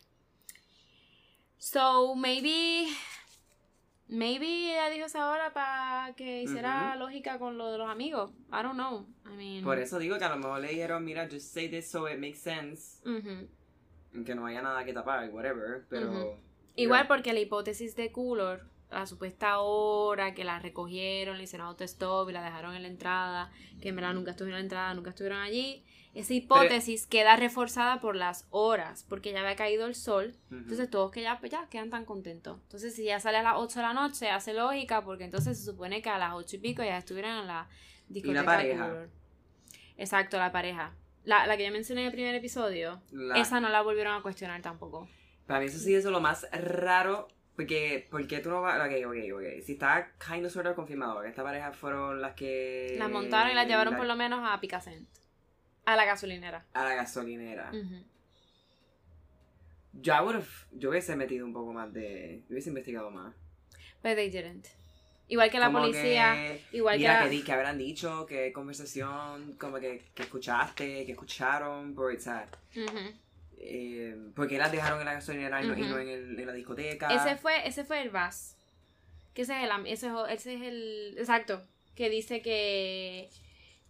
So, 1.59 2.14
maybe, 2.14 2.87
maybe 4.09 4.73
ella 4.73 4.89
dijo 4.91 5.07
esa 5.07 5.29
hora 5.31 5.53
para 5.53 6.14
que 6.14 6.43
hiciera 6.45 6.95
lógica 6.97 7.39
con 7.39 7.59
lo 7.59 7.71
de 7.73 7.79
los 7.79 7.91
amigos. 7.91 8.31
I 8.51 8.62
don't 8.62 8.75
know. 8.75 9.07
I 9.27 9.37
mean, 9.37 9.64
Por 9.64 9.79
eso 9.79 9.99
digo 9.99 10.19
que 10.19 10.25
a 10.25 10.29
lo 10.31 10.37
mejor 10.37 10.61
le 10.61 10.69
dijeron, 10.69 11.05
mira, 11.05 11.29
just 11.31 11.53
say 11.53 11.69
this 11.69 11.91
so 11.91 12.09
it 12.09 12.19
makes 12.19 12.39
sense. 12.39 13.01
Que 14.25 14.35
no 14.35 14.47
haya 14.47 14.62
nada 14.62 14.85
que 14.85 14.93
tapar, 14.93 15.29
whatever. 15.31 15.85
Pero. 15.91 16.39
Igual 16.77 17.07
porque 17.09 17.33
la 17.33 17.41
hipótesis 17.41 17.97
de 17.97 18.12
Coulor, 18.12 18.62
la 18.91 19.07
supuesta 19.07 19.59
hora 19.61 20.34
que 20.34 20.45
la 20.45 20.59
recogieron, 20.59 21.36
le 21.39 21.45
hicieron 21.45 21.66
autostop 21.68 22.28
y 22.30 22.32
la 22.32 22.43
dejaron 22.43 22.74
en 22.74 22.82
la 22.82 22.89
entrada, 22.89 23.51
que 23.80 23.91
en 23.91 23.97
verdad 23.97 24.14
nunca 24.14 24.30
estuvieron 24.32 24.57
en 24.59 24.62
la 24.62 24.66
entrada, 24.66 24.95
nunca 24.95 25.11
estuvieron 25.11 25.41
allí, 25.41 25.84
esa 26.14 26.32
hipótesis 26.34 27.07
queda 27.07 27.36
reforzada 27.36 28.01
por 28.01 28.16
las 28.16 28.47
horas, 28.51 29.05
porque 29.09 29.30
ya 29.32 29.41
había 29.41 29.57
caído 29.57 29.86
el 29.86 29.95
sol, 29.95 30.34
entonces 30.51 30.89
todos 30.91 31.11
que 31.12 31.22
ya, 31.22 31.39
pues 31.39 31.53
ya 31.53 31.68
quedan 31.68 31.91
tan 31.91 32.05
contentos. 32.07 32.59
Entonces 32.62 32.95
si 32.97 33.05
ya 33.05 33.20
sale 33.20 33.39
a 33.39 33.43
las 33.43 33.55
8 33.57 33.80
de 33.80 33.82
la 33.86 33.93
noche, 33.93 34.30
hace 34.30 34.55
lógica, 34.55 35.05
porque 35.05 35.24
entonces 35.24 35.59
se 35.59 35.64
supone 35.64 36.01
que 36.03 36.09
a 36.11 36.18
las 36.18 36.32
8 36.34 36.57
y 36.57 36.59
pico 36.61 36.82
ya 36.82 36.97
estuvieran 36.99 37.39
en 37.41 37.47
la 37.47 37.68
discoteca 38.09 38.45
pareja? 38.45 38.84
Coulor. 38.89 39.11
Exacto, 39.97 40.39
la 40.39 40.51
pareja. 40.53 40.93
La, 41.24 41.47
la 41.47 41.57
que 41.57 41.66
yo 41.66 41.72
mencioné 41.72 42.01
en 42.03 42.07
el 42.07 42.12
primer 42.12 42.34
episodio, 42.34 43.03
La- 43.12 43.39
esa 43.39 43.61
no 43.61 43.68
la 43.68 43.82
volvieron 43.82 44.14
a 44.14 44.22
cuestionar 44.22 44.62
tampoco. 44.62 45.09
Para 45.47 45.61
mí 45.61 45.66
eso 45.66 45.78
sí 45.78 45.95
es 45.95 46.05
lo 46.05 46.20
más 46.20 46.47
raro. 46.53 47.28
Porque, 47.59 48.07
porque 48.09 48.39
tú 48.39 48.51
no 48.51 48.63
vas. 48.63 48.79
Ok, 48.81 49.05
ok, 49.05 49.17
ok. 49.35 49.63
Si 49.67 49.73
está 49.73 50.13
kind 50.25 50.47
of 50.47 50.53
sort 50.53 50.69
of 50.69 50.77
confirmado 50.77 51.21
que 51.23 51.29
esta 51.29 51.43
pareja 51.43 51.73
fueron 51.73 52.21
las 52.23 52.35
que. 52.35 52.95
Las 52.97 53.11
montaron 53.11 53.51
y 53.51 53.55
las 53.55 53.67
llevaron 53.67 53.95
la- 53.95 53.99
por 53.99 54.07
lo 54.07 54.15
menos 54.15 54.41
a 54.49 54.61
Picacent. 54.61 55.09
A 55.85 55.97
la 55.97 56.05
gasolinera. 56.05 56.65
A 56.73 56.85
la 56.85 56.95
gasolinera. 56.95 57.73
Yo, 59.93 60.43
yo 60.73 60.91
hubiese 60.91 61.17
metido 61.17 61.45
un 61.45 61.53
poco 61.53 61.73
más 61.73 61.93
de. 61.93 62.43
Hubiese 62.49 62.69
investigado 62.69 63.11
más. 63.11 63.35
But 64.05 64.15
they 64.15 64.31
didn't. 64.31 64.67
Igual 65.27 65.51
que 65.51 65.59
la 65.59 65.67
Como 65.67 65.81
policía. 65.81 66.35
que, 66.35 66.77
igual 66.77 66.97
mira, 66.99 67.25
que, 67.25 67.29
di- 67.29 67.43
que 67.43 67.53
habrán 67.53 67.77
dicho, 67.77 68.25
qué 68.27 68.53
conversación, 68.53 69.57
como 69.59 69.79
que, 69.81 70.03
que 70.15 70.23
escuchaste, 70.23 71.05
que 71.05 71.13
escucharon, 71.13 71.95
por, 71.95 72.15
o 72.15 72.19
sea, 72.21 72.47
eh, 73.59 74.08
porque 74.39 74.57
las 74.57 74.72
dejaron 74.72 75.01
en 75.01 75.05
la 75.05 75.12
gasolinera 75.12 75.62
y 75.62 75.66
no, 75.68 75.76
y 75.76 75.82
Ujú. 75.82 75.91
no 75.91 75.99
en, 75.99 76.09
el- 76.09 76.41
en 76.41 76.47
la 76.47 76.53
discoteca. 76.55 77.09
Ese 77.09 77.36
fue, 77.36 77.68
ese 77.68 77.84
fue 77.84 78.01
el 78.01 78.09
VAS. 78.09 78.57
Que 79.34 79.43
ese 79.43 79.62
es 79.62 79.70
el, 79.70 79.86
ese, 79.86 80.07
es 80.07 80.12
o- 80.14 80.26
ese 80.26 80.55
es 80.55 80.62
el. 80.62 81.14
Exacto. 81.18 81.62
Que 81.95 82.09
dice 82.09 82.41
que. 82.41 83.28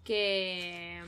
Que. 0.04 1.02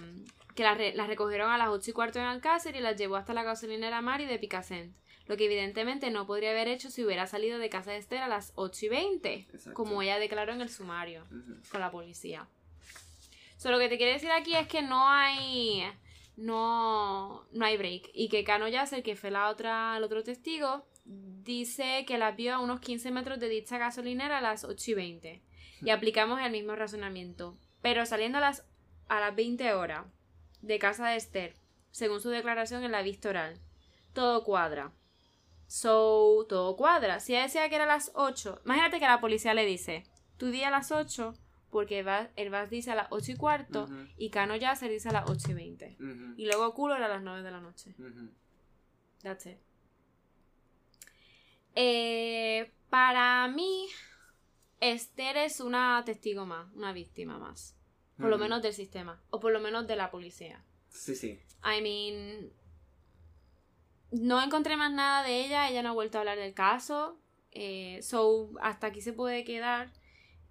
Que 0.54 0.62
las, 0.64 0.76
re- 0.76 0.94
las 0.94 1.06
recogieron 1.08 1.50
a 1.50 1.56
las 1.58 1.68
8 1.68 1.90
y 1.90 1.92
cuarto 1.94 2.18
en 2.18 2.26
Alcácer 2.26 2.76
y 2.76 2.80
las 2.80 2.96
llevó 2.96 3.16
hasta 3.16 3.32
la 3.34 3.42
gasolinera 3.42 4.00
Mari 4.02 4.26
de 4.26 4.38
Picacent. 4.38 4.94
Lo 5.26 5.36
que 5.36 5.44
evidentemente 5.46 6.10
no 6.10 6.26
podría 6.26 6.50
haber 6.50 6.66
hecho 6.68 6.90
si 6.90 7.04
hubiera 7.04 7.26
salido 7.26 7.58
de 7.58 7.70
casa 7.70 7.92
de 7.92 7.98
Esther 7.98 8.20
a 8.20 8.28
las 8.28 8.52
8 8.56 8.86
y 8.86 8.88
20. 8.88 9.32
Exacto. 9.34 9.74
Como 9.74 10.02
ella 10.02 10.18
declaró 10.18 10.52
en 10.52 10.60
el 10.60 10.68
sumario. 10.68 11.24
Con 11.70 11.80
la 11.80 11.90
policía. 11.90 12.46
So, 13.56 13.70
lo 13.70 13.78
que 13.78 13.88
te 13.88 13.96
quiere 13.96 14.14
decir 14.14 14.30
aquí 14.32 14.56
es 14.56 14.66
que 14.66 14.82
no 14.82 15.08
hay 15.08 15.84
no, 16.40 17.46
no 17.52 17.64
hay 17.66 17.76
break 17.76 18.10
y 18.14 18.30
que 18.30 18.44
Cano 18.44 18.66
Yasser, 18.66 19.02
que 19.02 19.14
fue 19.14 19.30
la 19.30 19.50
otra, 19.50 19.96
el 19.98 20.02
otro 20.02 20.24
testigo, 20.24 20.86
dice 21.04 22.04
que 22.06 22.16
la 22.16 22.32
vio 22.32 22.54
a 22.54 22.60
unos 22.60 22.80
15 22.80 23.10
metros 23.10 23.38
de 23.38 23.50
dicha 23.50 23.76
gasolinera 23.76 24.38
a 24.38 24.40
las 24.40 24.64
8 24.64 24.90
y 24.90 24.94
20 24.94 25.42
y 25.82 25.90
aplicamos 25.90 26.40
el 26.40 26.52
mismo 26.52 26.74
razonamiento. 26.74 27.58
Pero 27.82 28.06
saliendo 28.06 28.38
a 28.38 28.40
las, 28.40 28.64
a 29.08 29.20
las 29.20 29.36
20 29.36 29.74
horas 29.74 30.06
de 30.62 30.78
casa 30.78 31.08
de 31.08 31.16
Esther, 31.16 31.56
según 31.90 32.20
su 32.20 32.30
declaración 32.30 32.84
en 32.84 32.92
la 32.92 33.02
vista 33.02 33.28
oral, 33.28 33.60
todo 34.14 34.42
cuadra. 34.42 34.92
So, 35.66 36.46
todo 36.48 36.74
cuadra. 36.76 37.20
Si 37.20 37.34
ella 37.34 37.42
decía 37.42 37.68
que 37.68 37.74
era 37.74 37.84
a 37.84 37.88
las 37.88 38.12
8, 38.14 38.62
imagínate 38.64 38.98
que 38.98 39.06
la 39.06 39.20
policía 39.20 39.52
le 39.52 39.66
dice, 39.66 40.04
tu 40.38 40.50
día 40.50 40.68
a 40.68 40.70
las 40.70 40.90
8, 40.90 41.34
porque 41.70 42.00
el 42.36 42.50
VAS 42.50 42.70
dice 42.70 42.90
a 42.90 42.94
las 42.94 43.06
8 43.10 43.32
y 43.32 43.36
cuarto 43.36 43.88
y 44.16 44.30
Cano 44.30 44.56
Yasser 44.56 44.90
dice 44.90 45.08
a 45.08 45.12
las 45.12 45.30
8 45.30 45.50
y 45.52 45.54
20. 45.54 45.96
Ujú. 46.00 46.34
Y 46.36 46.46
luego 46.46 46.74
culo 46.74 46.96
era 46.96 47.06
a 47.06 47.08
las 47.08 47.22
9 47.22 47.42
de 47.42 47.50
la 47.50 47.60
noche. 47.60 47.94
Ujú. 47.98 48.30
That's 49.22 49.46
it. 49.46 49.58
Eh, 51.74 52.72
para 52.88 53.46
mí, 53.48 53.86
Esther 54.80 55.36
es 55.36 55.60
una 55.60 56.02
testigo 56.04 56.46
más, 56.46 56.72
una 56.74 56.92
víctima 56.92 57.38
más. 57.38 57.76
Por 58.18 58.28
lo 58.28 58.36
menos 58.36 58.60
del 58.60 58.74
sistema. 58.74 59.18
O 59.30 59.40
por 59.40 59.50
lo 59.50 59.60
menos 59.60 59.86
de 59.86 59.96
la 59.96 60.10
policía. 60.10 60.62
Sí, 60.90 61.14
sí. 61.16 61.40
I 61.64 61.80
mean. 61.80 62.52
No 64.10 64.42
encontré 64.42 64.76
más 64.76 64.92
nada 64.92 65.22
de 65.22 65.42
ella, 65.44 65.70
ella 65.70 65.82
no 65.82 65.90
ha 65.90 65.92
vuelto 65.92 66.18
a 66.18 66.20
hablar 66.20 66.36
del 66.36 66.52
caso. 66.52 67.18
eh, 67.52 68.00
so, 68.02 68.50
hasta 68.60 68.88
aquí 68.88 69.00
se 69.00 69.12
puede 69.12 69.42
quedar. 69.44 69.90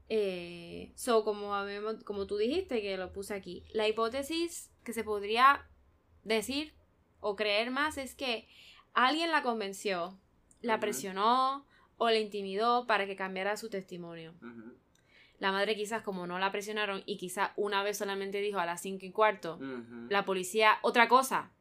Eh, 0.09 0.91
so, 0.95 1.23
como, 1.23 1.53
habíamos- 1.55 2.03
como 2.03 2.25
tú 2.25 2.37
dijiste, 2.37 2.81
que 2.81 2.97
lo 2.97 3.13
puse 3.13 3.33
aquí. 3.33 3.63
La 3.73 3.87
hipótesis 3.87 4.71
que 4.83 4.93
se 4.93 5.03
podría 5.03 5.67
decir 6.23 6.73
o 7.19 7.35
creer 7.35 7.69
más 7.71 7.97
es 7.97 8.15
que 8.15 8.47
alguien 8.93 9.31
la 9.31 9.43
convenció, 9.43 10.17
la 10.61 10.79
presionó 10.79 11.65
o 11.97 12.09
la 12.09 12.17
intimidó 12.17 12.87
para 12.87 13.05
que 13.05 13.15
cambiara 13.15 13.55
su 13.57 13.69
testimonio. 13.69 14.33
La 15.37 15.51
madre 15.53 15.75
quizás 15.75 16.01
como 16.01 16.27
no 16.27 16.37
la 16.39 16.51
presionaron 16.51 17.01
y 17.05 17.17
quizás 17.17 17.51
una 17.55 17.81
vez 17.83 17.97
solamente 17.97 18.41
dijo 18.41 18.59
a 18.59 18.65
las 18.65 18.81
cinco 18.81 19.05
y 19.05 19.11
cuarto, 19.11 19.57
la 20.09 20.25
policía, 20.25 20.79
otra 20.81 21.07
cosa. 21.07 21.51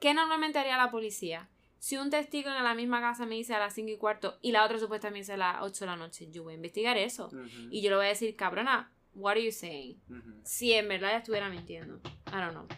¿Qué 0.00 0.12
normalmente 0.12 0.58
haría 0.58 0.76
la 0.76 0.90
policía? 0.90 1.48
Si 1.82 1.96
un 1.96 2.10
testigo 2.10 2.48
en 2.48 2.62
la 2.62 2.76
misma 2.76 3.00
casa 3.00 3.26
me 3.26 3.34
dice 3.34 3.54
a 3.54 3.58
las 3.58 3.74
5 3.74 3.90
y 3.90 3.96
cuarto 3.96 4.38
y 4.40 4.52
la 4.52 4.64
otra 4.64 4.78
supuestamente 4.78 5.18
dice 5.22 5.32
a 5.32 5.36
las 5.36 5.62
8 5.62 5.80
de 5.80 5.86
la 5.86 5.96
noche, 5.96 6.30
yo 6.30 6.44
voy 6.44 6.52
a 6.52 6.54
investigar 6.54 6.96
eso. 6.96 7.28
Y 7.72 7.82
yo 7.82 7.90
le 7.90 7.96
voy 7.96 8.06
a 8.06 8.10
decir, 8.10 8.36
cabrona, 8.36 8.92
what 9.16 9.32
are 9.32 9.44
you 9.44 9.50
saying? 9.50 10.00
Si 10.44 10.72
en 10.74 10.86
verdad 10.86 11.10
ella 11.10 11.18
estuviera 11.18 11.48
mintiendo. 11.48 11.96
I 12.28 12.36
don't 12.36 12.52
know. 12.52 12.68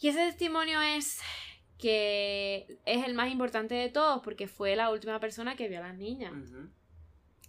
Y 0.00 0.08
ese 0.08 0.26
testimonio 0.26 0.80
es 0.80 1.20
que 1.78 2.80
es 2.84 3.06
el 3.06 3.14
más 3.14 3.30
importante 3.30 3.76
de 3.76 3.90
todos 3.90 4.22
porque 4.24 4.48
fue 4.48 4.74
la 4.74 4.90
última 4.90 5.20
persona 5.20 5.54
que 5.54 5.68
vio 5.68 5.78
a 5.78 5.82
las 5.86 5.96
niñas. 5.96 6.32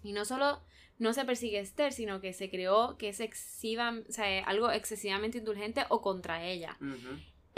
Y 0.03 0.11
no 0.11 0.25
solo 0.25 0.61
no 0.99 1.11
se 1.13 1.25
persigue 1.25 1.57
a 1.57 1.61
Esther, 1.61 1.91
sino 1.91 2.21
que 2.21 2.33
se 2.33 2.51
creó 2.51 2.97
que 2.99 3.09
es 3.09 3.19
excesiva, 3.19 3.95
o 4.07 4.11
sea, 4.11 4.43
algo 4.43 4.69
excesivamente 4.69 5.39
indulgente 5.39 5.85
o 5.89 6.03
contra 6.03 6.45
ella. 6.45 6.77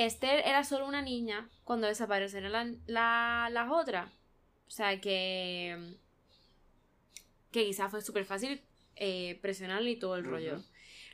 Esther 0.06 0.44
era 0.46 0.64
solo 0.64 0.88
una 0.88 1.02
niña 1.02 1.50
cuando 1.64 1.88
desaparecieron 1.88 2.52
la- 2.52 2.76
la- 2.88 3.50
las 3.52 3.72
otras. 3.72 4.12
O 4.68 4.72
sea 4.72 5.00
que. 5.02 5.96
que 7.52 7.66
quizás 7.66 7.92
fue 7.92 8.02
súper 8.02 8.26
fácil 8.26 8.62
eh, 8.96 9.38
presionarle 9.42 9.92
y 9.92 9.96
todo 10.00 10.16
el 10.16 10.24
rollo. 10.24 10.62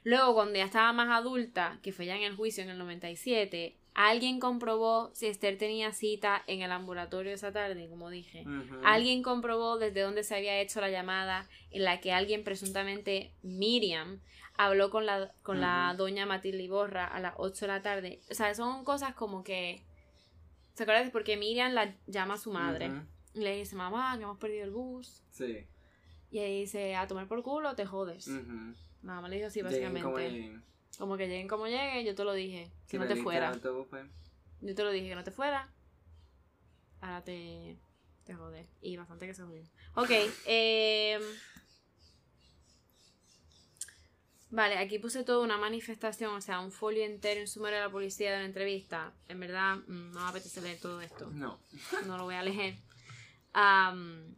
Luego, 0.03 0.35
cuando 0.35 0.55
ya 0.55 0.65
estaba 0.65 0.93
más 0.93 1.09
adulta, 1.09 1.79
que 1.81 1.91
fue 1.91 2.05
ya 2.05 2.15
en 2.15 2.23
el 2.23 2.35
juicio 2.35 2.63
en 2.63 2.69
el 2.69 2.77
97, 2.77 3.75
Alguien 3.99 4.39
comprobó 4.39 5.09
si 5.15 5.25
Esther 5.25 5.57
tenía 5.57 5.91
cita 5.91 6.43
en 6.45 6.61
el 6.61 6.71
ambulatorio 6.71 7.33
esa 7.33 7.51
tarde, 7.51 7.89
como 7.89 8.11
dije. 8.11 8.43
Alguien 8.83 9.23
comprobó 9.23 9.79
desde 9.79 10.01
dónde 10.01 10.23
se 10.23 10.35
había 10.35 10.59
hecho 10.61 10.79
la 10.81 10.91
llamada 10.91 11.49
en 11.71 11.83
la 11.83 11.99
que 11.99 12.11
alguien, 12.13 12.43
presuntamente 12.43 13.31
Miriam, 13.41 14.19
habló 14.57 14.89
con 14.89 15.05
la, 15.05 15.31
con 15.43 15.61
la 15.61 15.93
doña 15.97 16.25
Matilde 16.25 16.63
Iborra 16.63 17.05
a 17.05 17.19
las 17.19 17.35
8 17.37 17.65
de 17.65 17.67
la 17.67 17.81
tarde. 17.81 18.21
O 18.29 18.33
sea, 18.33 18.53
son 18.53 18.83
cosas 18.83 19.13
como 19.13 19.43
que... 19.43 19.83
¿Se 20.73 20.83
acuerdan? 20.83 21.09
Porque 21.11 21.37
Miriam 21.37 21.73
la 21.73 21.95
llama 22.07 22.35
a 22.35 22.37
su 22.37 22.51
madre. 22.51 22.91
Y 23.33 23.39
le 23.39 23.55
dice, 23.57 23.75
mamá, 23.75 24.15
que 24.17 24.23
hemos 24.23 24.37
perdido 24.37 24.63
el 24.63 24.71
bus. 24.71 25.23
Sí. 25.31 25.65
Y 26.29 26.39
ella 26.39 26.59
dice, 26.59 26.95
a 26.95 27.07
tomar 27.07 27.27
por 27.27 27.41
culo 27.43 27.75
te 27.75 27.85
jodes. 27.85 28.27
Nada 29.01 29.21
más 29.21 29.29
le 29.29 29.37
dijo 29.37 29.47
así, 29.47 29.61
básicamente. 29.61 30.01
como 30.01 30.15
Como, 30.15 30.27
lleguen. 30.27 30.63
que 31.17 31.27
lleguen 31.27 31.47
como 31.47 31.67
lleguen, 31.67 32.05
yo 32.05 32.15
te 32.15 32.23
lo 32.23 32.33
dije. 32.33 32.71
Que 32.87 32.99
no 32.99 33.07
te 33.07 33.15
fuera. 33.15 33.49
autobús, 33.49 33.87
pues. 33.89 34.05
Yo 34.61 34.75
te 34.75 34.83
lo 34.83 34.91
dije, 34.91 35.09
que 35.09 35.15
no 35.15 35.23
te 35.23 35.31
fuera. 35.31 35.71
Ahora 37.01 37.23
te, 37.23 37.77
te 38.23 38.33
jode. 38.33 38.67
Y 38.81 38.97
bastante 38.97 39.27
que 39.27 39.33
se 39.33 39.43
jodió. 39.43 39.63
Ok, 39.95 40.09
eh, 40.47 41.19
Vale, 44.49 44.77
aquí 44.77 44.97
puse 44.97 45.25
toda 45.25 45.43
una 45.43 45.57
manifestación, 45.57 46.33
o 46.33 46.41
sea, 46.41 46.61
un 46.61 46.71
folio 46.71 47.03
entero, 47.03 47.41
un 47.41 47.47
sumario 47.47 47.79
de 47.79 47.85
la 47.85 47.91
policía 47.91 48.31
de 48.31 48.37
una 48.37 48.45
entrevista. 48.45 49.13
En 49.27 49.39
verdad, 49.41 49.75
mm, 49.87 50.11
no 50.11 50.21
me 50.21 50.29
apetece 50.29 50.61
leer 50.61 50.79
todo 50.79 51.01
esto. 51.01 51.29
No. 51.31 51.59
No 52.05 52.17
lo 52.17 52.23
voy 52.23 52.35
a 52.35 52.43
leer. 52.43 52.75
Am, 53.53 54.35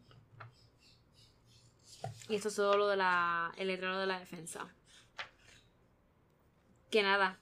y 2.27 2.35
esto 2.35 2.49
es 2.49 2.55
todo 2.55 2.75
lo 2.77 2.87
de 2.87 2.97
la, 2.97 3.51
el 3.57 3.67
letrero 3.67 3.99
de 3.99 4.07
la 4.07 4.19
defensa. 4.19 4.73
Que 6.89 7.03
nada. 7.03 7.39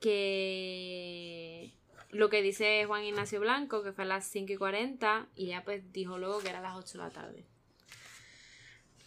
Que 0.00 1.72
lo 2.10 2.30
que 2.30 2.42
dice 2.42 2.84
Juan 2.86 3.02
Ignacio 3.02 3.40
Blanco, 3.40 3.82
que 3.82 3.92
fue 3.92 4.04
a 4.04 4.06
las 4.06 4.26
5 4.26 4.52
y 4.52 4.56
40, 4.56 5.28
y 5.34 5.46
ya 5.46 5.64
pues 5.64 5.92
dijo 5.92 6.18
luego 6.18 6.38
que 6.40 6.50
era 6.50 6.60
a 6.60 6.62
las 6.62 6.76
8 6.76 6.98
de 6.98 7.04
la 7.04 7.10
tarde. 7.10 7.44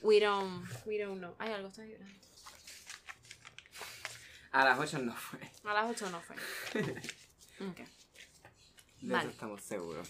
We 0.02 0.20
don't, 0.20 0.66
we 0.86 0.98
don't 0.98 1.20
know. 1.20 1.36
Ay, 1.40 1.52
algo 1.54 1.70
está 1.70 1.86
llorando. 1.86 2.27
A 4.52 4.64
las 4.66 4.80
8 4.80 5.00
no 5.00 5.16
fue. 5.16 5.40
A 5.66 5.74
las 5.74 5.90
8 5.92 6.10
no 6.10 6.22
fue. 6.22 6.36
Ok. 7.60 7.78
De 9.02 9.14
Vale. 9.14 9.24
eso 9.24 9.32
estamos 9.32 9.62
seguros. 9.64 10.08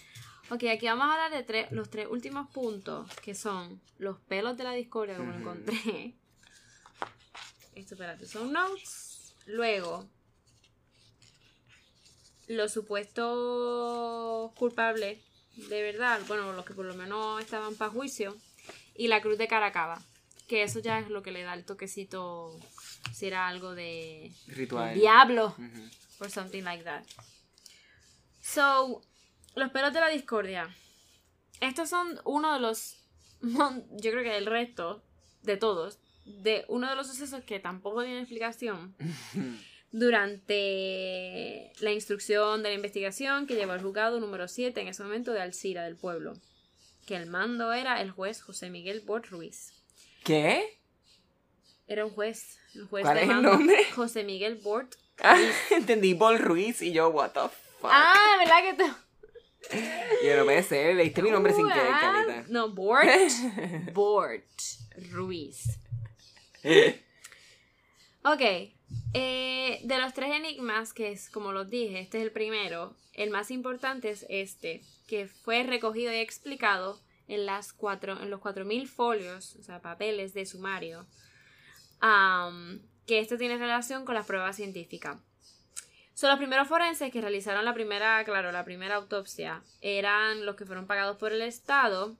Ok, 0.50 0.64
aquí 0.64 0.86
vamos 0.86 1.06
a 1.06 1.12
hablar 1.12 1.30
de 1.30 1.42
tres, 1.42 1.72
los 1.72 1.88
tres 1.90 2.06
últimos 2.10 2.50
puntos, 2.50 3.10
que 3.22 3.34
son 3.34 3.80
los 3.98 4.18
pelos 4.20 4.56
de 4.58 4.64
la 4.64 4.72
discordia, 4.72 5.16
como 5.16 5.30
lo 5.30 5.38
Ujú. 5.38 5.48
encontré. 5.50 6.14
Esto, 7.74 7.94
espérate, 7.94 8.26
son 8.26 8.52
notes. 8.52 9.34
Luego, 9.46 10.06
los 12.48 12.72
supuestos 12.72 14.52
culpables 14.54 15.18
de 15.56 15.82
verdad, 15.82 16.20
bueno, 16.28 16.52
los 16.52 16.64
que 16.64 16.74
por 16.74 16.84
lo 16.86 16.94
menos 16.94 17.40
estaban 17.40 17.74
para 17.76 17.90
juicio, 17.90 18.36
y 18.94 19.08
la 19.08 19.20
cruz 19.20 19.38
de 19.38 19.48
Caracaba, 19.48 20.00
que 20.46 20.62
eso 20.62 20.78
ya 20.80 20.98
es 21.00 21.08
lo 21.08 21.22
que 21.22 21.32
le 21.32 21.42
da 21.42 21.54
el 21.54 21.64
toquecito, 21.64 22.58
si 23.12 23.26
era 23.26 23.48
algo 23.48 23.74
de 23.74 24.32
Ritual. 24.46 24.94
diablo 24.94 25.54
Ujú. 25.58 25.88
or 26.20 26.30
something 26.30 26.62
like 26.62 26.84
that. 26.84 27.04
So, 28.40 29.02
los 29.54 29.70
pelos 29.70 29.92
de 29.92 30.00
la 30.00 30.08
discordia. 30.08 30.68
Estos 31.60 31.88
son 31.90 32.20
uno 32.24 32.54
de 32.54 32.60
los, 32.60 32.96
yo 33.40 34.10
creo 34.10 34.22
que 34.22 34.36
el 34.36 34.46
resto 34.46 35.02
de 35.42 35.56
todos, 35.56 35.98
de 36.24 36.64
uno 36.68 36.88
de 36.88 36.94
los 36.96 37.06
sucesos 37.08 37.42
que 37.44 37.58
tampoco 37.58 38.02
tiene 38.04 38.20
explicación 38.20 38.94
durante 39.92 41.72
la 41.80 41.92
instrucción 41.92 42.62
de 42.62 42.68
la 42.70 42.74
investigación 42.74 43.46
que 43.46 43.54
llevó 43.56 43.72
al 43.72 43.82
juzgado 43.82 44.20
número 44.20 44.46
7 44.48 44.80
en 44.80 44.88
ese 44.88 45.02
momento 45.02 45.32
de 45.32 45.40
Alcira 45.40 45.82
del 45.84 45.96
pueblo, 45.96 46.34
que 47.06 47.16
el 47.16 47.26
mando 47.26 47.72
era 47.72 48.00
el 48.00 48.10
juez 48.10 48.40
José 48.42 48.70
Miguel 48.70 49.00
Bort 49.00 49.26
Ruiz. 49.26 49.72
¿Qué? 50.24 50.77
Era 51.88 52.04
un 52.04 52.10
juez, 52.12 52.58
el 52.74 52.86
juez 52.86 53.02
¿Cuál 53.02 53.16
de 53.16 53.22
es 53.24 53.30
el 53.30 53.42
nombre? 53.42 53.84
José 53.94 54.24
Miguel 54.24 54.56
Bort. 54.56 54.94
Ah, 55.20 55.36
entendí 55.70 56.14
Paul 56.14 56.38
Ruiz 56.38 56.80
y 56.80 56.92
yo, 56.92 57.08
what 57.08 57.30
the 57.32 57.40
fuck. 57.80 57.90
Ah, 57.92 58.36
¿verdad 58.38 58.62
que 58.62 58.74
te... 58.74 60.24
Y 60.24 60.28
yo, 60.28 60.36
no 60.36 60.44
puede 60.44 60.62
ser, 60.62 60.94
leíste 60.94 61.22
mi 61.22 61.32
nombre 61.32 61.52
sin 61.52 61.66
querer, 61.66 61.90
Carita. 61.90 62.44
No, 62.48 62.68
Bort. 62.68 63.08
Bort 63.92 64.44
Ruiz. 65.10 65.80
Ok. 68.22 68.40
eh, 69.12 69.80
de 69.82 69.98
los 69.98 70.14
tres 70.14 70.32
enigmas, 70.36 70.92
que 70.92 71.10
es 71.10 71.28
como 71.30 71.50
los 71.50 71.68
dije, 71.68 71.98
este 71.98 72.18
es 72.18 72.22
el 72.24 72.30
primero. 72.30 72.94
El 73.14 73.30
más 73.30 73.50
importante 73.50 74.10
es 74.10 74.24
este, 74.28 74.82
que 75.08 75.26
fue 75.26 75.64
recogido 75.64 76.12
y 76.12 76.18
explicado 76.18 77.00
en, 77.26 77.44
las 77.44 77.72
cuatro, 77.72 78.22
en 78.22 78.30
los 78.30 78.40
4.000 78.40 78.86
folios, 78.86 79.56
o 79.56 79.64
sea, 79.64 79.80
papeles 79.82 80.32
de 80.32 80.46
sumario. 80.46 81.06
Am, 82.00 82.80
que 83.06 83.18
esto 83.20 83.36
tiene 83.38 83.56
relación 83.58 84.04
con 84.04 84.14
las 84.14 84.26
pruebas 84.26 84.56
científicas. 84.56 85.18
Son 86.14 86.30
los 86.30 86.38
primeros 86.38 86.66
forenses 86.68 87.12
que 87.12 87.20
realizaron 87.20 87.64
la 87.64 87.74
primera, 87.74 88.24
claro, 88.24 88.50
la 88.50 88.64
primera 88.64 88.96
autopsia. 88.96 89.62
Eran 89.80 90.44
los 90.44 90.56
que 90.56 90.66
fueron 90.66 90.86
pagados 90.86 91.16
por 91.16 91.32
el 91.32 91.42
Estado 91.42 92.16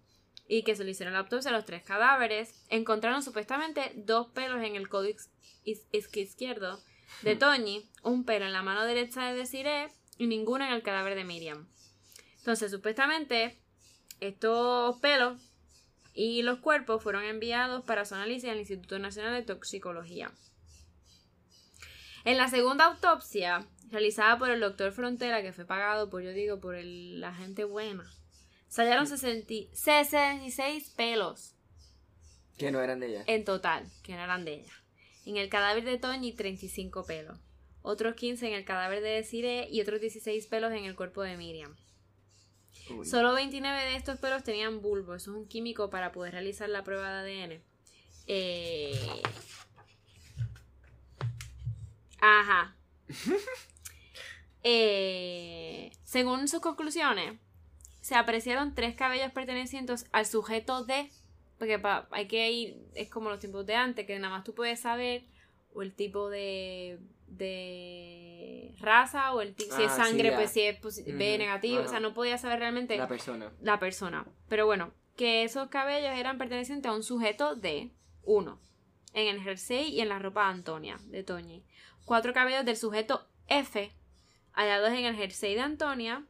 y 0.47 0.63
que 0.63 0.77
se 0.77 0.85
le 0.85 0.93
hicieron 0.93 1.15
la 1.15 1.21
autopsia 1.21 1.51
a 1.51 1.55
los 1.55 1.65
tres 1.67 1.83
cadáveres. 1.83 2.55
Encontraron 2.69 3.23
supuestamente 3.23 3.93
dos 3.97 4.29
pelos 4.29 4.63
en 4.63 4.77
el 4.77 4.89
is- 5.65 5.81
izquierdo 5.93 6.81
de 7.23 7.35
Toñi, 7.37 7.91
un 8.03 8.25
pelo 8.25 8.47
en 8.47 8.53
la 8.53 8.63
mano 8.63 8.85
derecha 8.85 9.25
de 9.27 9.35
Desiree 9.35 9.89
y 10.17 10.27
ninguno 10.29 10.65
en 10.65 10.73
el 10.73 10.83
cadáver 10.83 11.15
de 11.17 11.25
Miriam. 11.25 11.67
Entonces, 12.39 12.71
supuestamente, 12.71 13.59
estos 14.21 14.97
pelos 15.01 15.41
y 16.21 16.43
los 16.43 16.59
cuerpos 16.59 17.01
fueron 17.01 17.23
enviados 17.25 17.85
para 17.85 18.05
su 18.05 18.17
análisis 18.17 18.51
al 18.51 18.59
Instituto 18.59 18.99
Nacional 18.99 19.35
de 19.35 19.43
Toxicología. 19.43 20.33
En 22.25 22.37
la 22.37 22.49
segunda 22.49 22.87
autopsia, 22.87 23.67
realizada 23.91 24.37
por 24.37 24.51
el 24.51 24.59
doctor 24.59 24.91
Frontera, 24.93 25.43
que 25.43 25.53
fue 25.53 25.65
pagado 25.65 26.11
por, 26.11 26.23
yo 26.23 26.33
digo, 26.33 26.61
por 26.61 26.75
el- 26.75 27.21
la 27.21 27.33
gente 27.33 27.63
buena, 27.63 28.05
se 28.67 28.83
hallaron 28.83 29.07
60 29.07 29.55
66 29.73 30.91
pelos 30.97 31.55
Que 32.59 32.73
no 32.73 32.81
eran 32.83 32.99
de 32.99 33.07
ella. 33.11 33.25
en 33.29 33.45
total, 33.45 33.87
que 34.03 34.15
no 34.15 34.21
eran 34.25 34.45
de 34.45 34.55
ella. 34.55 34.73
En 35.25 35.37
el 35.37 35.49
cadáver 35.49 35.85
de 35.85 35.99
Toñi, 35.99 36.33
35 36.33 37.05
pelos. 37.07 37.39
Otros 37.81 38.17
15 38.17 38.49
en 38.49 38.55
el 38.55 38.65
cadáver 38.65 39.03
de 39.03 39.11
Desiree 39.11 39.69
y 39.71 39.81
otros 39.81 40.01
16 40.01 40.49
pelos 40.49 40.73
en 40.73 40.85
el 40.85 40.97
cuerpo 40.97 41.23
de 41.23 41.37
Miriam. 41.37 41.77
Uy. 42.91 43.05
Solo 43.07 43.35
29 43.35 43.85
de 43.85 43.97
estos 43.97 44.19
pelos 44.19 44.43
tenían 44.45 44.81
bulbo. 44.83 45.15
Eso 45.15 45.31
es 45.33 45.37
un 45.37 45.47
químico 45.49 45.91
para 45.91 46.13
poder 46.13 46.33
realizar 46.35 46.69
la 46.69 46.85
prueba 46.85 47.23
de 47.23 47.43
ADN. 47.43 47.63
Eh... 48.27 49.23
Ajá. 52.21 52.75
Eh, 54.65 55.93
Según 56.03 56.49
sus 56.49 56.61
conclusiones, 56.61 57.39
se 58.01 58.17
apreciaron 58.17 58.75
tres 58.75 58.97
cabellos 58.97 59.33
pertenecientes 59.33 60.07
al 60.13 60.27
sujeto 60.27 60.85
de. 60.85 61.11
Porque 61.59 61.79
pa- 61.79 62.09
hay 62.11 62.27
que 62.27 62.51
ir. 62.51 62.77
Es 62.95 63.09
como 63.09 63.31
los 63.31 63.39
tiempos 63.39 63.65
de 63.67 63.77
antes, 63.77 64.05
que 64.07 64.19
nada 64.19 64.35
más 64.35 64.45
tú 64.45 64.55
puedes 64.55 64.81
saber. 64.81 65.25
O 65.75 65.83
el 65.83 65.95
tipo 65.95 66.29
de. 66.29 66.99
De 67.29 68.75
raza, 68.81 69.33
o 69.35 69.41
el 69.41 69.55
si 69.57 69.65
es 69.83 69.91
Ah, 69.93 69.97
sangre, 70.05 70.33
pues 70.33 70.51
si 70.51 70.63
es 70.63 70.81
posi- 70.81 71.05
B 71.05 71.39
negativo. 71.39 71.83
O 71.83 71.89
sea, 71.89 72.01
no 72.01 72.15
podía 72.15 72.39
saber 72.39 72.59
realmente 72.61 72.97
La 72.97 73.09
persona. 73.09 73.53
la 73.61 73.79
persona. 73.79 74.27
Pero 74.49 74.67
bueno, 74.67 74.93
que 75.17 75.43
esos 75.45 75.69
cabellos 75.69 76.13
eran 76.17 76.39
pertenecientes 76.39 76.89
a 76.91 76.95
un 76.95 77.03
sujeto 77.03 77.55
de 77.57 77.91
uno 78.23 78.61
en 79.15 79.27
el 79.29 79.41
jersey 79.43 79.89
y 79.95 80.01
en 80.01 80.09
la 80.11 80.19
ropa 80.19 80.45
de 80.45 80.51
Antonia, 80.55 80.99
de 81.07 81.23
Toñi. 81.25 81.65
Cuatro 82.05 82.33
cabellos 82.33 82.65
del 82.65 82.77
sujeto 82.77 83.27
F, 83.49 83.91
hallados 84.53 84.91
en 84.91 85.05
el 85.05 85.17
jersey 85.17 85.55
de 85.55 85.61
Antonia, 85.61 86.25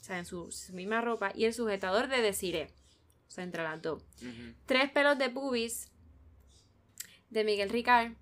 o 0.00 0.04
sea, 0.04 0.18
en 0.18 0.24
su, 0.26 0.50
su 0.50 0.72
misma 0.72 1.00
ropa, 1.00 1.32
y 1.34 1.44
el 1.44 1.52
sujetador 1.54 2.08
de 2.08 2.22
Desiree, 2.22 2.70
o 3.28 3.30
sea, 3.30 3.44
entre 3.44 3.62
las 3.62 3.80
dos. 3.82 4.02
Tres 4.66 4.90
pelos 4.90 5.18
de 5.18 5.30
pubis 5.30 5.90
de 7.30 7.44
Miguel 7.44 7.70
Ricard, 7.70 8.12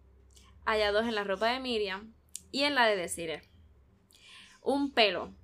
hallados 0.70 1.06
en 1.06 1.14
la 1.14 1.24
ropa 1.24 1.48
de 1.52 1.58
Miriam 1.58 2.14
y 2.52 2.62
en 2.62 2.74
la 2.74 2.86
de 2.86 2.96
Desiree. 2.96 3.42
Un 4.62 4.92
pelo 4.92 5.34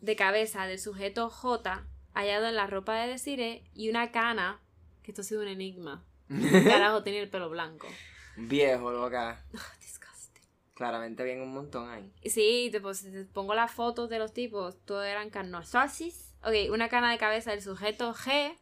de 0.00 0.16
cabeza 0.16 0.66
del 0.66 0.78
sujeto 0.78 1.28
J, 1.28 1.86
hallado 2.14 2.46
en 2.46 2.54
la 2.54 2.66
ropa 2.66 2.94
de 2.96 3.08
Desiree, 3.08 3.64
y 3.74 3.90
una 3.90 4.12
cana, 4.12 4.60
que 5.02 5.10
esto 5.10 5.22
ha 5.22 5.24
sido 5.24 5.42
un 5.42 5.48
enigma. 5.48 6.04
Carajo, 6.28 7.02
tenía 7.02 7.20
el 7.20 7.30
pelo 7.30 7.50
blanco. 7.50 7.88
Viejo, 8.36 8.92
loca. 8.92 9.44
Ah, 9.56 9.72
disgusting. 9.80 10.44
Claramente 10.74 11.24
bien 11.24 11.40
un 11.40 11.52
montón 11.52 11.90
ahí. 11.90 12.12
Sí, 12.24 12.68
te, 12.70 12.80
te 12.80 13.24
pongo 13.24 13.54
las 13.54 13.72
fotos 13.72 14.08
de 14.08 14.18
los 14.18 14.32
tipos, 14.32 14.76
todos 14.84 15.04
eran 15.04 15.30
canososis. 15.30 16.34
Ok, 16.42 16.70
una 16.70 16.88
cana 16.88 17.10
de 17.10 17.18
cabeza 17.18 17.50
del 17.50 17.62
sujeto 17.62 18.14
G, 18.14 18.56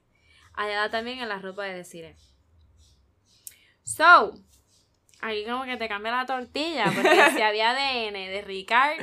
hallada 0.55 0.91
también 0.91 1.19
en 1.19 1.29
la 1.29 1.39
ropa 1.39 1.65
de 1.65 1.75
Desire. 1.75 2.17
So, 3.83 4.35
ahí 5.23 5.45
como 5.47 5.65
que 5.65 5.77
te 5.77 5.89
cambia 5.89 6.13
la 6.13 6.27
tortilla, 6.27 6.93
porque 6.95 7.31
si 7.35 7.41
había 7.43 7.71
ADN 7.71 8.13
de 8.13 8.43
Ricard 8.43 9.01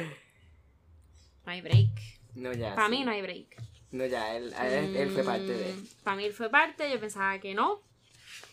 no 1.46 1.52
hay 1.52 1.62
break. 1.62 1.90
No, 2.36 2.54
ya. 2.54 2.76
Para 2.76 2.90
sí. 2.90 2.98
mí 2.98 3.04
no 3.04 3.12
hay 3.12 3.22
break. 3.24 3.58
No, 3.92 4.06
ya, 4.06 4.36
él, 4.36 4.54
él, 4.54 4.96
él 4.96 5.10
fue 5.10 5.24
parte 5.24 5.48
de. 5.48 5.76
Para 6.04 6.16
mí 6.16 6.26
él 6.26 6.34
fue 6.34 6.50
parte, 6.50 6.92
yo 6.92 7.00
pensaba 7.00 7.40
que 7.40 7.56
no. 7.56 7.82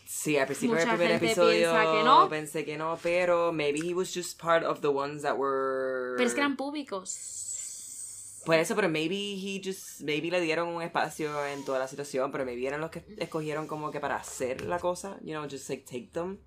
Sí, 0.07 0.37
al 0.37 0.47
principio 0.47 0.77
del 0.77 0.87
primer 0.87 1.11
episodio 1.11 1.73
que 1.73 2.03
no. 2.03 2.27
pensé 2.27 2.65
que 2.65 2.77
no, 2.77 2.97
pero 3.03 3.51
maybe 3.51 3.81
he 3.87 3.93
was 3.93 4.11
just 4.11 4.41
part 4.41 4.63
of 4.63 4.81
the 4.81 4.87
ones 4.87 5.21
that 5.21 5.37
were. 5.37 6.15
Pero 6.17 6.27
es 6.27 6.33
que 6.33 6.39
eran 6.39 6.55
públicos. 6.55 8.41
Por 8.45 8.55
eso, 8.55 8.75
pero 8.75 8.87
maybe 8.87 9.35
he 9.35 9.61
just, 9.63 10.01
maybe 10.01 10.31
le 10.31 10.39
dieron 10.39 10.69
un 10.69 10.81
espacio 10.81 11.45
en 11.45 11.65
toda 11.65 11.79
la 11.79 11.87
situación, 11.87 12.31
pero 12.31 12.45
maybe 12.45 12.65
eran 12.65 12.79
los 12.79 12.89
que 12.89 13.03
escogieron 13.17 13.67
como 13.67 13.91
que 13.91 13.99
para 13.99 14.15
hacer 14.15 14.61
la 14.61 14.79
cosa, 14.79 15.17
you 15.21 15.33
know, 15.33 15.43
just 15.43 15.69
like 15.69 15.83
take 15.83 16.09
them 16.13 16.39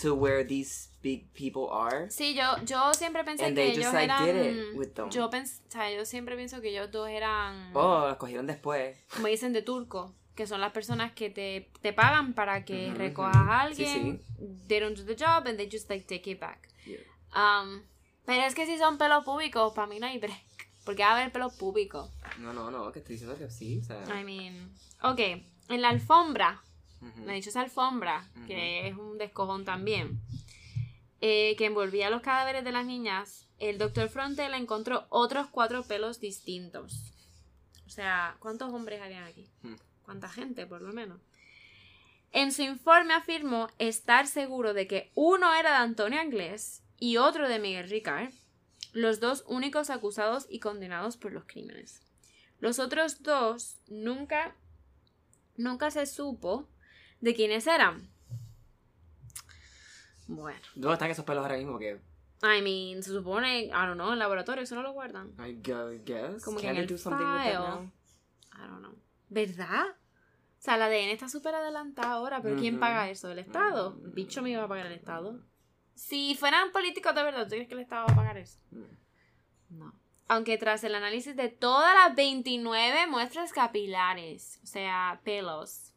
to 0.00 0.14
where 0.14 0.44
these 0.46 0.88
big 1.02 1.32
people 1.34 1.68
are. 1.70 2.10
Sí, 2.10 2.34
yo, 2.34 2.42
yo 2.64 2.94
siempre 2.94 3.22
pensé 3.24 3.44
And 3.46 3.54
que 3.54 3.62
they 3.62 3.70
ellos 3.72 3.84
just, 3.84 3.94
like, 3.94 4.12
eran. 4.12 4.26
did 4.26 4.36
it 4.72 4.74
with 4.74 4.88
them. 4.94 5.10
Yo 5.10 5.28
pens, 5.30 5.60
o 5.68 5.70
sea, 5.72 5.90
yo 5.92 6.04
siempre 6.06 6.36
pienso 6.36 6.60
que 6.60 6.70
ellos 6.70 6.90
dos 6.90 7.08
eran. 7.08 7.70
Oh, 7.76 8.06
los 8.08 8.16
cogieron 8.16 8.46
después. 8.46 8.96
como 9.14 9.26
dicen 9.28 9.52
de 9.52 9.62
turco, 9.62 10.14
que 10.34 10.46
son 10.46 10.60
las 10.60 10.72
personas 10.72 11.12
que 11.12 11.28
te, 11.30 11.70
te 11.82 11.92
pagan 11.92 12.32
para 12.34 12.64
que 12.64 12.88
Ujú, 12.90 12.98
recojas 12.98 13.34
a 13.34 13.66
ujú. 13.66 13.74
Sí, 13.74 13.84
alguien, 13.84 14.22
they 14.68 14.80
don't 14.80 14.96
do 14.96 15.04
the 15.04 15.16
job 15.16 15.46
and 15.46 15.56
they 15.58 15.68
just 15.70 15.88
like 15.90 16.06
take 16.06 16.30
it 16.30 16.40
back. 16.40 16.68
Yeah. 16.86 17.00
Um, 17.34 17.82
pero 18.24 18.42
es 18.42 18.54
que 18.54 18.64
si 18.66 18.78
son 18.78 18.96
pelos 18.96 19.24
públicos, 19.24 19.72
para 19.74 19.86
mí 19.86 19.98
no 20.00 20.06
hay 20.06 20.18
break, 20.18 20.40
porque 20.84 21.02
va 21.02 21.10
a 21.10 21.16
haber 21.18 21.30
pelos 21.32 21.52
públicos. 21.54 22.10
No, 22.38 22.52
no, 22.54 22.70
no, 22.70 22.90
que 22.92 23.00
estoy 23.00 23.14
diciendo 23.16 23.36
que 23.36 23.50
sí, 23.50 23.80
o 23.82 23.84
sea. 23.84 24.20
I 24.20 24.24
mean, 24.24 24.72
ok, 25.02 25.18
en 25.68 25.82
la 25.82 25.90
alfombra, 25.90 26.62
ujú. 27.00 27.24
la 27.24 27.32
dichosa 27.34 27.60
alfombra, 27.60 28.28
que 28.46 28.88
es 28.88 28.96
un 28.96 29.18
descojón 29.18 29.64
también, 29.64 30.20
eh, 31.20 31.54
que 31.56 31.66
envolvía 31.66 32.10
los 32.10 32.22
cadáveres 32.22 32.64
de 32.64 32.72
las 32.72 32.86
niñas, 32.86 33.46
el 33.58 33.76
doctor 33.78 34.08
Frontela 34.08 34.56
encontró 34.56 35.06
otros 35.10 35.48
cuatro 35.48 35.82
pelos 35.84 36.18
distintos. 36.18 37.12
O 37.86 37.90
sea, 37.90 38.36
¿cuántos 38.38 38.72
hombres 38.72 39.02
habían 39.02 39.24
aquí? 39.24 39.46
Hmm. 39.62 39.74
¿Cuánta 40.02 40.28
gente, 40.28 40.66
por 40.66 40.80
lo 40.80 40.92
menos? 40.92 41.20
En 42.32 42.52
su 42.52 42.62
informe 42.62 43.14
afirmó 43.14 43.68
estar 43.78 44.26
seguro 44.26 44.72
de 44.72 44.86
que 44.86 45.10
uno 45.14 45.52
era 45.54 45.70
de 45.70 45.76
Antonio 45.76 46.20
Anglés 46.20 46.82
y 46.98 47.16
otro 47.16 47.48
de 47.48 47.58
Miguel 47.58 47.90
Ricard, 47.90 48.32
los 48.92 49.20
dos 49.20 49.44
únicos 49.46 49.90
acusados 49.90 50.46
y 50.48 50.60
condenados 50.60 51.16
por 51.16 51.32
los 51.32 51.44
crímenes. 51.44 52.02
Los 52.60 52.78
otros 52.78 53.22
dos 53.22 53.78
nunca, 53.88 54.54
nunca 55.56 55.90
se 55.90 56.06
supo 56.06 56.68
de 57.20 57.34
quiénes 57.34 57.66
eran. 57.66 58.08
Bueno, 60.26 60.60
¿Dónde 60.74 60.94
están 60.94 61.10
esos 61.10 61.24
pelos 61.24 61.42
ahora 61.42 61.56
mismo? 61.56 61.78
Que 61.78 61.98
I 62.42 62.62
mean, 62.62 63.02
se 63.02 63.10
supone, 63.10 63.64
I 63.64 63.70
don't 63.70 63.94
know, 63.94 64.12
en 64.12 64.18
laboratorio, 64.18 64.62
eso 64.64 64.74
no 64.74 64.82
lo 64.82 64.92
guardan. 64.92 65.28
I 65.38 65.60
gu- 65.60 66.02
guess. 66.04 66.42
Como 66.44 66.56
que 66.58 66.66
Can 66.66 66.70
en 66.70 66.76
they 66.76 66.82
el 66.84 66.88
do 66.88 66.96
something 66.98 67.24
with 67.24 67.42
that 67.42 67.58
now? 67.58 67.90
I 68.54 68.66
don't 68.68 68.78
know. 68.80 68.94
¿Verdad? 69.28 69.86
O 69.88 70.62
sea, 70.62 70.76
el 70.76 70.82
ADN 70.82 71.10
está 71.10 71.28
súper 71.28 71.54
adelantada 71.54 72.12
ahora, 72.12 72.40
pero 72.42 72.56
¿quién 72.56 72.78
paga 72.80 73.10
eso? 73.10 73.30
¿El 73.30 73.38
Estado? 73.40 73.90
Ujú. 73.96 74.10
Bicho 74.12 74.42
me 74.42 74.50
iba 74.50 74.62
a 74.62 74.68
pagar 74.68 74.86
el 74.86 74.92
Estado. 74.92 75.40
Si 75.94 76.34
fueran 76.34 76.70
políticos 76.72 77.14
de 77.14 77.22
verdad, 77.22 77.44
¿tú 77.44 77.50
crees 77.50 77.68
que 77.68 77.74
el 77.74 77.80
Estado 77.80 78.06
va 78.06 78.12
a 78.12 78.16
pagar 78.16 78.36
eso? 78.38 78.58
Mm. 78.70 79.78
No. 79.78 79.94
Aunque 80.28 80.58
tras 80.58 80.84
el 80.84 80.94
análisis 80.94 81.34
de 81.36 81.48
todas 81.48 81.94
las 81.94 82.14
29 82.16 83.06
muestras 83.08 83.52
capilares, 83.52 84.60
o 84.62 84.66
sea, 84.66 85.20
pelos, 85.24 85.92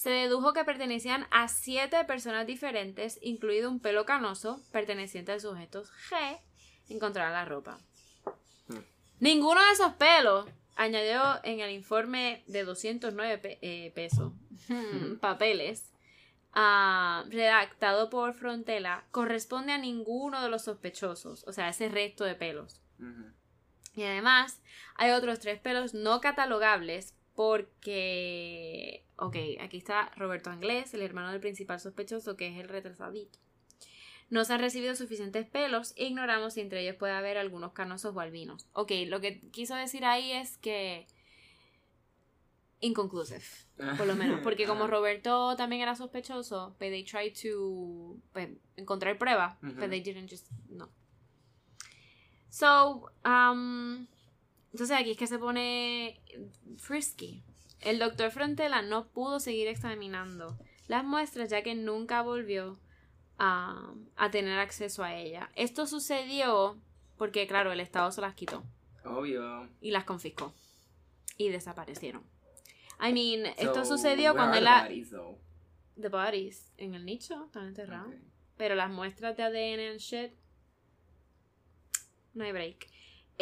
se 0.00 0.08
dedujo 0.08 0.54
que 0.54 0.64
pertenecían 0.64 1.26
a 1.30 1.46
7 1.48 2.04
personas 2.06 2.46
diferentes, 2.46 3.18
incluido 3.20 3.68
un 3.70 3.80
pelo 3.80 4.06
canoso 4.06 4.62
perteneciente 4.72 5.32
al 5.32 5.42
sujeto 5.42 5.82
G, 6.08 6.38
encontrado 6.88 7.28
en 7.28 7.34
la 7.34 7.44
ropa. 7.44 7.78
Hmm. 8.68 8.78
Ninguno 9.18 9.62
de 9.62 9.72
esos 9.72 9.92
pelos, 9.96 10.46
añadió 10.74 11.20
en 11.44 11.60
el 11.60 11.70
informe 11.72 12.42
de 12.46 12.64
209 12.64 13.36
pe- 13.36 13.58
eh, 13.60 13.92
pesos, 13.94 14.32
papeles, 15.20 15.92
ah, 16.54 17.24
redactado 17.28 18.08
por 18.08 18.32
Frontela, 18.32 19.04
corresponde 19.10 19.72
a 19.74 19.78
ninguno 19.78 20.40
de 20.42 20.48
los 20.48 20.62
sospechosos, 20.64 21.44
o 21.46 21.52
sea, 21.52 21.68
ese 21.68 21.90
resto 21.90 22.24
de 22.24 22.36
pelos. 22.36 22.80
Ujú. 22.98 23.34
Y 23.96 24.04
además, 24.04 24.62
hay 24.94 25.10
otros 25.10 25.40
tres 25.40 25.60
pelos 25.60 25.92
no 25.92 26.22
catalogables 26.22 27.14
porque... 27.34 29.04
Ok, 29.16 29.36
aquí 29.60 29.76
está 29.76 30.10
Roberto 30.16 30.50
Anglés, 30.50 30.94
el 30.94 31.02
hermano 31.02 31.30
del 31.30 31.40
principal 31.40 31.78
sospechoso, 31.78 32.36
que 32.36 32.48
es 32.48 32.58
el 32.58 32.68
retrasadito. 32.68 33.38
No 34.30 34.44
se 34.44 34.54
han 34.54 34.60
recibido 34.60 34.94
suficientes 34.94 35.46
pelos 35.46 35.92
e 35.96 36.06
ignoramos 36.06 36.54
si 36.54 36.60
entre 36.60 36.82
ellos 36.82 36.96
puede 36.96 37.12
haber 37.12 37.36
algunos 37.36 37.72
canosos 37.72 38.14
o 38.14 38.20
albinos. 38.20 38.66
Ok, 38.72 38.92
lo 39.06 39.20
que 39.20 39.40
quiso 39.50 39.74
decir 39.74 40.04
ahí 40.04 40.32
es 40.32 40.56
que... 40.58 41.06
Inconclusive, 42.82 43.44
por 43.98 44.06
lo 44.06 44.14
menos. 44.14 44.40
Porque 44.40 44.66
como 44.66 44.86
Roberto 44.86 45.54
también 45.56 45.82
era 45.82 45.94
sospechoso, 45.94 46.70
but 46.78 46.88
they 46.88 47.04
tried 47.04 47.34
to 47.34 48.16
pues, 48.32 48.48
encontrar 48.76 49.18
pruebas, 49.18 49.62
Ujú. 49.62 49.74
but 49.74 49.90
they 49.90 50.00
didn't 50.00 50.30
just... 50.30 50.50
No. 50.70 50.88
So, 52.48 53.10
um, 53.24 54.06
entonces 54.72 54.96
aquí 54.96 55.12
es 55.12 55.16
que 55.16 55.26
se 55.26 55.38
pone 55.38 56.20
frisky. 56.78 57.42
El 57.80 57.98
doctor 57.98 58.30
Frontela 58.30 58.82
no 58.82 59.08
pudo 59.08 59.40
seguir 59.40 59.68
examinando 59.68 60.58
las 60.86 61.04
muestras 61.04 61.50
ya 61.50 61.62
que 61.62 61.74
nunca 61.74 62.22
volvió 62.22 62.78
a, 63.38 63.94
a 64.16 64.30
tener 64.30 64.58
acceso 64.58 65.02
a 65.02 65.14
ella. 65.14 65.50
Esto 65.54 65.86
sucedió 65.86 66.78
porque, 67.16 67.46
claro, 67.46 67.72
el 67.72 67.80
Estado 67.80 68.10
se 68.12 68.20
las 68.20 68.34
quitó 68.34 68.64
Obvio. 69.04 69.68
y 69.80 69.90
las 69.90 70.04
confiscó 70.04 70.54
y 71.36 71.48
desaparecieron. 71.48 72.22
I 73.00 73.12
mean, 73.12 73.54
esto 73.56 73.84
sucedió 73.84 74.34
cuando 74.34 74.58
él 74.58 74.64
the 74.64 74.70
la... 74.70 74.82
bodies, 74.84 75.10
though? 75.10 75.38
The 75.98 76.08
bodies 76.08 76.72
en 76.76 76.94
el 76.94 77.04
nicho, 77.04 77.46
están 77.46 77.68
enterrados. 77.68 78.08
Okay. 78.08 78.20
Pero 78.58 78.74
las 78.74 78.90
muestras 78.90 79.36
de 79.36 79.42
ADN 79.42 79.92
and 79.92 79.98
shit. 80.00 80.32
No 82.34 82.44
hay 82.44 82.52
break. 82.52 82.88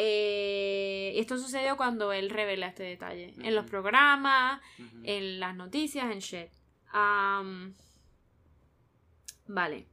Eh, 0.01 1.11
esto 1.19 1.37
sucedió 1.37 1.75
cuando 1.75 2.13
él 2.13 2.29
revela 2.29 2.67
este 2.67 2.83
detalle. 2.83 3.33
En 3.43 3.53
los 3.53 3.65
programas, 3.65 4.61
en 5.03 5.41
las 5.41 5.57
noticias, 5.57 6.09
en 6.09 6.19
shit. 6.19 6.47
Vale. 9.45 9.87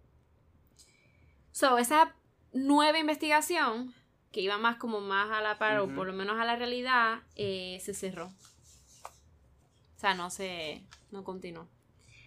So, 1.51 1.77
esa 1.79 2.15
nueva 2.53 3.01
investigación, 3.01 3.93
que 4.31 4.43
iba 4.43 4.59
más 4.59 4.77
como 4.77 5.01
más 5.01 5.33
a 5.33 5.41
la 5.41 5.59
par, 5.59 5.81
o 5.81 5.93
por 5.93 6.07
lo 6.07 6.13
menos 6.13 6.39
a 6.39 6.45
la 6.45 6.55
realidad, 6.55 7.23
eh, 7.35 7.81
se 7.83 7.93
cerró. 7.93 8.27
O 8.27 9.99
sea, 9.99 10.15
no 10.15 10.31
se. 10.31 10.85
no 11.11 11.25
continuó. 11.25 11.69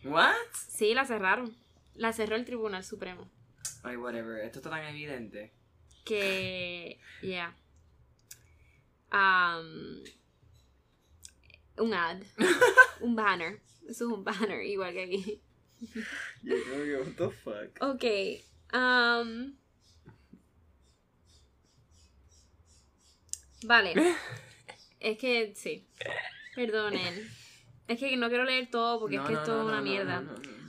What? 0.04 0.34
Sí, 0.68 0.94
la 0.94 1.06
cerraron. 1.06 1.56
La 1.96 2.12
cerró 2.12 2.36
el 2.36 2.44
Tribunal 2.44 2.84
Supremo. 2.84 3.30
Ay, 3.84 3.96
whatever. 3.96 4.44
Esto 4.44 4.60
está 4.60 4.70
tan 4.70 4.84
evidente. 4.84 5.54
Que. 6.04 7.00
Yeah. 7.22 7.56
Um, 9.12 10.04
un 11.78 11.94
ad. 11.94 12.22
un 13.02 13.16
banner. 13.16 13.62
Eso 13.88 14.06
es 14.06 14.12
un 14.12 14.24
banner, 14.24 14.64
igual 14.64 14.94
que 14.94 15.04
aquí. 15.04 15.42
Yo 16.44 16.56
creo 16.64 16.86
que, 16.86 16.98
what 16.98 17.16
the 17.16 17.36
fuck. 17.36 17.82
Ok. 17.82 18.04
um, 18.74 19.56
vale. 23.64 23.94
Es 25.00 25.18
que 25.18 25.54
sí. 25.56 25.88
Perdonen. 26.56 27.32
Es 27.88 28.00
que 28.00 28.18
no 28.18 28.28
quiero 28.28 28.44
leer 28.44 28.70
todo 28.70 29.00
porque 29.00 29.16
es 29.16 29.22
que 29.22 29.32
esto 29.32 29.62
es 29.62 29.66
una 29.66 29.82
mierda. 29.82 30.26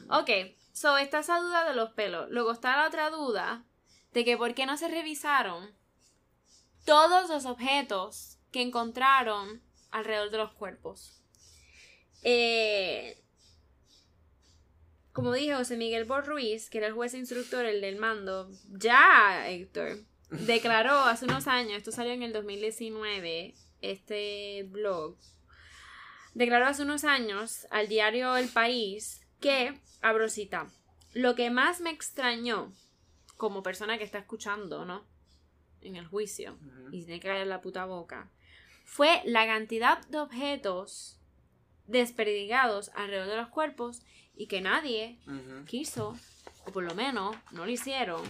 Ok, 0.08 0.30
so 0.72 0.96
está 0.98 1.18
esa 1.18 1.40
duda 1.40 1.68
de 1.68 1.74
los 1.74 1.90
pelos. 1.90 2.30
Luego 2.30 2.52
está 2.52 2.76
la 2.76 2.86
otra 2.86 3.10
duda 3.10 3.64
de 4.12 4.24
que 4.24 4.36
por 4.36 4.54
qué 4.54 4.66
no 4.66 4.76
se 4.76 4.86
revisaron 4.86 5.70
todos 6.90 7.28
los 7.28 7.46
objetos 7.46 8.40
que 8.50 8.62
encontraron 8.62 9.62
alrededor 9.92 10.32
de 10.32 10.38
los 10.38 10.52
cuerpos. 10.54 11.22
Eh, 12.24 13.22
como 15.12 15.32
dije 15.32 15.54
José 15.54 15.76
Miguel 15.76 16.04
Borruiz, 16.04 16.68
que 16.68 16.78
era 16.78 16.88
el 16.88 16.94
juez 16.94 17.14
instructor, 17.14 17.64
el 17.64 17.80
del 17.80 17.94
mando, 17.94 18.50
ya 18.70 19.48
Héctor, 19.48 19.98
declaró 20.30 20.96
hace 20.96 21.26
unos 21.26 21.46
años, 21.46 21.76
esto 21.76 21.92
salió 21.92 22.12
en 22.12 22.24
el 22.24 22.32
2019, 22.32 23.54
este 23.82 24.64
blog, 24.64 25.16
declaró 26.34 26.66
hace 26.66 26.82
unos 26.82 27.04
años 27.04 27.68
al 27.70 27.86
diario 27.86 28.36
El 28.36 28.48
País 28.48 29.24
que, 29.38 29.78
abro 30.02 30.28
cita, 30.28 30.66
lo 31.12 31.36
que 31.36 31.50
más 31.50 31.80
me 31.80 31.90
extrañó 31.90 32.72
como 33.36 33.62
persona 33.62 33.96
que 33.96 34.02
está 34.02 34.18
escuchando, 34.18 34.84
¿no? 34.84 35.08
en 35.82 35.96
el 35.96 36.06
juicio 36.06 36.58
y 36.90 37.04
tiene 37.04 37.20
que 37.20 37.28
callar 37.28 37.46
la 37.46 37.60
puta 37.60 37.84
boca, 37.84 38.30
fue 38.84 39.22
la 39.24 39.46
cantidad 39.46 40.04
de 40.06 40.18
objetos 40.18 41.20
desperdigados 41.86 42.90
alrededor 42.94 43.28
de 43.28 43.36
los 43.36 43.48
cuerpos 43.48 44.02
y 44.34 44.46
que 44.46 44.60
nadie 44.60 45.18
quiso, 45.66 46.16
o 46.66 46.72
por 46.72 46.84
lo 46.84 46.94
menos 46.94 47.36
no 47.52 47.66
lo 47.66 47.70
hicieron, 47.70 48.22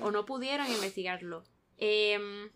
o 0.00 0.10
no 0.10 0.24
pudieron 0.24 0.66
investigarlo. 0.68 1.44
Em, 1.76 2.50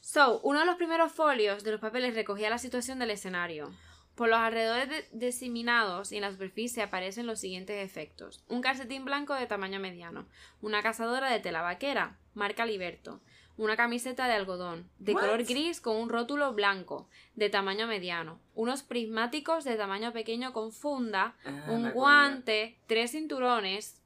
so, 0.00 0.40
uno 0.40 0.60
de 0.60 0.66
los 0.66 0.76
primeros 0.76 1.12
folios 1.12 1.64
de 1.64 1.72
los 1.72 1.80
papeles 1.80 2.14
recogía 2.14 2.50
la 2.50 2.58
situación 2.58 2.98
del 2.98 3.10
escenario. 3.10 3.72
Por 4.14 4.28
los 4.28 4.38
alrededores 4.38 4.88
de- 4.88 5.08
diseminados 5.12 6.12
y 6.12 6.16
en 6.16 6.22
la 6.22 6.30
superficie 6.32 6.82
aparecen 6.82 7.26
los 7.26 7.40
siguientes 7.40 7.84
efectos. 7.84 8.44
Un 8.48 8.60
calcetín 8.60 9.04
blanco 9.04 9.34
de 9.34 9.46
tamaño 9.46 9.80
mediano, 9.80 10.26
una 10.60 10.82
cazadora 10.82 11.30
de 11.30 11.40
tela 11.40 11.62
vaquera, 11.62 12.18
marca 12.34 12.66
Liberto, 12.66 13.20
una 13.56 13.76
camiseta 13.76 14.26
de 14.28 14.34
algodón, 14.34 14.88
de 14.98 15.12
color 15.14 15.44
gris 15.44 15.80
con 15.80 15.96
un 15.96 16.08
rótulo 16.08 16.52
blanco, 16.52 17.08
de 17.36 17.48
tamaño 17.50 17.86
mediano, 17.86 18.38
unos 18.54 18.82
prismáticos 18.82 19.64
de 19.64 19.76
tamaño 19.76 20.12
pequeño 20.12 20.52
con 20.52 20.72
funda, 20.72 21.34
Ah, 21.44 21.66
un 21.68 21.90
guante, 21.92 22.78
tres 22.86 23.12
cinturones, 23.12 23.98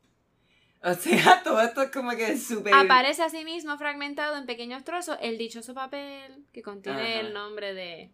O 0.83 0.95
sea, 0.95 1.43
todo 1.45 1.61
esto 1.63 1.83
es 1.83 1.91
como 1.91 2.11
que 2.13 2.37
súper. 2.37 2.75
Aparece 2.75 3.23
asimismo 3.23 3.77
fragmentado 3.79 4.37
en 4.37 4.47
pequeños 4.47 4.85
trozos 4.85 5.17
el 5.21 5.37
dichoso 5.39 5.75
papel 5.75 6.45
que 6.53 6.63
contiene 6.63 7.15
Ajá. 7.15 7.21
el 7.21 7.33
nombre 7.33 7.75
de... 7.75 8.11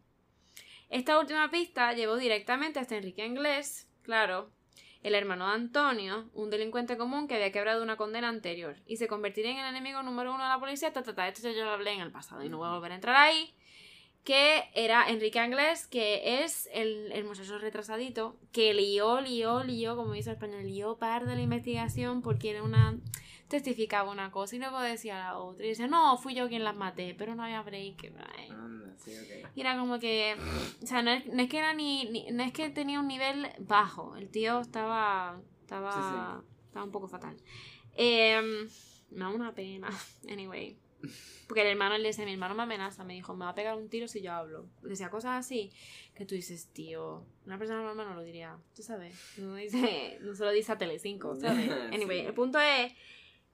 Esta 0.92 1.18
última 1.18 1.50
pista 1.50 1.94
llevó 1.94 2.18
directamente 2.18 2.78
hasta 2.78 2.96
Enrique 2.96 3.24
Inglés, 3.24 3.88
claro, 4.02 4.50
el 5.02 5.14
hermano 5.14 5.46
de 5.48 5.54
Antonio, 5.54 6.28
un 6.34 6.50
delincuente 6.50 6.98
común 6.98 7.26
que 7.26 7.34
había 7.34 7.50
quebrado 7.50 7.82
una 7.82 7.96
condena 7.96 8.28
anterior 8.28 8.76
y 8.86 8.98
se 8.98 9.08
convertiría 9.08 9.52
en 9.52 9.56
el 9.56 9.70
enemigo 9.70 10.02
número 10.02 10.34
uno 10.34 10.42
de 10.42 10.50
la 10.50 10.60
policía. 10.60 10.92
Ta, 10.92 11.02
ta, 11.02 11.14
ta. 11.14 11.26
Esto 11.26 11.50
yo 11.50 11.64
lo 11.64 11.70
hablé 11.70 11.92
en 11.92 12.00
el 12.02 12.12
pasado 12.12 12.44
y 12.44 12.50
no 12.50 12.58
voy 12.58 12.68
a 12.68 12.72
volver 12.72 12.92
a 12.92 12.96
entrar 12.96 13.16
ahí. 13.16 13.54
Que 14.22 14.64
era 14.74 15.08
Enrique 15.08 15.38
Anglés, 15.38 15.86
que 15.86 16.44
es 16.44 16.68
el, 16.74 17.10
el 17.12 17.24
muchacho 17.24 17.58
retrasadito, 17.58 18.36
que 18.52 18.74
lió, 18.74 19.22
lió, 19.22 19.64
lió, 19.64 19.96
como 19.96 20.12
dice 20.12 20.28
el 20.28 20.36
español, 20.36 20.64
lió 20.66 20.98
par 20.98 21.24
de 21.24 21.36
la 21.36 21.40
investigación 21.40 22.20
porque 22.20 22.50
era 22.50 22.62
una 22.62 22.98
testificaba 23.48 24.10
una 24.10 24.30
cosa 24.30 24.56
y 24.56 24.58
luego 24.58 24.78
decía 24.80 25.18
la 25.18 25.38
otra. 25.38 25.64
Y 25.64 25.70
decía, 25.70 25.86
no, 25.86 26.18
fui 26.18 26.34
yo 26.34 26.48
quien 26.48 26.64
las 26.64 26.76
maté, 26.76 27.14
pero 27.14 27.34
no 27.34 27.44
había 27.44 27.62
break. 27.62 28.12
Anda, 28.92 29.04
sí, 29.04 29.12
ok. 29.18 29.50
Y 29.56 29.60
era 29.60 29.76
como 29.78 29.98
que, 29.98 30.36
o 30.82 30.86
sea, 30.86 31.02
no 31.02 31.10
es, 31.10 31.26
no 31.26 31.42
es 31.42 31.48
que 31.48 31.58
era 31.58 31.74
ni, 31.74 32.04
ni- 32.10 32.30
no 32.30 32.42
es 32.42 32.52
que 32.52 32.70
tenía 32.70 33.00
un 33.00 33.08
nivel 33.08 33.46
bajo. 33.58 34.16
El 34.16 34.28
tío 34.28 34.60
estaba, 34.60 35.40
estaba, 35.60 35.92
Sí, 35.92 36.46
estaba 36.66 36.84
un 36.84 36.92
poco 36.92 37.08
fatal. 37.08 37.36
Em, 37.94 38.68
me 39.10 39.18
da 39.20 39.28
una 39.28 39.54
pena. 39.54 39.88
Anyway. 40.30 40.76
Porque 41.48 41.62
el 41.62 41.66
hermano 41.66 41.98
le 41.98 42.06
dice, 42.08 42.24
mi 42.24 42.32
hermano 42.32 42.54
me 42.54 42.62
amenaza, 42.62 43.02
me 43.04 43.14
dijo, 43.14 43.34
me 43.34 43.44
va 43.44 43.50
a 43.50 43.54
pegar 43.56 43.76
un 43.76 43.88
tiro 43.88 44.06
si 44.06 44.22
yo 44.22 44.32
hablo. 44.32 44.68
Decía 44.82 45.10
cosas 45.10 45.44
así 45.44 45.72
que 46.14 46.24
tú 46.24 46.34
dices, 46.36 46.68
tío, 46.72 47.26
una 47.44 47.58
persona 47.58 47.82
normal 47.82 48.06
no 48.10 48.14
lo 48.14 48.22
diría, 48.22 48.56
tú 48.76 48.82
sabes. 48.84 49.12
No, 49.36 49.56
dice, 49.56 50.18
no 50.20 50.34
se 50.36 50.44
lo 50.44 50.50
dice 50.52 50.70
a 50.72 50.78
Telecinco, 50.78 51.34
¿sabes? 51.34 51.68
Anyway, 51.92 52.20
Sí. 52.20 52.26
el 52.26 52.34
punto 52.34 52.60
es 52.60 52.92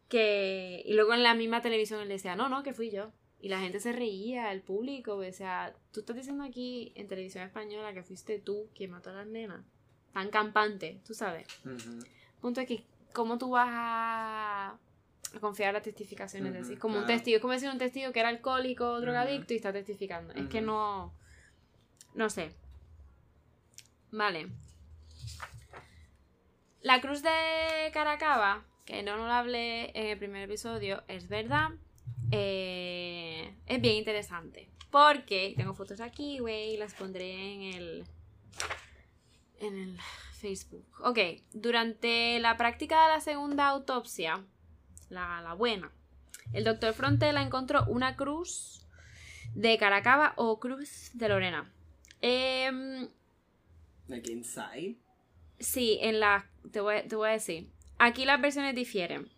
que... 0.09 0.83
Y 0.85 0.93
luego 0.95 1.15
en 1.15 1.23
la 1.23 1.35
misma 1.35 1.63
televisión 1.63 2.01
él 2.01 2.09
decía, 2.09 2.37
no, 2.37 2.49
no, 2.51 2.63
que 2.63 2.75
fui 2.75 2.91
yo. 2.91 3.13
Y 3.41 3.49
la 3.49 3.61
gente 3.61 3.79
se 3.79 3.93
reía, 3.93 4.51
el 4.51 4.63
público, 4.63 5.17
o 5.17 5.33
sea, 5.33 5.75
tú 5.93 6.01
estás 6.01 6.17
diciendo 6.17 6.43
aquí 6.43 6.93
en 6.97 7.07
televisión 7.07 7.45
española 7.45 7.93
que 7.93 8.03
fuiste 8.03 8.39
tú 8.41 8.69
quien 8.75 8.91
mató 8.91 9.11
a 9.11 9.15
las 9.15 9.27
nenas. 9.27 9.65
Tan 10.13 10.31
campante, 10.31 11.01
tú 11.07 11.15
sabes. 11.15 11.47
Ujú. 11.65 12.05
punto 12.41 12.61
es 12.61 12.67
que, 12.67 12.83
¿cómo 13.13 13.39
tú 13.39 13.51
vas 13.51 13.69
a, 13.71 14.79
a 15.35 15.41
confiar 15.41 15.73
las 15.73 15.85
testificaciones 15.85 16.53
Ujú, 16.53 16.63
así? 16.63 16.77
Como 16.77 16.99
un 16.99 17.07
testigo, 17.07 17.37
es 17.37 17.41
como 17.41 17.53
decir 17.53 17.69
un 17.69 17.79
testigo 17.79 18.11
que 18.13 18.21
era 18.21 18.29
alcohólico, 18.29 19.01
drogadicto 19.01 19.53
y 19.55 19.57
está 19.57 19.73
testificando. 19.73 20.35
Es 20.35 20.49
que 20.49 20.61
no. 20.61 21.15
No 22.15 22.31
sé. 22.31 22.51
Vale. 24.11 24.49
La 26.81 27.01
cruz 27.01 27.23
de 27.23 27.91
Caracaba, 27.93 28.65
que 28.85 29.03
no 29.03 29.17
nos 29.17 29.29
la 29.29 29.39
hablé 29.41 29.91
en 29.99 30.07
el 30.07 30.19
primer 30.19 30.45
episodio, 30.45 31.03
es 31.07 31.29
verdad. 31.29 31.71
Eh, 32.31 33.55
es 33.67 33.81
bien 33.81 33.97
interesante. 33.97 34.69
Porque 34.91 35.55
tengo 35.57 35.75
fotos 35.75 36.01
aquí, 36.01 36.39
güey, 36.39 36.75
y 36.75 36.77
las 36.77 36.95
pondré 36.95 37.55
en 37.55 37.63
el. 37.63 38.05
En 39.61 39.77
el 39.77 39.99
Facebook. 40.39 40.87
Ok, 41.01 41.19
durante 41.53 42.39
la 42.39 42.57
práctica 42.57 43.03
de 43.03 43.15
la 43.15 43.21
segunda 43.21 43.69
autopsia, 43.69 44.45
la, 45.11 45.43
la 45.43 45.55
buena, 45.55 45.91
el 46.53 46.65
doctor 46.65 46.95
Frontela 46.95 47.43
encontró 47.43 47.85
una 47.87 48.17
cruz 48.17 48.87
de 49.55 49.77
Caracaba 49.79 50.35
o 50.37 50.61
cruz 50.61 51.11
de 51.15 51.29
Lorena. 51.29 51.73
Em, 52.21 53.09
Like 54.09 54.33
inside. 54.33 54.97
Sí, 55.59 55.99
en 56.01 56.21
la. 56.21 56.51
Te 56.73 56.81
voy, 56.81 57.03
te 57.07 57.17
voy 57.17 57.29
a 57.29 57.33
decir. 57.33 57.69
Aquí 57.99 58.25
las 58.25 58.41
versiones 58.41 58.75
difieren. 58.75 59.29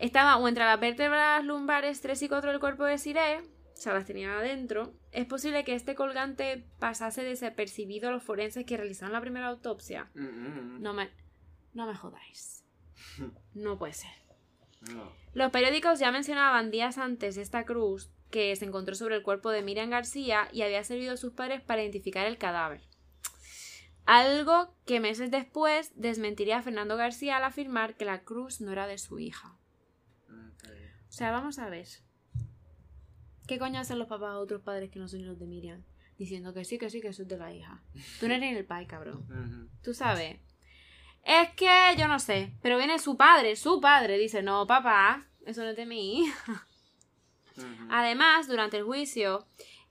Estaba 0.00 0.38
o 0.38 0.48
entre 0.48 0.64
las 0.64 0.80
vértebras 0.80 1.44
lumbares 1.44 2.00
3 2.00 2.22
y 2.22 2.28
4 2.28 2.52
del 2.52 2.60
cuerpo 2.60 2.84
de 2.84 2.96
Siré, 2.96 3.40
o 3.40 3.76
sea, 3.76 3.92
las 3.92 4.06
tenía 4.06 4.38
adentro. 4.38 4.94
Es 5.12 5.26
posible 5.26 5.62
que 5.62 5.74
este 5.74 5.94
colgante 5.94 6.64
pasase 6.78 7.22
desapercibido 7.22 8.08
a 8.08 8.12
los 8.12 8.22
forenses 8.22 8.64
que 8.64 8.78
realizaron 8.78 9.12
la 9.12 9.20
primera 9.20 9.48
autopsia. 9.48 10.10
Mm-mm. 10.14 10.80
No 10.80 10.94
me. 10.94 11.10
No 11.74 11.86
me 11.86 11.94
jodáis. 11.94 12.64
No 13.54 13.78
puede 13.78 13.92
ser. 13.92 14.10
No. 14.94 15.12
Los 15.34 15.50
periódicos 15.50 15.98
ya 15.98 16.10
mencionaban 16.10 16.70
días 16.70 16.96
antes 16.96 17.36
esta 17.36 17.64
cruz 17.64 18.10
que 18.30 18.56
se 18.56 18.64
encontró 18.64 18.94
sobre 18.94 19.16
el 19.16 19.22
cuerpo 19.22 19.50
de 19.50 19.62
Miriam 19.62 19.90
García 19.90 20.48
y 20.52 20.62
había 20.62 20.82
servido 20.84 21.12
a 21.12 21.18
sus 21.18 21.32
padres 21.32 21.60
para 21.60 21.82
identificar 21.82 22.26
el 22.26 22.38
cadáver. 22.38 22.80
Algo 24.06 24.74
que 24.86 25.00
meses 25.00 25.30
después 25.30 25.92
desmentiría 25.94 26.58
a 26.58 26.62
Fernando 26.62 26.96
García 26.96 27.36
al 27.36 27.44
afirmar 27.44 27.96
que 27.96 28.06
la 28.06 28.22
cruz 28.22 28.60
no 28.60 28.72
era 28.72 28.86
de 28.86 28.98
su 28.98 29.18
hija. 29.18 29.59
O 31.10 31.12
sea, 31.12 31.32
vamos 31.32 31.58
a 31.58 31.68
ver. 31.68 31.88
¿Qué 33.48 33.58
coño 33.58 33.80
hacen 33.80 33.98
los 33.98 34.06
papás 34.06 34.30
a 34.30 34.38
otros 34.38 34.62
padres 34.62 34.90
que 34.90 35.00
no 35.00 35.08
son 35.08 35.26
los 35.26 35.40
de 35.40 35.46
Miriam? 35.46 35.82
Diciendo 36.16 36.54
que 36.54 36.64
sí, 36.64 36.78
que 36.78 36.88
sí, 36.88 37.00
que 37.00 37.08
eso 37.08 37.22
es 37.22 37.28
de 37.28 37.36
la 37.36 37.52
hija. 37.52 37.82
Tú 38.20 38.28
no 38.28 38.34
eres 38.34 38.56
el 38.56 38.64
pai, 38.64 38.86
cabrón. 38.86 39.68
Tú 39.82 39.92
sabes. 39.92 40.38
Es 41.24 41.50
que 41.56 41.96
yo 41.98 42.06
no 42.06 42.20
sé. 42.20 42.52
Pero 42.62 42.78
viene 42.78 43.00
su 43.00 43.16
padre, 43.16 43.56
su 43.56 43.80
padre. 43.80 44.18
Dice, 44.18 44.40
no, 44.40 44.68
papá, 44.68 45.26
eso 45.44 45.62
no 45.62 45.70
es 45.70 45.76
de 45.76 45.84
mi 45.84 46.20
hija. 46.20 46.66
Además, 47.90 48.46
durante 48.46 48.76
el 48.76 48.84
juicio, 48.84 49.46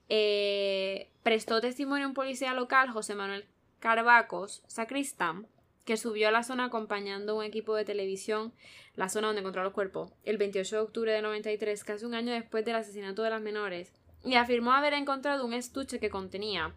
eh, 0.08 1.12
prestó 1.22 1.60
testimonio 1.60 2.08
un 2.08 2.14
policía 2.14 2.54
local, 2.54 2.90
José 2.92 3.14
Manuel 3.14 3.46
Carvacos, 3.80 4.64
sacristán, 4.68 5.48
que 5.90 5.98
subió 5.98 6.28
a 6.28 6.32
la 6.32 6.44
zona 6.44 6.66
acompañando 6.66 7.36
un 7.36 7.44
equipo 7.44 7.74
de 7.74 7.84
televisión, 7.84 8.54
la 8.94 9.10
zona 9.10 9.26
donde 9.26 9.40
encontró 9.40 9.64
los 9.64 9.74
cuerpos, 9.74 10.14
el 10.24 10.38
28 10.38 10.76
de 10.76 10.82
octubre 10.84 11.12
de 11.12 11.24
93, 11.24 11.84
casi 11.84 12.06
un 12.06 12.14
año 12.14 12.32
después 12.32 12.64
del 12.64 12.76
asesinato 12.76 13.24
de 13.24 13.32
las 13.32 13.42
menores, 13.42 13.92
y 14.24 14.36
afirmó 14.36 14.74
haber 14.74 14.94
encontrado 14.94 15.44
un 15.48 15.54
estuche 15.54 16.00
que 16.00 16.12
contenía 16.12 16.76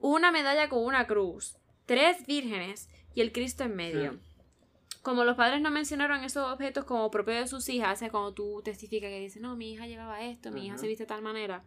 una 0.00 0.32
medalla 0.32 0.68
con 0.68 0.84
una 0.84 1.06
cruz, 1.06 1.56
tres 1.86 2.26
vírgenes 2.26 2.90
y 3.14 3.20
el 3.20 3.30
Cristo 3.30 3.62
en 3.62 3.76
medio. 3.76 4.18
Como 5.02 5.22
los 5.22 5.36
padres 5.36 5.60
no 5.60 5.70
mencionaron 5.70 6.24
esos 6.24 6.44
objetos 6.52 6.84
como 6.84 7.12
propios 7.12 7.38
de 7.38 7.46
sus 7.46 7.68
hijas, 7.68 7.96
o 7.96 8.00
sea, 8.00 8.10
cuando 8.10 8.34
tú 8.34 8.60
testificas 8.64 9.08
que 9.08 9.20
dices, 9.20 9.40
no, 9.40 9.54
mi 9.54 9.70
hija 9.70 9.86
llevaba 9.86 10.24
esto, 10.24 10.50
mi 10.50 10.66
hija 10.66 10.78
se 10.78 10.88
viste 10.88 11.04
de 11.04 11.08
tal 11.08 11.22
manera, 11.22 11.62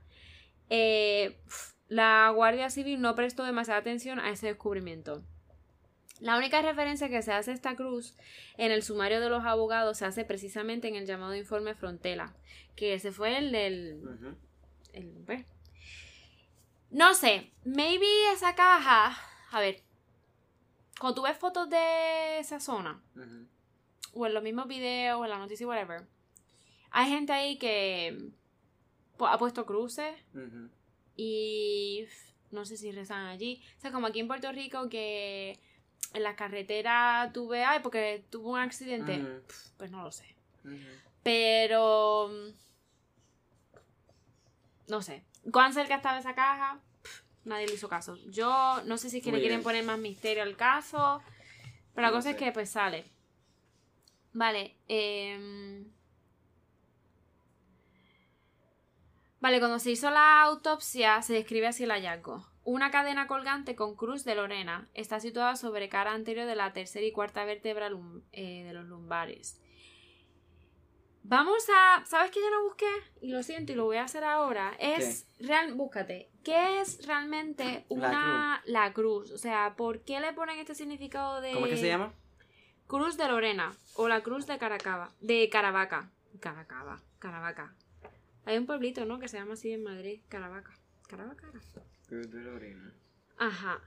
eh, 0.68 1.40
la 1.88 2.30
Guardia 2.36 2.70
Civil 2.70 3.00
no 3.00 3.16
prestó 3.16 3.46
demasiada 3.46 3.80
atención 3.80 4.20
a 4.20 4.30
ese 4.30 4.48
descubrimiento. 4.48 5.24
La 6.22 6.38
única 6.38 6.62
referencia 6.62 7.10
que 7.10 7.22
se 7.24 7.34
hace 7.34 7.52
a 7.52 7.54
esta 7.56 7.76
cruz 7.76 8.16
en 8.58 8.72
el 8.72 8.84
sumario 8.84 9.20
de 9.20 9.30
los 9.30 9.44
abogados 9.44 9.98
se 9.98 10.06
hace 10.06 10.24
precisamente 10.24 10.88
en 10.88 10.96
el 10.96 11.06
llamado 11.08 11.36
informe 11.36 11.74
Frontela, 11.76 12.34
que 12.76 12.94
ese 12.94 13.12
fue 13.12 13.38
el 13.38 13.52
del... 13.52 14.00
El- 14.94 15.24
pues. 15.26 15.46
No 16.92 17.14
sé, 17.16 17.52
maybe 17.66 18.06
esa 18.34 18.54
caja... 18.56 19.18
A 19.52 19.60
ver, 19.60 19.82
cuando 21.00 21.16
tú 21.16 21.22
ves 21.24 21.38
fotos 21.38 21.70
de 21.70 22.40
esa 22.40 22.60
zona, 22.60 23.02
o 24.14 24.26
en 24.28 24.34
los 24.34 24.44
mismos 24.44 24.68
videos, 24.68 25.20
o 25.20 25.24
en 25.26 25.32
la 25.32 25.40
noticia, 25.40 25.68
whatever, 25.68 26.06
hay 26.92 27.10
gente 27.10 27.34
ahí 27.34 27.58
que 27.58 28.30
ha 29.20 29.38
puesto 29.38 29.66
cruces 29.66 30.14
y 31.18 32.06
no 32.52 32.66
sé 32.66 32.78
si 32.78 32.92
rezan 32.92 33.26
allí. 33.28 33.62
O 33.78 33.82
sea, 33.82 33.92
como 33.92 34.08
aquí 34.08 34.20
en 34.20 34.28
Puerto 34.28 34.52
Rico 34.52 34.88
que 34.90 35.60
en 36.14 36.24
las 36.24 36.36
carreteras 36.36 37.32
tuve, 37.34 37.64
ay, 37.64 37.80
porque 37.82 38.26
tuvo 38.30 38.52
un 38.52 38.60
accidente, 38.60 39.24
pues 39.78 39.92
no 39.92 40.04
lo 40.04 40.12
sé. 40.12 40.36
Pero... 41.24 42.30
mm, 42.30 42.50
No 44.90 45.02
sé. 45.02 45.24
¿Cuán 45.52 45.74
cerca 45.74 45.96
estaba 45.96 46.20
esa 46.20 46.36
caja? 46.36 46.80
Nadie 47.46 47.68
le 47.68 47.74
hizo 47.74 47.88
caso. 47.90 48.16
Yo 48.30 48.82
no 48.86 48.98
sé 48.98 49.10
si 49.10 49.18
es 49.20 49.24
que 49.24 49.30
Muy 49.32 49.40
le 49.40 49.44
quieren 49.44 49.60
bien. 49.60 49.64
poner 49.64 49.84
más 49.86 49.98
misterio 49.98 50.44
al 50.44 50.56
caso. 50.56 51.22
Pero 51.96 52.08
la 52.08 52.14
cosa 52.14 52.32
es 52.32 52.36
que 52.36 52.52
pues 52.52 52.70
sale. 52.70 53.10
Vale. 54.34 54.76
em, 54.88 55.86
Vale, 59.40 59.58
cuando 59.60 59.80
se 59.80 59.90
hizo 59.92 60.12
la 60.12 60.44
autopsia 60.44 61.22
se 61.24 61.34
describe 61.34 61.68
así 61.68 61.84
el 61.84 61.92
hallazgo. 61.92 62.46
Una 62.64 62.92
cadena 62.92 63.26
colgante 63.28 63.76
con 63.76 63.96
cruz 63.96 64.24
de 64.24 64.36
Lorena 64.36 64.88
está 64.94 65.20
situada 65.20 65.56
sobre 65.56 65.90
cara 65.90 66.12
anterior 66.12 66.46
de 66.46 66.56
la 66.56 66.74
tercera 66.74 67.06
y 67.06 67.12
cuarta 67.12 67.44
vértebra 67.44 67.90
lum- 67.90 68.22
eh, 68.34 68.64
de 68.64 68.74
los 68.74 68.86
lumbares. 68.86 69.60
Vamos 71.24 71.64
a. 71.76 72.04
¿Sabes 72.06 72.32
qué 72.32 72.40
yo 72.40 72.50
no 72.50 72.64
busqué? 72.64 72.90
Y 73.22 73.32
lo 73.32 73.44
siento 73.44 73.72
y 73.72 73.76
lo 73.76 73.86
voy 73.86 73.98
a 73.98 74.04
hacer 74.04 74.24
ahora. 74.24 74.74
Es. 74.80 75.28
Real, 75.40 75.74
búscate. 75.76 76.30
¿Qué 76.44 76.82
es 76.82 77.06
realmente 77.06 77.86
una. 77.90 78.62
La 78.66 78.92
cruz. 78.94 79.32
O 79.32 79.38
sea, 79.38 79.76
¿por 79.76 80.02
qué 80.02 80.20
le 80.20 80.34
ponen 80.34 80.60
este 80.60 80.74
significado 80.76 81.40
de. 81.42 81.54
¿Cómo 81.54 81.68
es 81.68 81.74
que 81.74 81.78
se 81.78 81.88
llama? 81.88 82.14
Cruz 82.88 83.18
de 83.18 83.28
Lorena. 83.28 83.76
O 83.96 84.08
la 84.08 84.22
cruz 84.22 84.48
de 84.48 84.58
Caracaba. 84.58 85.12
De 85.22 85.48
Caravaca. 85.50 86.10
Caracaba. 86.40 87.00
Caravaca. 87.20 87.76
Hay 88.46 88.58
un 88.58 88.66
pueblito, 88.66 89.06
¿no? 89.06 89.20
Que 89.20 89.28
se 89.28 89.38
llama 89.38 89.54
así 89.54 89.72
en 89.72 89.84
Madrid. 89.84 90.22
Caravaca. 90.28 90.74
Caravaca. 91.08 91.52
De 92.18 92.40
Lorena. 92.42 92.94
Ajá. 93.38 93.82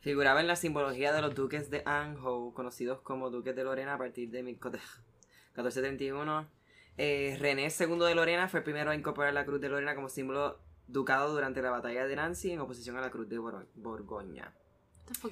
Figuraba 0.00 0.40
en 0.40 0.46
la 0.46 0.56
simbología 0.56 1.12
de 1.12 1.20
los 1.22 1.34
duques 1.34 1.70
de 1.70 1.82
Anjou, 1.84 2.54
conocidos 2.54 3.00
como 3.00 3.30
duques 3.30 3.54
de 3.56 3.64
Lorena 3.64 3.94
a 3.94 3.98
partir 3.98 4.30
de 4.30 4.42
1431. 4.42 6.48
Eh, 7.00 7.36
René 7.38 7.68
II 7.68 7.96
de 8.00 8.14
Lorena 8.16 8.48
fue 8.48 8.58
el 8.58 8.64
primero 8.64 8.90
a 8.90 8.94
incorporar 8.96 9.32
la 9.32 9.44
cruz 9.46 9.60
de 9.60 9.68
Lorena 9.68 9.94
como 9.94 10.08
símbolo 10.08 10.58
ducado 10.88 11.32
durante 11.32 11.62
la 11.62 11.70
batalla 11.70 12.08
de 12.08 12.16
Nancy 12.16 12.50
en 12.50 12.58
oposición 12.58 12.96
a 12.96 13.00
la 13.00 13.12
cruz 13.12 13.28
de 13.28 13.38
Bor- 13.38 13.68
Borgoña. 13.76 14.52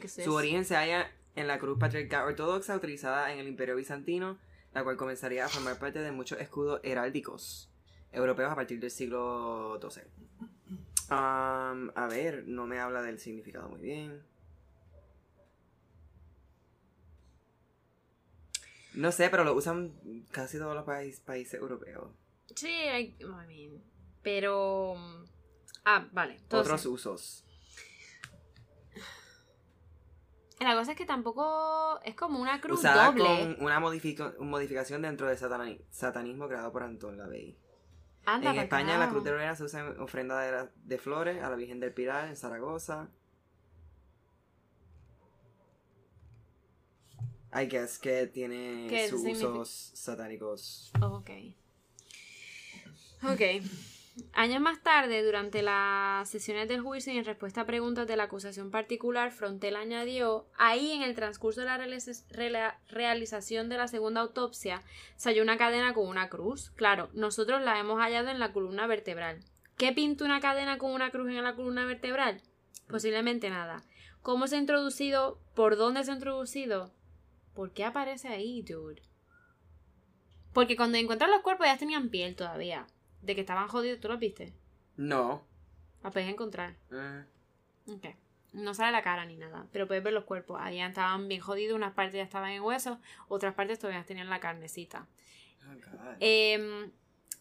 Su 0.07 0.33
origen 0.33 0.65
se 0.65 0.77
halla 0.77 1.11
en 1.35 1.49
la 1.49 1.59
cruz 1.59 1.77
patriarcal 1.77 2.29
ortodoxa 2.29 2.77
utilizada 2.77 3.33
en 3.33 3.41
el 3.41 3.49
Imperio 3.49 3.75
Bizantino, 3.75 4.39
la 4.75 4.85
cual 4.85 4.97
comenzaría 4.97 5.45
a 5.45 5.49
formar 5.49 5.77
parte 5.81 5.99
de 5.99 6.13
muchos 6.13 6.39
escudos 6.41 6.79
heráldicos 6.85 7.69
europeos 8.13 8.51
a 8.51 8.55
partir 8.55 8.81
del 8.81 8.91
siglo 8.91 9.79
XII. 9.81 10.03
A 11.09 12.07
ver, 12.11 12.45
no 12.47 12.67
me 12.67 12.79
habla 12.81 13.03
del 13.03 13.19
significado 13.19 13.69
muy 13.69 13.81
bien. 13.81 14.23
No 18.95 19.13
sé, 19.13 19.29
pero 19.29 19.45
lo 19.45 19.55
usan 19.55 19.93
casi 20.31 20.59
todos 20.59 20.75
los 20.75 20.85
países, 20.85 21.21
países 21.21 21.61
europeos. 21.61 22.11
Sí, 22.55 22.69
I, 22.71 23.17
I 23.21 23.47
mean. 23.47 23.83
Pero. 24.23 24.95
Ah, 25.85 26.09
vale. 26.13 26.37
Entonces, 26.37 26.67
Otros 26.73 26.87
usos. 26.87 27.43
La 30.61 30.75
cosa 30.75 30.93
es 30.93 30.97
que 30.97 31.05
tampoco 31.05 32.01
es 32.03 32.15
como 32.15 32.41
una 32.41 32.61
cruz 32.63 32.79
Usada 32.79 33.09
doble. 33.13 33.23
con 33.55 33.65
una 33.67 33.79
modifico- 33.79 34.33
modificación 34.41 35.03
dentro 35.03 35.27
del 35.29 35.37
satani- 35.39 35.83
satanismo 35.91 36.49
creado 36.49 36.73
por 36.73 36.83
Antón 36.83 37.19
Lavey. 37.19 37.55
Anda 38.27 38.51
en 38.51 38.57
pa' 38.57 38.63
España 38.65 38.99
la 38.99 39.09
cruz 39.09 39.25
de 39.25 39.31
Lorena 39.31 39.55
se 39.57 39.65
usa 39.65 39.81
en 39.81 40.01
ofrenda 40.01 40.41
de, 40.41 40.53
la- 40.53 40.71
de 40.75 40.99
flores 40.99 41.43
a 41.43 41.49
la 41.49 41.57
Virgen 41.57 41.81
del 41.81 41.93
Pilar 41.95 42.29
en 42.29 42.37
Zaragoza. 42.37 43.09
I 47.55 47.67
guess 47.67 47.99
que 47.99 48.27
tiene 48.27 48.87
¿Qué 48.91 49.09
sus 49.09 49.21
significa? 49.23 49.49
usos 49.49 49.93
satánicos. 49.95 50.91
Oh, 51.01 51.07
ok. 51.23 51.31
Ok. 53.23 53.41
Años 54.33 54.63
más 54.63 54.83
tarde, 54.83 55.23
durante 55.23 55.61
las 55.61 56.31
sesiones 56.31 56.69
del 56.69 56.81
juicio 56.81 57.13
y 57.13 57.19
en 57.19 57.27
respuesta 57.27 57.63
a 57.63 57.67
preguntas 57.67 58.07
de 58.07 58.17
la 58.17 58.25
acusación 58.25 58.71
particular, 58.71 59.31
Frontel 59.31 59.77
añadió, 59.77 60.47
ahí 60.57 60.93
en 60.93 61.03
el 61.03 61.15
transcurso 61.15 61.61
de 61.61 61.67
la 62.51 62.81
realización 62.89 63.69
de 63.69 63.77
la 63.77 63.89
segunda 63.89 64.23
autopsia, 64.23 64.83
se 65.17 65.29
halló 65.29 65.43
una 65.43 65.59
cadena 65.59 65.93
con 65.93 66.09
una 66.09 66.31
cruz. 66.31 66.71
Claro, 66.77 67.11
nosotros 67.13 67.61
la 67.61 67.79
hemos 67.79 68.01
hallado 68.01 68.31
en 68.31 68.39
la 68.39 68.55
columna 68.55 68.87
vertebral. 68.87 69.45
¿Qué 69.77 69.93
pinta 69.93 70.25
una 70.25 70.41
cadena 70.41 70.79
con 70.79 70.93
una 70.93 71.11
cruz 71.11 71.29
en 71.29 71.45
la 71.45 71.55
columna 71.55 71.85
vertebral? 71.85 72.41
Posiblemente 72.89 73.51
nada. 73.51 73.85
¿Cómo 74.23 74.47
se 74.47 74.57
ha 74.57 74.61
introducido? 74.61 75.39
¿Por 75.55 75.77
dónde 75.77 76.03
se 76.05 76.13
ha 76.13 76.15
introducido? 76.15 76.91
¿Por 77.55 77.73
qué 77.73 77.85
aparece 77.85 78.29
ahí, 78.29 78.63
dude? 78.63 79.03
Porque 80.55 80.75
cuando 80.75 80.97
encuentran 80.97 81.31
los 81.31 81.43
cuerpos 81.43 81.67
ya 81.67 81.77
tenían 81.77 82.09
piel 82.09 82.35
todavía. 82.35 82.87
De 83.23 83.35
que 83.35 83.41
estaban 83.41 83.69
jodidos, 83.69 84.01
¿tú 84.01 84.09
los 84.09 84.19
viste? 84.19 84.53
No. 84.97 85.45
La 86.03 86.11
puedes 86.11 86.29
encontrar. 86.29 86.77
Eh, 86.93 87.25
Ok. 87.89 88.07
No 88.53 88.73
sale 88.75 88.91
la 88.93 89.03
cara 89.03 89.27
ni 89.27 89.37
nada, 89.37 89.67
pero 89.71 89.87
puedes 89.87 90.03
ver 90.03 90.15
los 90.15 90.25
cuerpos. 90.25 90.59
Habían 90.61 90.91
estaban 90.91 91.29
bien 91.29 91.41
jodidos, 91.43 91.77
unas 91.77 91.93
partes 91.93 92.15
ya 92.15 92.23
estaban 92.23 92.51
en 92.53 92.63
hueso, 92.63 92.99
otras 93.29 93.55
partes 93.55 93.79
todavía 93.79 94.05
tenían 94.05 94.31
la 94.31 94.41
carnecita. 94.41 95.07
oh, 95.69 96.91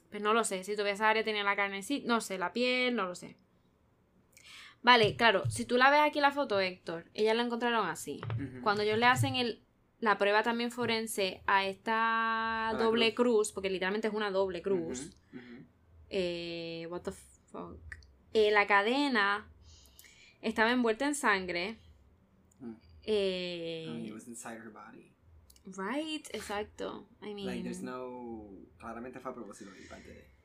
pues 0.10 0.22
no 0.22 0.34
lo 0.34 0.44
sé, 0.44 0.64
si 0.64 0.74
todavía 0.74 0.94
esa 0.94 1.10
área 1.10 1.24
tenía 1.24 1.44
la 1.44 1.56
carnecita, 1.56 2.08
no 2.08 2.22
sé, 2.22 2.38
la 2.38 2.52
piel, 2.54 2.96
no 2.96 3.06
lo 3.06 3.16
sé. 3.16 3.38
Vale, 4.82 5.16
claro, 5.16 5.50
si 5.50 5.66
tú 5.66 5.78
la 5.78 5.90
ves 5.90 6.02
aquí 6.02 6.20
en 6.20 6.24
la 6.24 6.32
foto, 6.32 6.60
Héctor, 6.60 7.06
ellas 7.14 7.36
la 7.36 7.44
encontraron 7.44 7.88
así. 7.88 8.22
Cuando 8.62 8.84
ellos 8.84 8.98
le 9.00 9.06
hacen 9.08 9.36
el, 9.36 9.64
la 10.00 10.18
prueba 10.18 10.44
también 10.44 10.72
forense 10.72 11.42
a 11.48 11.66
esta 11.66 12.74
doble 12.78 13.16
cruz. 13.16 13.52
porque 13.52 13.70
literalmente 13.70 14.08
es 14.10 14.14
una 14.14 14.32
doble 14.32 14.62
cruz. 14.62 15.16
Eh, 16.10 16.88
what 16.90 17.02
the 17.02 17.12
fuck. 17.52 17.80
Eh, 18.34 18.52
la 18.52 18.68
cadena 18.68 19.48
estaba 20.42 20.72
envuelta 20.72 21.06
en 21.08 21.16
sangre. 21.16 21.78
Mm. 22.60 22.74
Eh, 23.04 23.86
I 23.88 23.92
mean, 23.92 24.06
it 24.08 24.14
was 24.14 24.28
inside 24.28 24.58
her 24.58 24.72
body. 24.72 25.12
right, 25.78 26.28
exacto. 26.34 27.08
I 27.22 27.34
mean, 27.34 27.48
Like, 27.48 27.64
there's 27.64 27.82
no... 27.82 28.50
Claramente 28.78 29.20
fue 29.20 29.32
a 29.32 29.34
propósito 29.34 29.72
de 29.72 29.82
parte 29.88 30.10
de... 30.10 30.36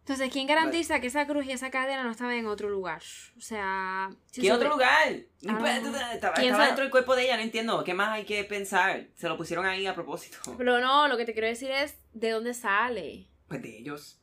Entonces, 0.00 0.32
¿quién 0.32 0.46
garantiza 0.46 1.00
que 1.00 1.08
esa 1.08 1.26
cruz 1.26 1.44
y 1.44 1.52
esa 1.52 1.70
cadena 1.70 2.02
no 2.02 2.10
estaban 2.12 2.34
en 2.34 2.46
otro 2.46 2.70
lugar? 2.70 3.02
O 3.36 3.40
sea, 3.42 4.08
si 4.30 4.40
¿Qué 4.40 4.52
otro 4.52 4.68
ve- 4.70 4.74
lugar? 4.74 5.08
Ah. 5.46 6.12
Estaba, 6.14 6.34
estaba 6.34 6.64
dentro 6.66 6.82
del 6.82 6.90
cuerpo 6.90 7.14
de 7.14 7.24
ella, 7.24 7.36
no 7.36 7.42
entiendo. 7.42 7.84
¿Qué 7.84 7.92
más 7.92 8.08
hay 8.10 8.24
que 8.24 8.42
pensar? 8.44 9.08
Se 9.16 9.28
lo 9.28 9.36
pusieron 9.36 9.66
ahí 9.66 9.84
a 9.86 9.94
propósito. 9.94 10.38
Pero 10.56 10.80
no, 10.80 11.08
lo 11.08 11.18
que 11.18 11.26
te 11.26 11.34
quiero 11.34 11.48
decir 11.48 11.70
es 11.70 11.98
de 12.14 12.30
dónde 12.30 12.54
sale. 12.54 13.26
Pues 13.48 13.60
de 13.60 13.76
ellos. 13.78 14.18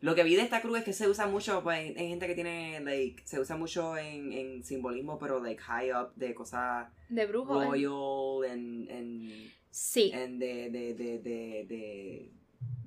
Lo 0.00 0.14
que 0.14 0.22
vi 0.22 0.36
de 0.36 0.42
esta 0.42 0.60
cruz 0.62 0.78
es 0.78 0.84
que 0.84 0.92
se 0.92 1.08
usa 1.08 1.26
mucho, 1.26 1.62
pues 1.64 1.78
hay 1.96 2.08
gente 2.08 2.26
que 2.28 2.34
tiene, 2.34 2.78
like, 2.80 3.20
se 3.26 3.40
usa 3.40 3.56
mucho 3.56 3.96
en, 3.98 4.32
en 4.32 4.62
simbolismo, 4.64 5.18
pero 5.18 5.42
like 5.42 5.60
high 5.60 5.90
up, 5.92 6.14
de 6.14 6.34
cosas 6.34 6.88
De 7.08 7.26
brujo. 7.26 7.60
¿eh? 7.62 7.66
royal, 7.66 8.44
en, 8.52 8.88
en, 8.90 9.52
Sí. 9.70 10.10
en 10.14 10.38
de, 10.38 10.70
de, 10.70 10.94
de, 10.94 11.18
de, 11.18 11.66
de, 11.68 12.30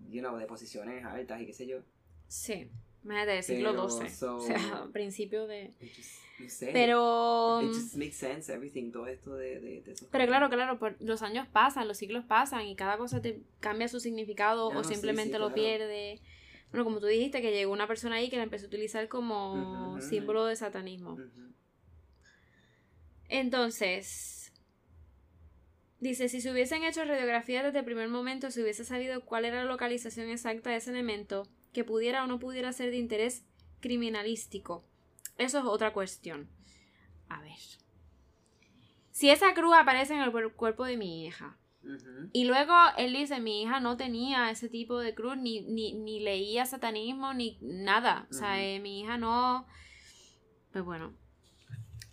you 0.10 0.22
know, 0.22 0.38
de 0.38 0.46
posiciones 0.46 1.04
altas 1.06 1.42
y 1.42 1.46
qué 1.46 1.54
sé 1.54 1.68
yo. 1.68 1.80
Sí. 2.28 2.70
Imagínate 3.04 3.32
del 3.32 3.44
siglo 3.44 3.90
XII. 3.90 4.10
so- 4.10 4.38
O 4.38 4.42
sea, 4.42 4.88
principio 4.94 5.48
de. 5.48 5.74
It 5.82 5.90
just, 5.96 6.12
no 6.40 6.50
sé. 6.50 6.70
Pero. 6.72 7.62
It 7.64 7.70
just 7.74 7.96
makes 7.96 8.14
sense, 8.14 8.54
everything, 8.54 8.92
todo 8.92 9.08
esto 9.08 9.36
de, 9.36 9.60
de, 9.60 9.82
de 9.82 9.92
esos 9.92 10.08
Pero 10.10 10.28
claro, 10.28 10.50
claro, 10.50 10.78
por- 10.80 10.96
los 11.02 11.24
años 11.24 11.48
pasan, 11.52 11.88
los 11.88 11.98
siglos 11.98 12.24
pasan 12.26 12.68
y 12.68 12.76
cada 12.76 12.98
cosa 12.98 13.22
te 13.22 13.42
cambia 13.60 13.88
su 13.88 14.00
significado 14.00 14.66
Ah, 14.72 14.76
o 14.78 14.82
no, 14.82 14.84
sí, 14.84 14.94
simplemente 14.94 15.34
sí, 15.34 15.40
lo 15.40 15.48
claro. 15.48 15.56
pierde. 15.56 16.22
Bueno, 16.72 16.86
como 16.86 17.00
tú 17.00 17.06
dijiste, 17.08 17.42
que 17.42 17.52
llegó 17.52 17.74
una 17.74 17.88
persona 17.88 18.16
ahí 18.16 18.30
que 18.30 18.38
la 18.38 18.44
empezó 18.44 18.66
a 18.66 18.68
utilizar 18.68 19.08
como 19.08 19.98
símbolo 20.02 20.46
de 20.46 20.56
satanismo. 20.56 21.18
Entonces, 23.30 24.52
dice, 26.00 26.30
si 26.30 26.42
se 26.42 26.52
hubiesen 26.52 26.84
hecho 26.84 27.04
radiografías 27.06 27.64
desde 27.64 27.80
el 27.80 27.86
primer 27.86 28.10
momento, 28.10 28.52
se 28.52 28.62
hubiese 28.62 28.84
sabido 28.86 29.24
cuál 29.26 29.46
era 29.46 29.64
la 29.64 29.70
localización 29.70 30.30
exacta 30.30 30.70
de 30.72 30.78
ese 30.78 30.92
elemento 30.92 31.48
que 31.74 31.84
pudiera 31.84 32.24
o 32.24 32.28
no 32.28 32.40
pudiera 32.40 32.74
ser 32.74 32.92
de 32.92 32.98
interés 32.98 33.46
criminalístico. 33.80 34.84
Eso 35.38 35.60
es 35.60 35.66
otra 35.66 35.94
cuestión. 35.94 36.50
A 37.30 37.42
ver. 37.42 37.58
Si 39.12 39.30
esa 39.30 39.54
cruz 39.54 39.74
aparece 39.76 40.14
en 40.14 40.22
el 40.22 40.32
cuer- 40.32 40.54
cuerpo 40.54 40.84
de 40.86 40.98
mi 40.98 41.26
hija, 41.26 41.58
Y 42.34 42.46
luego 42.46 42.74
él 42.98 43.14
dice, 43.14 43.40
mi 43.40 43.64
hija 43.64 43.80
no 43.80 43.98
tenía 43.98 44.50
ese 44.52 44.70
tipo 44.70 45.00
de 45.00 45.16
cruz, 45.16 45.38
ni, 45.38 45.62
ni, 45.62 45.94
ni 45.94 46.20
leía 46.20 46.66
satanismo, 46.66 47.34
ni 47.34 47.58
nada. 47.62 48.28
O 48.30 48.34
sea, 48.34 48.64
eh, 48.64 48.80
mi 48.80 49.02
hija 49.02 49.18
no... 49.18 49.66
Pues 50.72 50.86
bueno. 50.86 51.14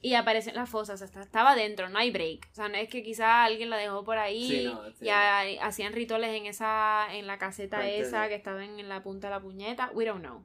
Y 0.00 0.14
aparece 0.14 0.50
en 0.50 0.56
la 0.56 0.66
fosa, 0.66 0.94
o 0.94 0.96
sea, 0.96 1.06
estaba 1.06 1.54
dentro, 1.56 1.88
no 1.88 1.98
hay 1.98 2.10
break. 2.10 2.48
O 2.52 2.54
sea, 2.54 2.68
no 2.68 2.76
es 2.76 2.88
que 2.88 3.02
quizá 3.02 3.44
alguien 3.44 3.68
la 3.68 3.76
dejó 3.76 4.04
por 4.04 4.16
ahí 4.18 4.48
Sí, 4.48 4.64
no, 4.64 4.84
sí. 4.92 5.04
y 5.06 5.08
ha- 5.08 5.64
hacían 5.66 5.92
rituales 5.92 6.30
en 6.36 6.46
esa, 6.46 7.06
en 7.14 7.26
la 7.26 7.36
caseta 7.38 7.86
esa 7.88 8.28
que 8.28 8.36
estaba 8.36 8.64
en, 8.64 8.78
en 8.78 8.88
la 8.88 9.02
punta 9.02 9.26
de 9.28 9.34
la 9.34 9.40
puñeta. 9.40 9.90
We 9.94 10.04
don't 10.06 10.24
know. 10.24 10.44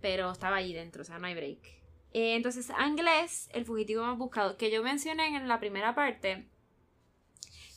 Pero 0.00 0.30
estaba 0.32 0.56
allí 0.56 0.72
dentro, 0.72 1.02
o 1.02 1.04
sea, 1.04 1.18
no 1.18 1.26
hay 1.26 1.34
break. 1.34 1.58
Eh, 2.12 2.34
entonces, 2.36 2.70
Anglés, 2.70 3.48
el 3.52 3.64
fugitivo 3.64 4.02
más 4.04 4.16
buscado, 4.18 4.56
que 4.56 4.70
yo 4.70 4.82
mencioné 4.82 5.36
en 5.36 5.48
la 5.48 5.58
primera 5.60 5.94
parte, 5.94 6.46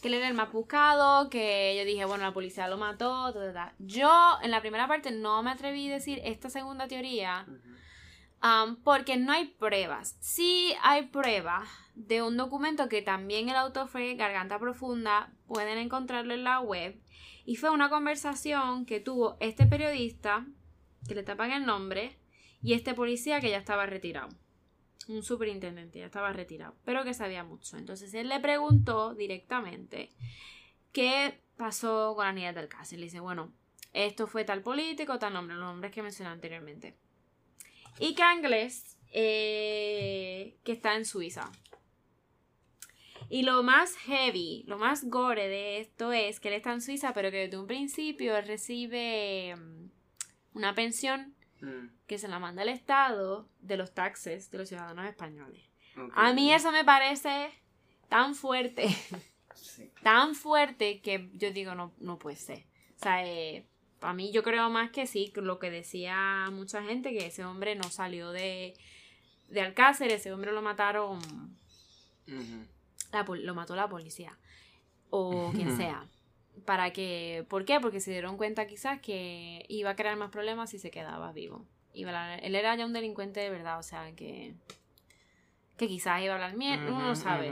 que 0.02 0.10
él 0.10 0.16
era 0.16 0.28
el 0.28 0.34
más 0.34 0.52
buscado, 0.52 1.30
que 1.30 1.76
yo 1.78 1.86
dije, 1.86 2.06
bueno, 2.06 2.24
la 2.24 2.34
policía 2.34 2.68
lo 2.68 2.78
mató, 2.78 3.34
ta, 3.34 3.40
ta, 3.40 3.54
ta. 3.54 3.74
Yo, 3.80 4.38
en 4.42 4.52
la 4.52 4.62
primera 4.62 4.88
parte, 4.88 5.12
no 5.12 5.42
me 5.44 5.52
atreví 5.52 5.90
a 5.90 5.94
decir 5.94 6.22
esta 6.24 6.50
segunda 6.50 6.88
teoría, 6.88 7.46
um, 8.44 8.76
porque 8.84 9.18
no 9.18 9.32
hay 9.32 9.46
pruebas. 9.46 10.18
Sí 10.20 10.76
hay 10.84 11.08
pruebas 11.08 11.68
de 11.96 12.22
un 12.22 12.38
documento 12.38 12.90
que 12.90 13.02
también 13.02 13.50
el 13.50 13.56
autor 13.56 13.88
fue 13.88 14.16
Garganta 14.16 14.60
Profunda, 14.60 15.34
pueden 15.48 15.78
encontrarlo 15.80 16.34
en 16.34 16.44
la 16.44 16.60
web, 16.60 17.02
y 17.46 17.56
fue 17.56 17.70
una 17.70 17.90
conversación 17.90 18.86
que 18.86 19.00
tuvo 19.00 19.38
este 19.40 19.66
periodista, 19.66 20.46
que 21.08 21.16
le 21.16 21.24
tapan 21.24 21.52
el 21.52 21.66
nombre, 21.66 22.20
y 22.62 22.74
este 22.74 22.94
policía 22.94 23.40
que 23.40 23.50
ya 23.50 23.58
estaba 23.58 23.86
retirado. 23.86 24.30
Un 25.08 25.24
superintendente, 25.24 26.00
ya 26.00 26.06
estaba 26.06 26.34
retirado, 26.34 26.76
pero 26.84 27.04
que 27.04 27.14
sabía 27.14 27.44
mucho. 27.44 27.78
Entonces 27.78 28.14
él 28.14 28.28
le 28.28 28.40
preguntó 28.40 29.14
directamente 29.14 30.10
que 30.92 31.40
pasó 31.56 32.14
con 32.16 32.36
niñas 32.36 32.56
del 32.56 32.68
Cáceres. 32.68 33.00
Le 33.00 33.06
dice, 33.06 33.20
bueno, 33.20 33.54
esto 33.94 34.28
fue 34.28 34.44
tal 34.44 34.62
político, 34.62 35.18
tal 35.20 35.34
nombre, 35.34 35.56
los 35.56 35.66
nombres 35.66 35.92
que 35.92 36.04
mencioné 36.04 36.32
anteriormente. 36.32 36.98
Y 38.00 38.14
Cangles, 38.14 38.98
eh, 39.12 40.58
que 40.64 40.72
está 40.74 40.96
en 40.96 41.06
Suiza. 41.06 41.52
Y 43.30 43.44
lo 43.44 43.64
más 43.64 43.96
heavy, 43.98 44.64
lo 44.68 44.78
más 44.78 45.06
gore 45.10 45.48
de 45.48 45.80
esto 45.80 46.14
es 46.14 46.40
que 46.40 46.48
él 46.48 46.54
está 46.54 46.72
en 46.72 46.82
Suiza, 46.82 47.14
pero 47.14 47.32
que 47.32 47.38
desde 47.38 47.58
un 47.58 47.68
principio 47.68 48.40
recibe 48.42 49.56
mm, 49.56 49.90
una 50.54 50.74
pensión 50.76 51.36
Mm, 51.62 51.88
que 52.06 52.18
se 52.20 52.28
la 52.28 52.40
manda 52.40 52.62
el 52.62 52.70
Estado 52.70 53.48
de 53.62 53.78
los 53.78 53.94
taxes 53.94 54.52
de 54.52 54.58
los 54.60 54.70
ciudadanos 54.70 55.06
españoles. 55.08 55.64
A 56.14 56.32
mí 56.34 56.54
eso 56.54 56.72
me 56.72 56.86
parece 56.86 57.50
tan 58.10 58.36
fuerte, 58.36 58.88
Sí. 59.56 59.92
tan 60.04 60.36
fuerte 60.36 61.02
que 61.02 61.30
yo 61.34 61.52
digo, 61.52 61.74
no, 61.74 61.92
no 62.00 62.20
puede 62.20 62.36
ser. 62.36 62.66
O 62.98 63.00
sea, 63.00 63.24
para 64.00 64.14
mí 64.14 64.32
yo 64.32 64.44
creo 64.44 64.70
más 64.70 64.92
que 64.92 65.08
sí, 65.08 65.32
lo 65.36 65.58
que 65.58 65.72
decía 65.72 66.50
mucha 66.52 66.84
gente, 66.84 67.12
que 67.12 67.26
ese 67.26 67.44
hombre 67.44 67.76
no 67.76 67.84
salió 67.86 68.32
de, 68.32 68.76
de 69.50 69.62
Alcácer, 69.62 70.12
ese 70.12 70.32
hombre 70.32 70.52
lo 70.52 70.62
mataron, 70.62 71.20
la 73.12 73.24
lo 73.24 73.56
mató 73.56 73.76
la 73.76 73.90
policía 73.90 74.38
o 75.10 75.52
quien 75.54 75.76
sea. 75.78 76.06
Para 76.66 76.92
que, 76.92 77.46
¿por 77.50 77.66
qué? 77.66 77.80
Porque 77.80 78.00
se 78.00 78.12
dieron 78.12 78.38
cuenta 78.38 78.68
quizás 78.68 79.00
que 79.00 79.66
iba 79.68 79.92
a 79.92 79.96
crear 79.96 80.16
más 80.18 80.30
problemas 80.32 80.70
si 80.70 80.80
se 80.80 80.92
quedaba 80.92 81.32
vivo. 81.32 81.66
Hablar- 81.96 82.40
él 82.44 82.56
era 82.56 82.76
ya 82.76 82.86
un 82.86 82.94
delincuente 82.94 83.40
de 83.40 83.50
verdad, 83.50 83.80
o 83.80 83.84
sea 83.84 84.12
que 84.16 84.54
que 85.78 85.88
quizás 85.88 86.22
iba 86.22 86.34
a 86.34 86.36
hablar 86.36 86.56
mierda, 86.58 86.88
uno 86.88 87.00
no 87.08 87.16
sabe. 87.16 87.52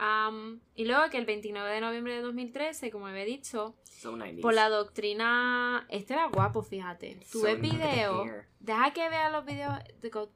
Am, 0.00 0.60
y 0.76 0.84
luego 0.84 1.10
que 1.10 1.18
el 1.18 1.26
29 1.26 1.68
de 1.74 1.80
noviembre 1.80 2.14
de 2.14 2.20
2013, 2.22 2.90
como 2.92 3.08
había 3.08 3.24
dicho, 3.24 3.74
So 3.84 4.16
90s. 4.16 4.40
por 4.42 4.54
la 4.54 4.68
doctrina, 4.68 5.86
este 5.88 6.14
era 6.14 6.26
guapo, 6.28 6.62
fíjate. 6.62 7.18
So, 7.26 7.40
Tuve 7.40 7.54
look 7.54 7.64
at 7.64 7.70
the 7.70 7.76
video, 7.76 8.24
hair. 8.24 8.46
deja 8.60 8.92
que 8.92 9.08
vea 9.08 9.28
los 9.30 9.44
videos, 9.44 9.74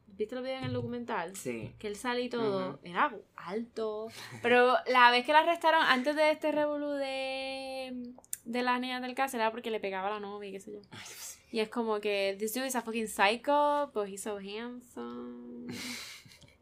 ¿viste 0.09 0.35
los 0.35 0.43
videos 0.43 0.59
en 0.59 0.65
el 0.65 0.73
documental? 0.73 1.37
Sí. 1.37 1.73
que 1.79 1.87
él 1.87 1.95
sale 1.95 2.23
y 2.23 2.29
todo, 2.29 2.81
era 2.83 3.15
alto. 3.37 4.09
Pero 4.43 4.75
la 4.89 5.13
vez 5.13 5.25
que 5.25 5.33
la 5.33 5.41
arrestaron, 5.41 5.81
antes 5.83 6.17
de 6.17 6.33
este 6.33 6.51
revolú 6.51 6.89
de, 6.91 8.15
de 8.45 8.63
las 8.65 8.81
niñas 8.81 9.01
del 9.01 9.15
caso, 9.15 9.37
era 9.37 9.53
porque 9.53 9.71
le 9.71 9.79
pegaba 9.79 10.09
a 10.09 10.15
la 10.15 10.21
novia 10.21 10.49
y 10.49 10.53
qué 10.53 10.59
sé 10.61 10.73
yo. 10.73 10.81
Y 11.53 11.61
es 11.61 11.69
como 11.69 12.01
que, 12.01 12.35
this 12.37 12.53
dude 12.53 12.67
is 12.67 12.75
a 12.75 12.83
fucking 12.83 13.07
psycho, 13.07 13.93
but 13.95 14.09
he's 14.09 14.23
so 14.23 14.39
handsome. 14.39 15.69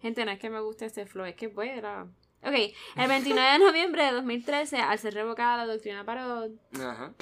Gente, 0.01 0.24
no 0.24 0.30
es 0.30 0.38
que 0.38 0.51
me 0.51 0.61
guste 0.61 0.86
este 0.86 1.07
flow, 1.07 1.26
es 1.26 1.34
que 1.34 1.48
pues 1.48 1.76
era... 1.76 2.07
Ok, 2.42 2.55
el 2.96 3.09
29 3.09 3.53
de 3.53 3.59
noviembre 3.59 4.05
de 4.05 4.12
2013, 4.12 4.78
al 4.78 4.98
ser 4.98 5.12
revocada 5.12 5.59
la 5.59 5.72
doctrina 5.72 6.05
Parot, 6.05 6.53
Ajá. 6.74 7.14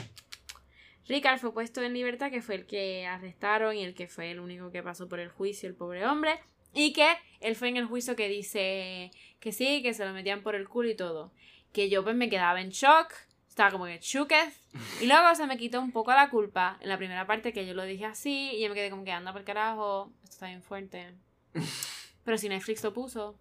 Ricard 1.08 1.40
fue 1.40 1.52
puesto 1.52 1.82
en 1.82 1.94
libertad, 1.94 2.30
que 2.30 2.42
fue 2.42 2.54
el 2.54 2.66
que 2.66 3.06
arrestaron 3.06 3.74
y 3.74 3.82
el 3.82 3.94
que 3.94 4.06
fue 4.08 4.30
el 4.30 4.40
único 4.40 4.70
que 4.70 4.82
pasó 4.82 5.08
por 5.08 5.20
el 5.20 5.30
juicio, 5.30 5.68
el 5.68 5.74
pobre 5.74 6.06
hombre. 6.06 6.38
Y 6.74 6.92
que 6.92 7.16
él 7.40 7.56
fue 7.56 7.68
en 7.68 7.78
el 7.78 7.86
juicio 7.86 8.14
que 8.14 8.28
dice 8.28 9.10
que 9.40 9.52
sí, 9.52 9.82
que 9.82 9.94
se 9.94 10.04
lo 10.04 10.12
metían 10.12 10.42
por 10.42 10.54
el 10.54 10.68
culo 10.68 10.90
y 10.90 10.94
todo. 10.94 11.32
Que 11.72 11.88
yo 11.88 12.04
pues 12.04 12.14
me 12.14 12.28
quedaba 12.28 12.60
en 12.60 12.68
shock, 12.68 13.12
estaba 13.48 13.70
como 13.70 13.86
que 13.86 13.98
chuquez. 14.00 14.60
Y 15.00 15.06
luego 15.06 15.34
se 15.34 15.46
me 15.46 15.56
quitó 15.56 15.80
un 15.80 15.92
poco 15.92 16.12
la 16.12 16.28
culpa 16.28 16.76
en 16.80 16.90
la 16.90 16.98
primera 16.98 17.26
parte 17.26 17.54
que 17.54 17.66
yo 17.66 17.72
lo 17.72 17.84
dije 17.84 18.04
así 18.04 18.50
y 18.52 18.62
yo 18.62 18.68
me 18.68 18.74
quedé 18.74 18.90
como 18.90 19.04
que 19.04 19.12
anda 19.12 19.32
por 19.32 19.44
carajo, 19.44 20.12
esto 20.22 20.34
está 20.34 20.46
bien 20.46 20.62
fuerte. 20.62 21.14
Pero 22.28 22.36
si 22.36 22.46
Netflix 22.50 22.84
lo 22.84 22.92
puso, 22.92 23.38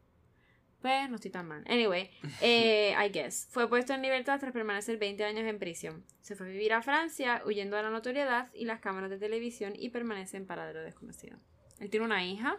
pues 0.80 1.10
no 1.10 1.16
estoy 1.18 1.30
tan 1.30 1.46
mal. 1.46 1.62
Anyway, 1.68 2.10
eh, 2.42 2.96
I 2.98 3.10
guess. 3.12 3.46
Fue 3.52 3.68
puesto 3.68 3.94
en 3.94 4.02
libertad 4.02 4.40
tras 4.40 4.54
permanecer 4.54 4.98
20 4.98 5.26
años 5.26 5.46
en 5.46 5.60
prisión. 5.60 6.06
Se 6.22 6.38
fue 6.38 6.46
a 6.46 6.50
vivir 6.52 6.72
a 6.72 6.82
Francia, 6.82 7.42
huyendo 7.46 7.76
de 7.76 7.84
la 7.84 7.90
notoriedad 7.90 8.50
y 8.54 8.64
las 8.64 8.80
cámaras 8.80 9.10
de 9.10 9.18
televisión 9.18 9.74
y 9.76 9.90
permanece 9.90 10.38
en 10.38 10.48
paradero 10.48 10.82
desconocido. 10.84 11.38
Él 11.82 11.90
tiene 11.90 12.06
una 12.06 12.26
hija. 12.26 12.56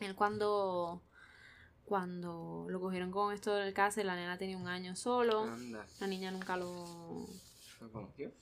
Él 0.00 0.16
cuando, 0.16 1.00
cuando 1.84 2.66
lo 2.68 2.80
cogieron 2.80 3.12
con 3.12 3.32
esto 3.32 3.54
del 3.54 3.72
cáncer, 3.72 4.04
la 4.04 4.16
nena 4.16 4.38
tenía 4.38 4.56
un 4.56 4.66
año 4.66 4.96
solo. 4.96 5.44
Anda. 5.44 5.86
La 6.00 6.08
niña 6.08 6.32
nunca 6.32 6.56
lo, 6.56 7.24
¿Lo 7.80 7.92
conoció? 7.92 8.32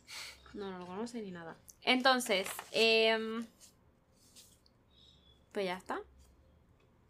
no, 0.54 0.70
no 0.70 0.78
lo 0.78 0.86
conoce 0.86 1.20
ni 1.20 1.32
nada. 1.32 1.58
Entonces, 1.82 2.48
em, 2.72 3.46
pues 5.52 5.66
ya 5.66 5.76
está. 5.76 6.00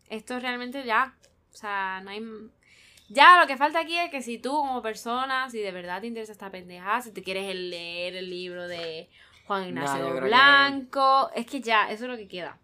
Esto 0.09 0.39
realmente 0.39 0.85
ya. 0.85 1.15
O 1.53 1.57
sea, 1.57 2.01
no 2.03 2.11
hay. 2.11 2.23
Ya 3.09 3.39
lo 3.41 3.47
que 3.47 3.57
falta 3.57 3.81
aquí 3.81 3.97
es 3.99 4.11
que 4.11 4.23
si 4.23 4.39
tú, 4.39 4.51
como 4.53 4.81
persona, 4.83 5.51
si 5.51 5.61
de 5.61 5.73
verdad 5.73 6.01
te 6.01 6.07
interesa 6.07 6.33
esta 6.33 6.51
pendeja, 6.51 7.01
si 7.03 7.13
te 7.13 7.23
quieres 7.23 7.55
leer 7.55 8.17
el 8.17 8.31
libro 8.31 8.67
de 8.67 9.11
Juan 9.47 9.69
Ignacio 9.69 10.15
que- 10.15 10.21
Blanco, 10.21 11.31
es 11.35 11.47
que 11.47 11.61
ya, 11.61 11.91
eso 11.91 12.05
es 12.05 12.11
lo 12.11 12.17
que 12.17 12.29
queda. 12.29 12.59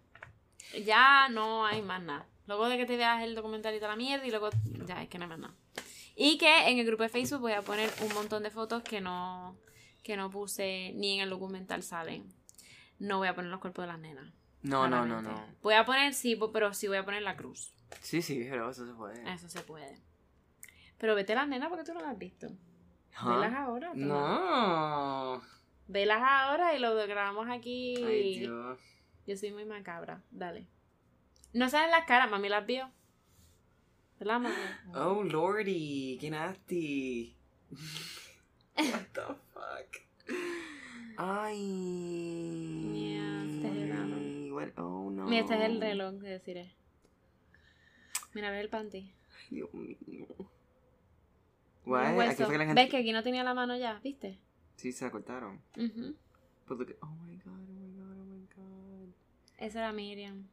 Ya 0.85 1.29
no 1.29 1.65
hay 1.65 1.81
más 1.81 2.01
nada. 2.01 2.25
Luego 2.47 2.67
de 2.69 2.77
que 2.77 2.85
te 2.85 2.97
veas 2.97 3.21
el 3.23 3.35
documental 3.35 3.73
y 3.75 3.77
toda 3.77 3.91
la 3.91 3.95
mierda, 3.97 4.25
y 4.25 4.29
luego 4.31 4.49
ya 4.85 5.01
es 5.03 5.09
que 5.09 5.17
no 5.19 5.25
hay 5.25 5.29
más 5.29 5.39
nada. 5.39 5.53
Y 6.15 6.37
que 6.37 6.69
en 6.69 6.79
el 6.79 6.85
grupo 6.85 7.03
de 7.03 7.09
Facebook 7.09 7.39
voy 7.41 7.53
a 7.53 7.61
poner 7.61 7.89
un 8.01 8.13
montón 8.13 8.43
de 8.43 8.49
fotos 8.49 8.81
que 8.83 8.99
no, 8.99 9.55
que 10.03 10.17
no 10.17 10.29
puse 10.31 10.91
ni 10.95 11.15
en 11.15 11.21
el 11.21 11.29
documental 11.29 11.83
salen. 11.83 12.25
No 12.99 13.19
voy 13.19 13.27
a 13.27 13.35
poner 13.35 13.51
los 13.51 13.59
cuerpos 13.59 13.83
de 13.83 13.87
las 13.87 13.99
nenas. 13.99 14.33
No, 14.63 14.87
no, 14.87 15.05
no, 15.05 15.21
no. 15.21 15.45
Voy 15.61 15.73
a 15.73 15.85
poner, 15.85 16.13
sí, 16.13 16.39
pero 16.53 16.73
sí 16.73 16.87
voy 16.87 16.97
a 16.97 17.05
poner 17.05 17.23
la 17.23 17.35
cruz. 17.35 17.73
Sí, 17.99 18.21
sí, 18.21 18.47
pero 18.49 18.69
eso 18.69 18.85
se 18.85 18.93
puede. 18.93 19.33
Eso 19.33 19.49
se 19.49 19.61
puede. 19.61 19.97
Pero 20.97 21.15
vete 21.15 21.33
las 21.35 21.47
nenas 21.47 21.69
porque 21.69 21.83
tú 21.83 21.93
no 21.93 22.01
las 22.01 22.11
has 22.11 22.17
visto. 22.17 22.47
Ajá. 23.13 23.35
Velas 23.35 23.53
ahora. 23.53 23.91
No. 23.95 25.41
Velas 25.87 26.21
ahora 26.23 26.75
y 26.75 26.79
lo 26.79 26.95
grabamos 26.95 27.49
aquí. 27.49 27.95
Ay, 28.03 28.39
Dios. 28.39 28.79
Yo 29.27 29.35
soy 29.37 29.51
muy 29.51 29.65
macabra. 29.65 30.21
Dale. 30.31 30.67
No 31.53 31.69
salen 31.69 31.91
las 31.91 32.05
caras, 32.05 32.29
mami 32.29 32.49
las 32.49 32.65
vio. 32.65 32.89
¿Verdad, 34.19 34.39
mami? 34.39 34.55
Oh, 34.93 35.23
lordy, 35.23 36.17
qué 36.21 36.29
nasty. 36.29 37.35
What 38.77 39.07
the 39.13 39.21
fuck? 39.53 40.37
Ay. 41.17 42.80
Oh, 44.77 45.09
no. 45.11 45.25
Mira, 45.25 45.41
este 45.41 45.55
es 45.55 45.61
el 45.61 45.81
reloj 45.81 46.21
que 46.21 46.27
deciré. 46.27 46.75
Mira, 48.33 48.51
ve 48.51 48.61
el 48.61 48.69
panty. 48.69 48.99
Ay, 48.99 49.47
Dios 49.49 49.73
mío. 49.73 50.27
Un 50.37 51.91
What? 51.91 52.15
hueso. 52.15 52.31
Aquí 52.31 52.43
fue 52.43 52.51
que 52.53 52.57
la 52.57 52.65
gente... 52.65 52.81
¿Ves 52.81 52.89
que 52.91 52.97
aquí 52.97 53.11
no 53.11 53.23
tenía 53.23 53.43
la 53.43 53.53
mano 53.53 53.75
ya? 53.75 53.99
¿Viste? 54.03 54.39
Sí, 54.75 54.91
se 54.91 55.05
la 55.05 55.11
cortaron. 55.11 55.61
Ujú. 55.77 56.15
But 56.67 56.79
look 56.79 56.89
at... 56.91 56.97
Oh 57.01 57.07
my 57.07 57.37
god, 57.37 57.53
oh 57.53 57.73
my 57.73 57.89
god, 57.91 58.17
oh 58.17 58.25
my 58.25 58.47
god. 58.55 59.13
Esa 59.57 59.79
era 59.79 59.91
Miriam. 59.91 60.47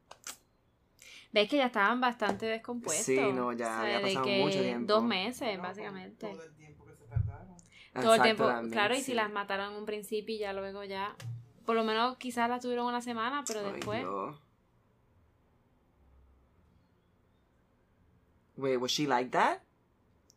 ¿Ves 1.30 1.48
que 1.48 1.58
ya 1.58 1.66
estaban 1.66 2.00
bastante 2.00 2.46
descompuestos? 2.46 3.04
Sí, 3.04 3.20
no, 3.20 3.52
ya 3.52 3.80
había 3.80 3.98
de 3.98 4.02
pasado 4.02 4.24
que 4.24 4.40
mucho 4.40 4.62
tiempo. 4.62 4.92
Dos 4.94 5.04
meses, 5.04 5.56
No, 5.56 5.62
básicamente. 5.62 6.26
Todo 6.26 6.42
el 6.42 6.54
tiempo 6.54 6.84
que 6.86 6.96
se 6.96 7.04
tardaron. 7.04 7.56
Todo 7.92 8.14
el 8.14 8.20
Exacto, 8.20 8.22
tiempo, 8.22 8.46
también, 8.46 8.72
claro, 8.72 8.94
y 8.94 8.98
sí. 8.98 9.04
si 9.04 9.14
las 9.14 9.30
mataron 9.30 9.72
en 9.72 9.78
un 9.78 9.84
principio 9.86 10.34
y 10.34 10.38
ya 10.38 10.52
luego 10.52 10.84
ya. 10.84 11.14
Por 11.68 11.76
lo 11.76 11.84
menos 11.84 12.16
quizás 12.16 12.48
las 12.48 12.62
tuvieron 12.62 12.86
una 12.86 13.02
semana, 13.02 13.44
pero 13.46 13.60
Ay, 13.60 13.72
después. 13.72 14.00
Dios. 14.00 14.40
Wait, 18.56 18.80
was 18.80 18.90
she 18.90 19.06
like 19.06 19.28
that? 19.32 19.58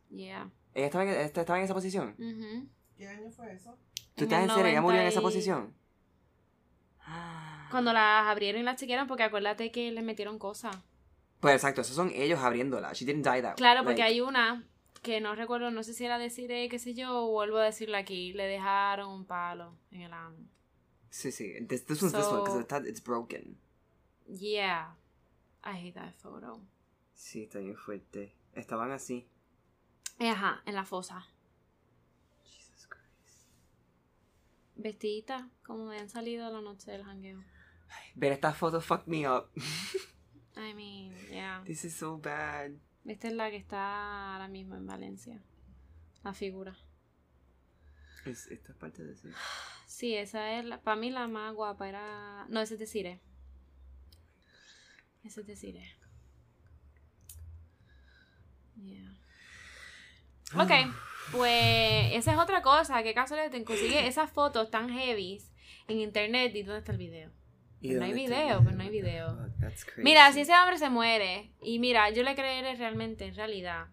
Yeah. 0.10 0.50
¿Ella 0.74 0.88
estaba 0.88 1.06
en, 1.06 1.12
esta- 1.12 1.40
estaba 1.40 1.58
en 1.60 1.64
esa 1.64 1.74
posición? 1.74 2.16
Ujú. 2.20 2.68
¿Qué 2.98 3.08
año 3.08 3.32
fue 3.32 3.54
eso? 3.54 3.78
¿Tú 4.16 4.26
En 4.26 4.30
estás 4.30 4.44
en 4.44 4.50
serio? 4.50 4.66
¿Ella 4.66 4.82
murió 4.82 5.00
en 5.00 5.06
90 5.06 5.08
esa 5.08 5.22
posición? 5.22 5.74
Cuando 7.72 7.94
las 7.94 8.28
abrieron 8.28 8.60
y 8.60 8.66
las 8.66 8.76
chequearon, 8.78 9.08
porque 9.08 9.24
acuérdate 9.24 9.72
que 9.72 9.90
les 9.94 10.04
metieron 10.04 10.38
cosas. 10.38 10.76
Pues 11.40 11.56
exacto, 11.56 11.80
esos 11.80 11.96
son 11.96 12.12
ellos 12.14 12.40
abriéndola. 12.42 12.92
She 12.92 13.06
didn't 13.06 13.24
die 13.26 13.42
that 13.42 13.56
Claro, 13.56 13.86
porque 13.86 14.02
like- 14.02 14.16
hay 14.16 14.20
una 14.20 14.66
que 15.02 15.22
no 15.22 15.34
recuerdo, 15.34 15.72
no 15.72 15.82
sé 15.84 15.94
si 15.94 16.04
era 16.04 16.18
decir, 16.18 16.50
qué 16.70 16.78
sé 16.78 16.94
yo, 16.94 17.24
o 17.24 17.32
vuelvo 17.32 17.58
a 17.60 17.64
decirle 17.64 17.96
aquí, 17.96 18.34
le 18.34 18.44
dejaron 18.48 19.08
un 19.10 19.26
palo 19.26 19.78
en 19.92 20.02
el 20.02 20.12
ano. 20.12 20.36
Sí, 21.12 21.32
sí. 21.32 21.54
This, 21.68 21.86
this 21.86 22.02
one's 22.02 22.14
this 22.14 22.26
one, 22.26 22.46
So- 22.46 22.60
because 22.60 22.88
it's 22.88 23.02
broken. 23.04 23.58
Yeah. 24.28 24.96
I 25.64 25.74
hate 25.74 25.94
that 25.96 26.16
photo. 26.16 26.62
Sí, 27.14 27.44
está 27.44 27.60
bien 27.60 27.76
fuerte. 27.76 28.34
Estaban 28.56 28.92
así. 28.92 29.28
Ajá, 30.20 30.62
en 30.66 30.74
la 30.74 30.86
fosa. 30.86 31.26
Jesus 32.44 32.88
Christ. 32.88 33.50
Vestidita, 34.76 35.50
como 35.64 35.90
habían 35.90 36.10
salido 36.10 36.46
a 36.46 36.50
la 36.50 36.62
noche 36.62 36.92
del 36.92 37.04
jangueo. 37.04 37.44
Ver 38.16 38.32
esta 38.32 38.54
foto 38.54 38.80
fucked 38.80 39.08
me 39.08 39.28
up. 39.28 39.50
I 40.56 40.74
mean, 40.74 41.14
yeah. 41.30 41.62
This 41.66 41.84
is 41.86 41.94
so 41.94 42.18
bad. 42.18 42.72
Esta 43.06 43.28
es 43.28 43.34
la 43.34 43.50
que 43.50 43.58
está 43.58 44.34
ahora 44.34 44.48
mismo 44.48 44.76
en 44.76 44.86
Valencia. 44.86 45.42
La 46.24 46.34
figura. 46.34 46.76
Es, 48.26 48.48
esta 48.48 48.72
es 48.72 48.78
parte 48.78 49.04
de 49.04 49.14
eso. 49.14 49.28
Sí, 50.02 50.16
esa 50.16 50.58
es, 50.58 50.66
la, 50.66 50.82
para 50.82 50.96
mí 50.96 51.12
la 51.12 51.28
más 51.28 51.54
guapa 51.54 51.88
era... 51.88 52.48
No, 52.50 52.60
ese 52.60 52.74
es 52.74 52.80
de 52.80 52.88
Cire. 52.88 53.20
Ese 55.24 55.42
es 55.42 55.46
de 55.46 55.56
Cire. 55.56 55.96
Yeah. 58.78 59.16
Ok. 60.56 60.72
pues 61.32 62.14
esa 62.14 62.32
es 62.32 62.40
otra 62.40 62.64
cosa. 62.64 63.04
¿Qué 63.04 63.14
caso 63.14 63.36
le 63.36 63.52
te 63.52 63.64
consigue 63.64 64.08
esas 64.08 64.32
fotos 64.32 64.72
tan 64.72 64.90
heavy 64.90 65.40
en 65.88 66.00
internet 66.00 66.56
y 66.56 66.64
dónde 66.64 66.80
está 66.80 66.94
el 66.94 66.98
video? 66.98 67.30
¿Y 67.80 67.90
Pues 67.90 68.00
no 68.00 68.06
hay 68.06 68.14
video, 68.14 68.64
pues 68.64 68.76
no 68.76 68.82
hay 68.82 68.90
video. 68.90 69.38
Crazy. 69.60 69.86
Mira, 69.98 70.34
si 70.34 70.42
ese 70.42 70.54
hombre 70.56 70.80
se 70.80 70.90
muere, 70.90 71.52
y 71.62 71.78
mira, 71.78 72.10
yo 72.10 72.24
le 72.24 72.34
creeré 72.34 72.74
realmente, 72.74 73.28
en 73.28 73.36
realidad. 73.36 73.90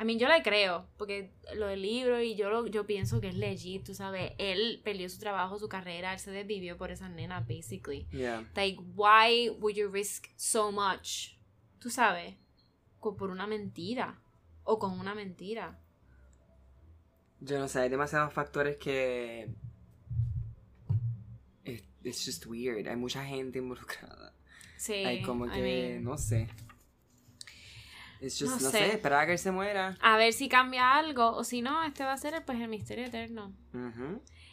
A 0.00 0.04
mí 0.04 0.16
yo 0.16 0.28
le 0.28 0.42
creo, 0.42 0.86
porque 0.96 1.30
lo 1.54 1.66
del 1.66 1.82
libro 1.82 2.22
y 2.22 2.34
yo 2.34 2.48
lo, 2.48 2.66
yo 2.66 2.86
pienso 2.86 3.20
que 3.20 3.28
es 3.28 3.34
legit, 3.34 3.84
tú 3.84 3.92
sabes. 3.92 4.32
Él 4.38 4.80
perdió 4.82 5.10
su 5.10 5.18
trabajo, 5.18 5.58
su 5.58 5.68
carrera, 5.68 6.14
él 6.14 6.18
se 6.18 6.30
desvivió 6.30 6.78
por 6.78 6.90
esa 6.90 7.10
nena, 7.10 7.40
basically. 7.40 8.06
Yeah. 8.10 8.50
Like, 8.56 8.80
why 8.96 9.50
would 9.50 9.74
you 9.74 9.90
risk 9.90 10.28
so 10.36 10.72
much? 10.72 11.34
Tú 11.80 11.90
sabes, 11.90 12.34
por 12.98 13.30
una 13.30 13.46
mentira. 13.46 14.18
O 14.64 14.78
con 14.78 14.98
una 14.98 15.14
mentira. 15.14 15.78
Yo 17.40 17.58
no 17.58 17.68
sé, 17.68 17.80
hay 17.80 17.90
demasiados 17.90 18.32
factores 18.32 18.78
que. 18.78 19.50
It's 22.02 22.24
just 22.24 22.46
weird. 22.46 22.88
Hay 22.88 22.96
mucha 22.96 23.22
gente 23.22 23.58
involucrada. 23.58 24.32
Sí. 24.78 24.94
Hay 24.94 25.20
como 25.20 25.44
I 25.44 25.50
que. 25.50 25.60
mean, 25.60 26.04
no 26.04 26.16
sé. 26.16 26.48
It's 28.20 28.38
just, 28.38 28.50
No 28.56 28.60
no, 28.60 28.70
sé. 28.70 28.78
sé. 28.78 28.92
esperar 28.92 29.20
a 29.22 29.26
que 29.26 29.32
él 29.32 29.38
se 29.38 29.50
muera. 29.50 29.96
a 30.00 30.16
ver 30.16 30.32
si 30.32 30.48
cambia 30.48 30.94
algo, 30.96 31.30
o 31.36 31.42
si 31.44 31.62
no, 31.62 31.82
este 31.84 32.04
va 32.04 32.12
a 32.12 32.18
ser 32.18 32.44
pues 32.44 32.60
el 32.60 32.68
misterio 32.68 33.06
eterno. 33.06 33.52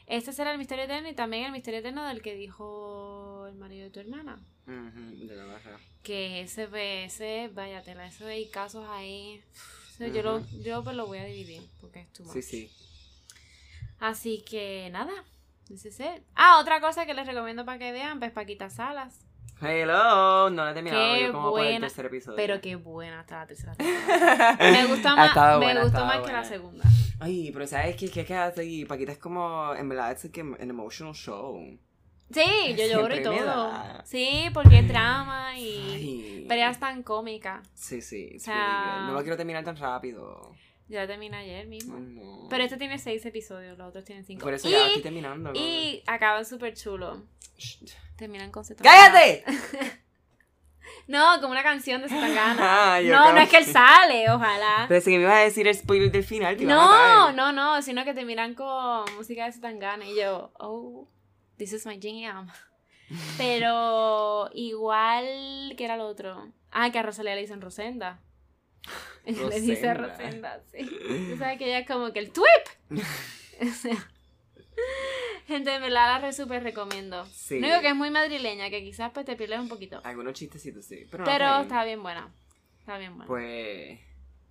Este 0.06 0.32
será 0.32 0.52
el 0.54 0.58
misterio 0.58 0.86
eterno 0.86 1.10
y 1.10 1.14
también 1.14 1.46
el 1.46 1.52
misterio 1.52 1.82
eterno 1.82 2.06
del 2.08 2.22
que 2.22 2.36
dijo 2.36 3.46
el 3.48 3.56
marido 3.56 3.84
de 3.86 3.90
tu 3.92 4.00
hermana. 4.00 4.40
ujú, 4.66 5.28
de 5.28 5.36
la 5.36 5.46
barra. 5.46 5.78
Que 6.04 6.42
ese, 6.42 6.70
ese, 7.04 7.50
vaya 7.54 7.82
tela, 7.84 8.08
eso 8.08 8.26
hay 8.26 8.48
casos 8.50 8.86
ahí. 8.90 9.44
O 9.94 9.98
sea, 9.98 10.08
yo, 10.08 10.22
lo, 10.24 10.40
yo 10.64 10.84
pues 10.84 10.96
lo 10.96 11.06
voy 11.08 11.18
a 11.18 11.26
dividir 11.26 11.62
porque 11.82 12.02
es 12.02 12.14
too 12.14 12.24
Sí. 12.42 12.72
Así 14.00 14.44
que 14.48 14.90
nada, 14.92 15.12
ese 15.70 15.90
es. 15.90 16.22
Ah, 16.36 16.60
otra 16.62 16.80
cosa 16.80 17.06
que 17.06 17.14
les 17.14 17.26
recomiendo 17.28 17.66
para 17.66 17.80
que 17.80 17.92
vean, 17.92 18.20
pues 18.20 18.32
Paquita 18.32 18.70
Salas. 18.70 19.20
Hello, 19.60 20.50
no 20.50 20.66
la 20.66 20.72
he 20.72 20.74
terminado. 20.74 21.16
Qué 21.16 21.24
yo 21.24 21.32
como 21.32 21.50
por 21.50 21.62
el 21.62 21.66
buena, 21.66 21.88
tercer 21.88 22.06
episodio. 22.06 22.36
Pero 22.36 22.62
qué 22.62 22.76
buena 22.76 23.22
está 23.22 23.38
la 23.40 23.48
tercera 23.48 23.74
temporada. 23.78 24.58
Me 24.60 24.86
gusta 24.86 25.16
más, 25.16 25.36
me 25.36 25.66
buena, 25.66 25.84
gustó 25.84 26.06
más 26.06 26.12
que 26.18 26.18
la 26.18 26.22
buena. 26.22 26.44
segunda. 26.44 26.84
Ay, 27.20 27.52
pero 27.52 27.66
¿sabes 27.66 27.96
qué? 27.96 28.10
¿Qué 28.10 28.34
ahí? 28.34 28.86
Paquita 28.86 29.12
es 29.12 29.18
como, 29.18 29.74
en 29.74 29.90
verdad, 29.90 30.12
es 30.12 30.24
like 30.24 30.42
an 30.42 30.70
emotional 30.70 31.14
show. 31.16 31.60
Sí, 32.32 32.76
yo 32.78 32.86
lloro 32.88 33.16
y 33.16 33.24
todo. 33.24 33.72
Sí, 34.04 34.50
porque 34.54 34.80
es 34.80 34.88
drama 34.88 35.58
y 35.58 35.92
Ay. 35.94 36.46
peleas 36.48 36.80
tan 36.80 37.02
cómicas. 37.04 37.68
Sí, 37.74 38.02
sí. 38.02 38.34
O 38.36 38.40
sea-. 38.40 39.06
No 39.08 39.14
lo 39.14 39.22
quiero 39.22 39.38
terminar 39.38 39.64
tan 39.64 39.78
rápido. 39.78 40.54
Ya 40.90 41.06
terminé 41.06 41.38
ayer 41.38 41.68
mismo. 41.68 41.98
No. 42.00 42.48
Pero 42.50 42.64
este 42.64 42.78
tiene 42.78 42.98
seis 42.98 43.26
episodios, 43.26 43.78
los 43.78 43.90
otros 43.90 44.06
tienen 44.06 44.24
cinco. 44.24 44.44
Por 44.44 44.54
eso 44.54 44.70
y, 44.70 44.72
ya 44.72 44.88
estoy 44.88 45.02
terminando. 45.02 45.52
y 45.54 46.02
acaban 46.06 46.46
súper 46.46 46.76
chulo. 46.76 47.24
Terminan 48.16 48.52
con 48.52 48.64
¡Cállate! 48.82 49.44
No, 51.08 51.40
como 51.40 51.52
una 51.52 51.64
canción 51.64 52.02
de 52.02 52.10
Zetangana. 52.10 52.96
Ah, 52.96 53.02
yo 53.02 53.14
no, 53.14 53.32
no 53.32 53.40
es 53.40 53.50
que 53.50 53.58
él 53.58 53.66
sale, 53.66 54.30
ojalá. 54.30 54.86
Pensé 54.90 55.10
que 55.12 55.18
me 55.18 55.24
ibas 55.24 55.36
a 55.36 55.40
decir 55.40 55.66
el 55.68 55.74
spoiler 55.76 56.12
del 56.12 56.24
final. 56.24 56.58
Te 56.58 56.64
iba 56.64 56.74
a 56.74 56.76
No, 56.76 56.88
matar. 57.28 57.36
no, 57.36 57.52
no, 57.54 57.82
sino 57.82 58.04
que 58.04 58.14
terminan 58.14 58.56
con 58.56 59.06
música 59.16 59.46
de 59.46 59.54
Zetangana 59.54 60.06
y 60.06 60.18
yo, 60.18 60.52
oh, 60.60 61.08
this 61.58 61.72
is 61.72 61.86
my 61.86 61.98
jam. 62.02 62.50
Pero 63.38 64.50
igual, 64.54 65.74
¿qué 65.78 65.86
era 65.86 65.96
lo 65.96 66.08
otro? 66.08 66.52
Ah, 66.72 66.92
que 66.92 67.00
a 67.00 67.04
Rosalía 67.04 67.36
le 67.36 67.42
dicen 67.42 67.62
Rosenda. 67.62 68.20
Ella 69.24 69.44
le 69.50 69.62
dice 69.62 69.94
Rosenda. 69.94 70.58
Rosenda, 70.58 70.62
sí. 70.72 70.90
Tú 71.30 71.38
sabes 71.38 71.58
que 71.58 71.66
ella 71.68 71.80
es 71.80 71.88
como 71.88 72.12
que 72.12 72.20
el 72.20 72.32
twip. 72.32 73.02
O 73.62 73.74
sea, 73.74 73.96
Gente, 75.48 75.74
en 75.74 75.82
verdad 75.82 76.08
la 76.14 76.20
re 76.20 76.34
súper 76.34 76.62
recomiendo. 76.62 77.26
Sí. 77.28 77.60
No 77.60 77.68
digo 77.68 77.80
que 77.82 77.88
es 77.90 77.96
muy 77.96 78.10
madrileña, 78.12 78.70
que 78.70 78.84
quizás 78.84 79.12
pues 79.14 79.26
te 79.26 79.36
pierdes 79.38 79.60
un 79.60 79.70
poquito. 79.70 80.02
Algunos 80.04 80.34
chistecitos, 80.34 80.86
sí. 80.86 81.08
Pero, 81.10 81.24
no, 81.24 81.32
Pero 81.32 81.46
está 81.46 81.56
bien. 81.58 81.64
está 81.68 81.84
bien 81.86 82.04
buena. 82.04 82.34
Está 82.80 82.98
bien 82.98 83.12
buena. 83.16 83.28
Pues. 83.28 84.00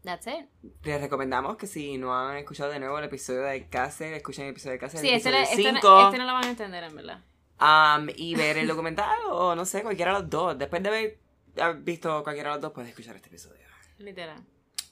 That's 0.03 0.27
it. 0.29 0.47
Les 0.85 1.01
recomendamos 1.01 1.57
que 1.57 1.67
si 1.67 1.99
no 1.99 2.17
han 2.17 2.37
escuchado 2.37 2.71
de 2.71 2.79
nuevo 2.79 2.99
el 2.99 3.05
episodio 3.05 3.43
de 3.43 3.69
Cáceres, 3.69 4.17
escuchen 4.19 4.45
el 4.45 4.51
episodio 4.53 4.73
de 4.73 4.79
Cáceres. 4.79 5.01
Sí, 5.03 5.11
este, 5.15 5.43
este, 5.43 5.73
no- 5.73 5.81
5. 5.81 6.01
este 6.07 6.19
no 6.19 6.25
lo 6.27 6.33
van 6.33 6.45
a 6.45 6.51
entender, 6.51 6.85
en 6.85 6.95
verdad. 6.97 7.21
Um, 7.61 8.09
y 8.17 8.35
ver 8.35 8.57
el 8.59 8.67
documental 8.67 9.19
o 9.31 9.55
no 9.55 9.65
sé, 9.65 9.83
cualquiera 9.83 10.15
de 10.15 10.21
los 10.21 10.31
dos. 10.31 10.57
Después 10.59 10.83
de 10.83 10.89
haber, 10.89 11.19
haber 11.61 11.83
visto 11.83 12.23
cualquiera 12.23 12.51
de 12.51 12.55
los 12.57 12.63
dos, 12.63 12.73
puedes 12.73 12.91
escuchar 12.91 13.17
este 13.17 13.29
episodio. 13.29 13.63
Literal. 13.99 14.39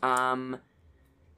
Um, 0.03 0.57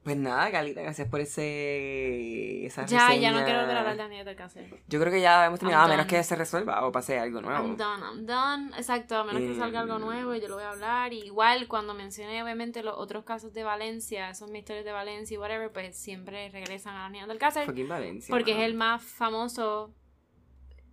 pues 0.07 0.15
nada, 0.15 0.49
Galita, 0.49 0.81
gracias 0.81 1.05
por 1.09 1.19
ese 1.19 2.65
esa 2.65 2.85
Ya, 2.85 3.13
ya 3.13 3.33
no 3.33 3.43
quiero 3.43 3.59
volver 3.59 3.75
a 3.75 3.79
hablar 3.81 3.97
de 3.97 4.03
Daniel 4.03 4.23
del 4.25 4.37
Cáceres. 4.37 4.73
Yo 4.87 5.01
creo 5.01 5.11
que 5.11 5.19
ya 5.19 5.45
hemos 5.47 5.59
terminado, 5.59 5.83
a 5.83 5.87
menos 5.89 6.05
que 6.05 6.23
se 6.23 6.33
resuelva 6.37 6.85
o 6.85 6.93
pase 6.93 7.19
algo 7.19 7.41
nuevo. 7.41 7.67
I'm 7.67 7.75
done, 7.75 8.01
I'm 8.01 8.25
done. 8.25 8.69
Exacto, 8.77 9.17
a 9.17 9.25
menos 9.25 9.41
que 9.41 9.59
salga 9.59 9.81
algo 9.81 9.97
Eh, 9.97 9.99
nuevo 9.99 10.33
y 10.33 10.39
yo 10.39 10.47
lo 10.47 10.55
voy 10.55 10.63
a 10.63 10.69
hablar. 10.69 11.11
Y 11.11 11.23
igual, 11.23 11.67
cuando 11.67 11.93
mencioné 11.93 12.41
obviamente 12.41 12.83
los 12.83 12.95
otros 12.97 13.25
casos 13.25 13.53
de 13.53 13.65
Valencia, 13.65 14.29
esos 14.29 14.49
misterios 14.49 14.85
de 14.85 14.93
Valencia 14.93 15.35
y 15.35 15.37
whatever, 15.37 15.73
pues 15.73 15.97
siempre 15.97 16.47
regresan 16.51 16.95
a 16.95 17.27
del 17.27 17.37
Cáceres. 17.37 17.67
Fucking 17.67 17.89
Valencia. 17.89 18.33
Porque 18.33 18.53
es 18.53 18.59
el 18.59 18.75
más 18.75 19.03
famoso 19.03 19.93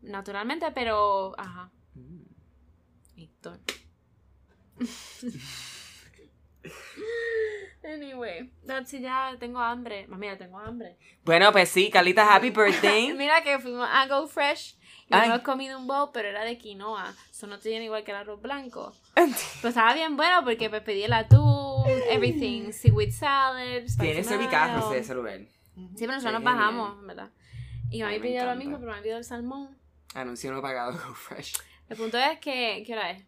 naturalmente, 0.03 0.73
pero... 0.73 1.39
Ajá, 1.39 1.71
Mm. 1.95 2.25
Héctor. 3.17 3.61
anyway, 7.85 8.51
that's 8.67 8.93
it, 8.95 9.03
ya 9.03 9.37
tengo 9.39 9.59
hambre. 9.61 10.07
Mami, 10.09 10.27
ya 10.27 10.39
tengo 10.39 10.59
hambre. 10.59 10.97
Bueno, 11.25 11.53
pues 11.53 11.69
sí, 11.69 11.91
Carlita, 11.91 12.35
happy 12.35 12.51
birthday. 12.51 13.13
Mira 13.17 13.43
que 13.43 13.59
fuimos 13.59 13.89
a 13.91 14.07
Go 14.07 14.27
Fresh 14.27 14.77
y 15.09 15.15
hemos 15.15 15.41
comido 15.41 15.79
un 15.79 15.87
bowl, 15.87 16.11
pero 16.13 16.29
era 16.29 16.45
de 16.45 16.59
quinoa. 16.59 17.15
Eso 17.31 17.47
no 17.47 17.59
tiene 17.59 17.85
igual 17.85 18.05
que 18.05 18.11
el 18.13 18.17
arroz 18.19 18.41
blanco. 18.41 18.93
Pues 19.15 19.65
estaba 19.65 19.95
bien 19.95 20.17
bueno 20.17 20.45
porque 20.45 20.69
pues 20.69 20.83
pedí 20.83 21.05
el 21.05 21.13
atún, 21.13 21.85
everything, 22.11 22.73
seaweed 22.73 23.13
salad. 23.13 23.83
carro 24.51 24.75
mayo. 24.79 24.91
de 24.91 24.99
ese 24.99 25.15
lugar. 25.15 25.41
Sí, 25.75 25.89
pero 26.01 26.13
nosotros 26.13 26.35
nos 26.35 26.45
bajamos, 26.45 26.91
genial. 26.91 27.07
¿verdad? 27.07 27.31
Y 27.91 28.03
mami 28.03 28.19
pidió 28.19 28.45
lo 28.45 28.53
encanta. 28.53 28.55
mismo, 28.57 28.79
pero 28.81 28.93
me 28.93 29.03
pidió 29.03 29.17
el 29.17 29.25
salmón. 29.25 29.79
Anuncio 30.15 30.53
no 30.53 30.61
pagado 30.61 30.93
Go 30.93 31.15
Fresh. 31.15 31.55
El 31.89 31.97
punto 31.97 32.19
es 32.19 32.39
que, 32.39 32.83
¿qué 32.87 32.93
hora 32.93 33.11
es? 33.13 33.25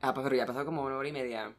Ah, 0.00 0.14
pues 0.14 0.24
pero 0.24 0.36
ya 0.36 0.46
pasó 0.46 0.64
como 0.64 0.82
una 0.82 0.96
hora 0.96 1.08
y 1.08 1.12
media. 1.12 1.52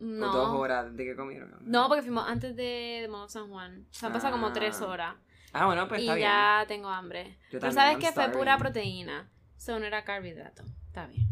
No. 0.00 0.30
O 0.30 0.32
dos 0.34 0.48
horas 0.58 0.96
de 0.96 1.04
que 1.04 1.14
comieron. 1.14 1.54
No, 1.60 1.86
porque 1.88 2.02
fuimos 2.02 2.26
antes 2.26 2.56
de, 2.56 3.06
de 3.06 3.10
San 3.28 3.48
Juan. 3.48 3.86
O 3.90 3.94
sea, 3.94 4.06
han 4.08 4.12
pasado 4.12 4.32
como 4.32 4.48
Ah, 4.48 4.52
tres 4.52 4.80
horas. 4.80 5.14
Ah, 5.52 5.66
bueno, 5.66 5.86
pues 5.88 6.00
y 6.00 6.04
está 6.04 6.14
bien. 6.14 6.28
ya 6.28 6.64
tengo 6.66 6.88
hambre. 6.88 7.36
Yo 7.50 7.60
Pero 7.60 7.72
sabes 7.72 7.98
que 7.98 8.12
fue 8.12 8.28
pura 8.30 8.56
proteína. 8.56 9.28
So 9.56 9.78
no 9.78 9.84
era 9.86 10.04
carbohidrato. 10.04 10.62
Está 10.86 11.06
bien. 11.06 11.26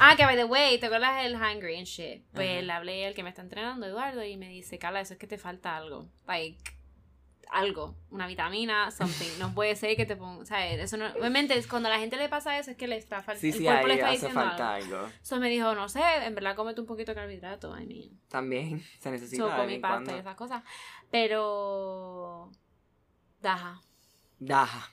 Ah, 0.00 0.14
que 0.16 0.24
by 0.24 0.36
the 0.36 0.44
way, 0.44 0.78
¿te 0.78 0.86
acuerdas 0.86 1.24
el 1.24 1.34
hungry 1.34 1.76
and 1.76 1.86
shit? 1.86 2.24
Pues 2.32 2.62
le 2.64 2.72
hablé 2.72 3.06
al 3.06 3.14
que 3.14 3.22
me 3.24 3.28
está 3.30 3.42
entrenando, 3.42 3.84
Eduardo, 3.86 4.22
y 4.24 4.36
me 4.36 4.48
dice, 4.48 4.78
Carla, 4.78 5.00
eso 5.00 5.14
es 5.14 5.18
que 5.18 5.26
te 5.26 5.38
falta 5.38 5.76
algo. 5.76 6.08
Like, 6.26 6.58
algo. 7.50 7.96
Una 8.10 8.26
vitamina, 8.26 8.90
something. 8.90 9.38
No 9.38 9.54
puede 9.54 9.74
ser 9.76 9.96
que 9.96 10.06
te 10.06 10.16
ponga. 10.16 10.42
O 10.42 10.44
sea, 10.44 10.66
eso 10.72 10.96
no. 10.96 11.06
Obviamente, 11.18 11.60
cuando 11.68 11.88
a 11.88 11.92
la 11.92 11.98
gente 11.98 12.16
le 12.16 12.28
pasa 12.28 12.58
eso, 12.58 12.70
es 12.70 12.76
que 12.76 12.86
le 12.86 12.96
está 12.96 13.16
faltando. 13.22 13.40
Sí, 13.40 13.48
el 13.48 13.54
sí, 13.54 13.64
cuerpo 13.64 13.80
ahí 13.82 13.86
le 13.86 13.94
está 13.94 14.06
hace 14.06 14.14
diciendo 14.16 14.40
falta 14.40 14.74
algo. 14.74 14.96
algo. 14.96 15.10
So 15.22 15.38
me 15.38 15.48
dijo, 15.48 15.74
no 15.74 15.88
sé, 15.88 16.00
en 16.24 16.34
verdad 16.34 16.56
cómete 16.56 16.80
un 16.80 16.86
poquito 16.86 17.12
de 17.12 17.16
carbohidrato. 17.16 17.78
I 17.78 17.86
mean. 17.86 18.20
También 18.28 18.82
se 19.00 19.10
necesita. 19.10 19.42
So 19.44 19.50
de 19.50 19.56
comí 19.56 19.78
pasta 19.78 19.94
cuando. 19.96 20.16
y 20.16 20.20
esas 20.20 20.36
cosas. 20.36 20.62
Pero. 21.10 22.50
Daja. 23.40 23.80
Daja. 24.38 24.90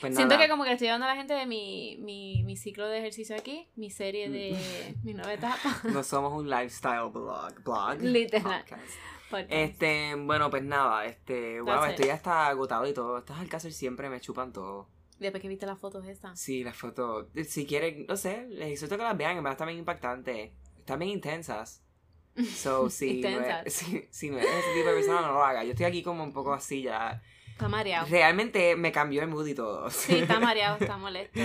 Pues 0.00 0.16
Siento 0.16 0.38
que 0.38 0.48
como 0.48 0.62
que 0.62 0.70
le 0.70 0.74
estoy 0.76 0.88
dando 0.88 1.04
a 1.04 1.10
la 1.10 1.16
gente 1.16 1.34
de 1.34 1.44
mi, 1.44 1.98
mi, 2.00 2.42
mi 2.44 2.56
ciclo 2.56 2.88
de 2.88 2.98
ejercicio 3.00 3.36
aquí, 3.36 3.68
mi 3.76 3.90
serie 3.90 4.30
de 4.30 4.56
mi 5.02 5.12
nueva 5.12 5.34
etapa. 5.34 5.82
No 5.84 6.02
somos 6.02 6.32
un 6.32 6.48
lifestyle 6.48 7.10
blog. 7.12 7.62
blog 7.62 8.00
Literal. 8.00 8.62
podcast. 8.62 8.82
Podcast. 9.30 9.52
Este, 9.52 10.14
bueno, 10.16 10.50
pues 10.50 10.62
nada, 10.62 11.06
este, 11.06 11.60
wow, 11.60 11.84
estoy 11.84 12.10
hasta 12.10 12.48
agotado 12.48 12.86
y 12.86 12.92
todo. 12.92 13.18
Estas 13.18 13.38
Alcácer 13.38 13.72
siempre 13.72 14.10
me 14.10 14.20
chupan 14.20 14.52
todo. 14.52 14.88
Después 15.20 15.40
que 15.42 15.48
viste 15.48 15.66
las 15.66 15.78
fotos 15.78 16.06
estas. 16.06 16.40
Sí, 16.40 16.64
las 16.64 16.76
fotos. 16.76 17.28
Si 17.46 17.66
quieren, 17.66 18.06
no 18.08 18.16
sé, 18.16 18.46
les 18.48 18.72
exhorto 18.72 18.96
que 18.96 19.02
las 19.02 19.16
vean, 19.16 19.36
en 19.36 19.42
verdad 19.42 19.52
están 19.52 19.68
bien 19.68 19.78
impactantes. 19.78 20.50
Están 20.78 20.98
bien 20.98 21.12
intensas. 21.12 21.82
So, 22.56 22.88
si, 22.88 23.20
no 23.20 23.28
Intensas. 23.28 23.66
es, 23.66 23.74
si, 23.74 24.08
si 24.10 24.30
no 24.30 24.38
eres 24.38 24.50
ese 24.50 24.72
tipo 24.74 24.88
de 24.88 24.94
persona, 24.94 25.20
no 25.20 25.32
lo 25.32 25.44
haga. 25.44 25.62
Yo 25.64 25.70
estoy 25.70 25.86
aquí 25.86 26.02
como 26.02 26.24
un 26.24 26.32
poco 26.32 26.54
así 26.54 26.82
ya. 26.82 27.22
Está 27.50 27.68
mareado. 27.68 28.06
Realmente 28.08 28.76
me 28.76 28.92
cambió 28.92 29.20
el 29.22 29.28
mood 29.28 29.46
y 29.46 29.54
todo. 29.54 29.90
Sí, 29.90 30.20
está 30.20 30.40
mareado, 30.40 30.78
está 30.80 30.96
molesto. 30.96 31.38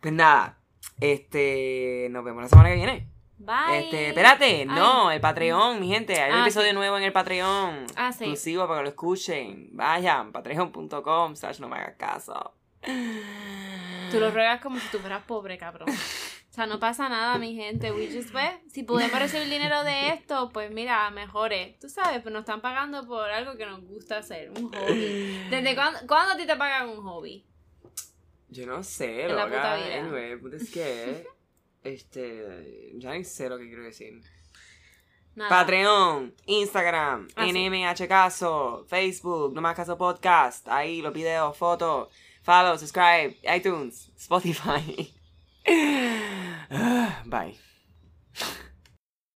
Pues 0.00 0.12
nada, 0.12 0.58
este, 1.00 2.08
nos 2.10 2.24
vemos 2.24 2.42
la 2.42 2.48
semana 2.48 2.70
que 2.70 2.74
viene. 2.74 3.09
Bye. 3.42 3.78
Este, 3.84 4.08
espérate, 4.08 4.66
no, 4.66 5.10
el 5.10 5.18
Patreon, 5.20 5.80
mi 5.80 5.88
gente, 5.88 6.20
hay 6.20 6.30
un 6.30 6.38
Ah, 6.38 6.42
episodio 6.42 6.68
sí. 6.68 6.74
nuevo 6.74 6.98
en 6.98 7.04
el 7.04 7.12
Patreon. 7.12 7.86
Ah, 7.96 8.12
sí. 8.12 8.24
Exclusivo 8.24 8.68
para 8.68 8.80
que 8.80 8.82
lo 8.84 8.88
escuchen. 8.90 9.70
Vayan, 9.72 10.30
patreon.com 10.30 11.34
slash 11.36 11.58
no 11.58 11.68
me 11.68 11.76
hagas 11.76 11.96
caso. 11.96 12.54
Tú 14.10 14.20
lo 14.20 14.30
ruegas 14.30 14.60
como 14.60 14.78
si 14.78 14.86
tú 14.88 14.98
fueras 14.98 15.22
pobre, 15.24 15.56
cabrón. 15.56 15.88
O 15.88 16.52
sea, 16.52 16.66
no 16.66 16.78
pasa 16.80 17.08
nada, 17.08 17.38
mi 17.38 17.54
gente. 17.54 17.92
We 17.92 18.12
just, 18.12 18.32
pues, 18.32 18.50
si 18.68 18.82
podemos 18.82 19.18
recibir 19.18 19.48
dinero 19.48 19.84
de 19.84 20.08
esto, 20.08 20.50
pues 20.52 20.70
mira, 20.70 21.08
mejores. 21.10 21.78
Tú 21.78 21.88
sabes, 21.88 22.20
pues 22.22 22.32
nos 22.32 22.40
están 22.40 22.60
pagando 22.60 23.06
por 23.06 23.30
algo 23.30 23.56
que 23.56 23.64
nos 23.64 23.80
gusta 23.82 24.18
hacer, 24.18 24.50
un 24.50 24.70
hobby. 24.72 25.46
¿Desde 25.48 25.74
cuándo, 25.74 26.00
cuándo 26.06 26.34
a 26.34 26.36
ti 26.36 26.46
te 26.46 26.56
pagan 26.56 26.88
un 26.88 27.02
hobby? 27.04 27.46
Yo 28.48 28.66
no 28.66 28.82
sé, 28.82 29.28
loca. 29.28 29.78
es 29.78 30.70
que. 30.72 31.26
Este. 31.84 32.92
Ya 32.94 33.12
ni 33.12 33.24
sé 33.24 33.48
lo 33.48 33.58
que 33.58 33.66
quiero 33.66 33.84
decir. 33.84 34.20
Patreon, 35.48 36.34
Instagram, 36.46 37.28
ah, 37.36 37.46
NMH. 37.46 38.06
Caso, 38.08 38.84
Facebook, 38.88 39.54
No 39.54 39.60
Más 39.60 39.76
Caso 39.76 39.96
Podcast, 39.96 40.68
ahí 40.68 41.00
los 41.00 41.12
videos, 41.14 41.56
fotos, 41.56 42.08
follow, 42.42 42.76
subscribe, 42.78 43.38
iTunes, 43.54 44.10
Spotify. 44.16 45.14
Ah, 46.72 47.22
bye. 47.26 47.58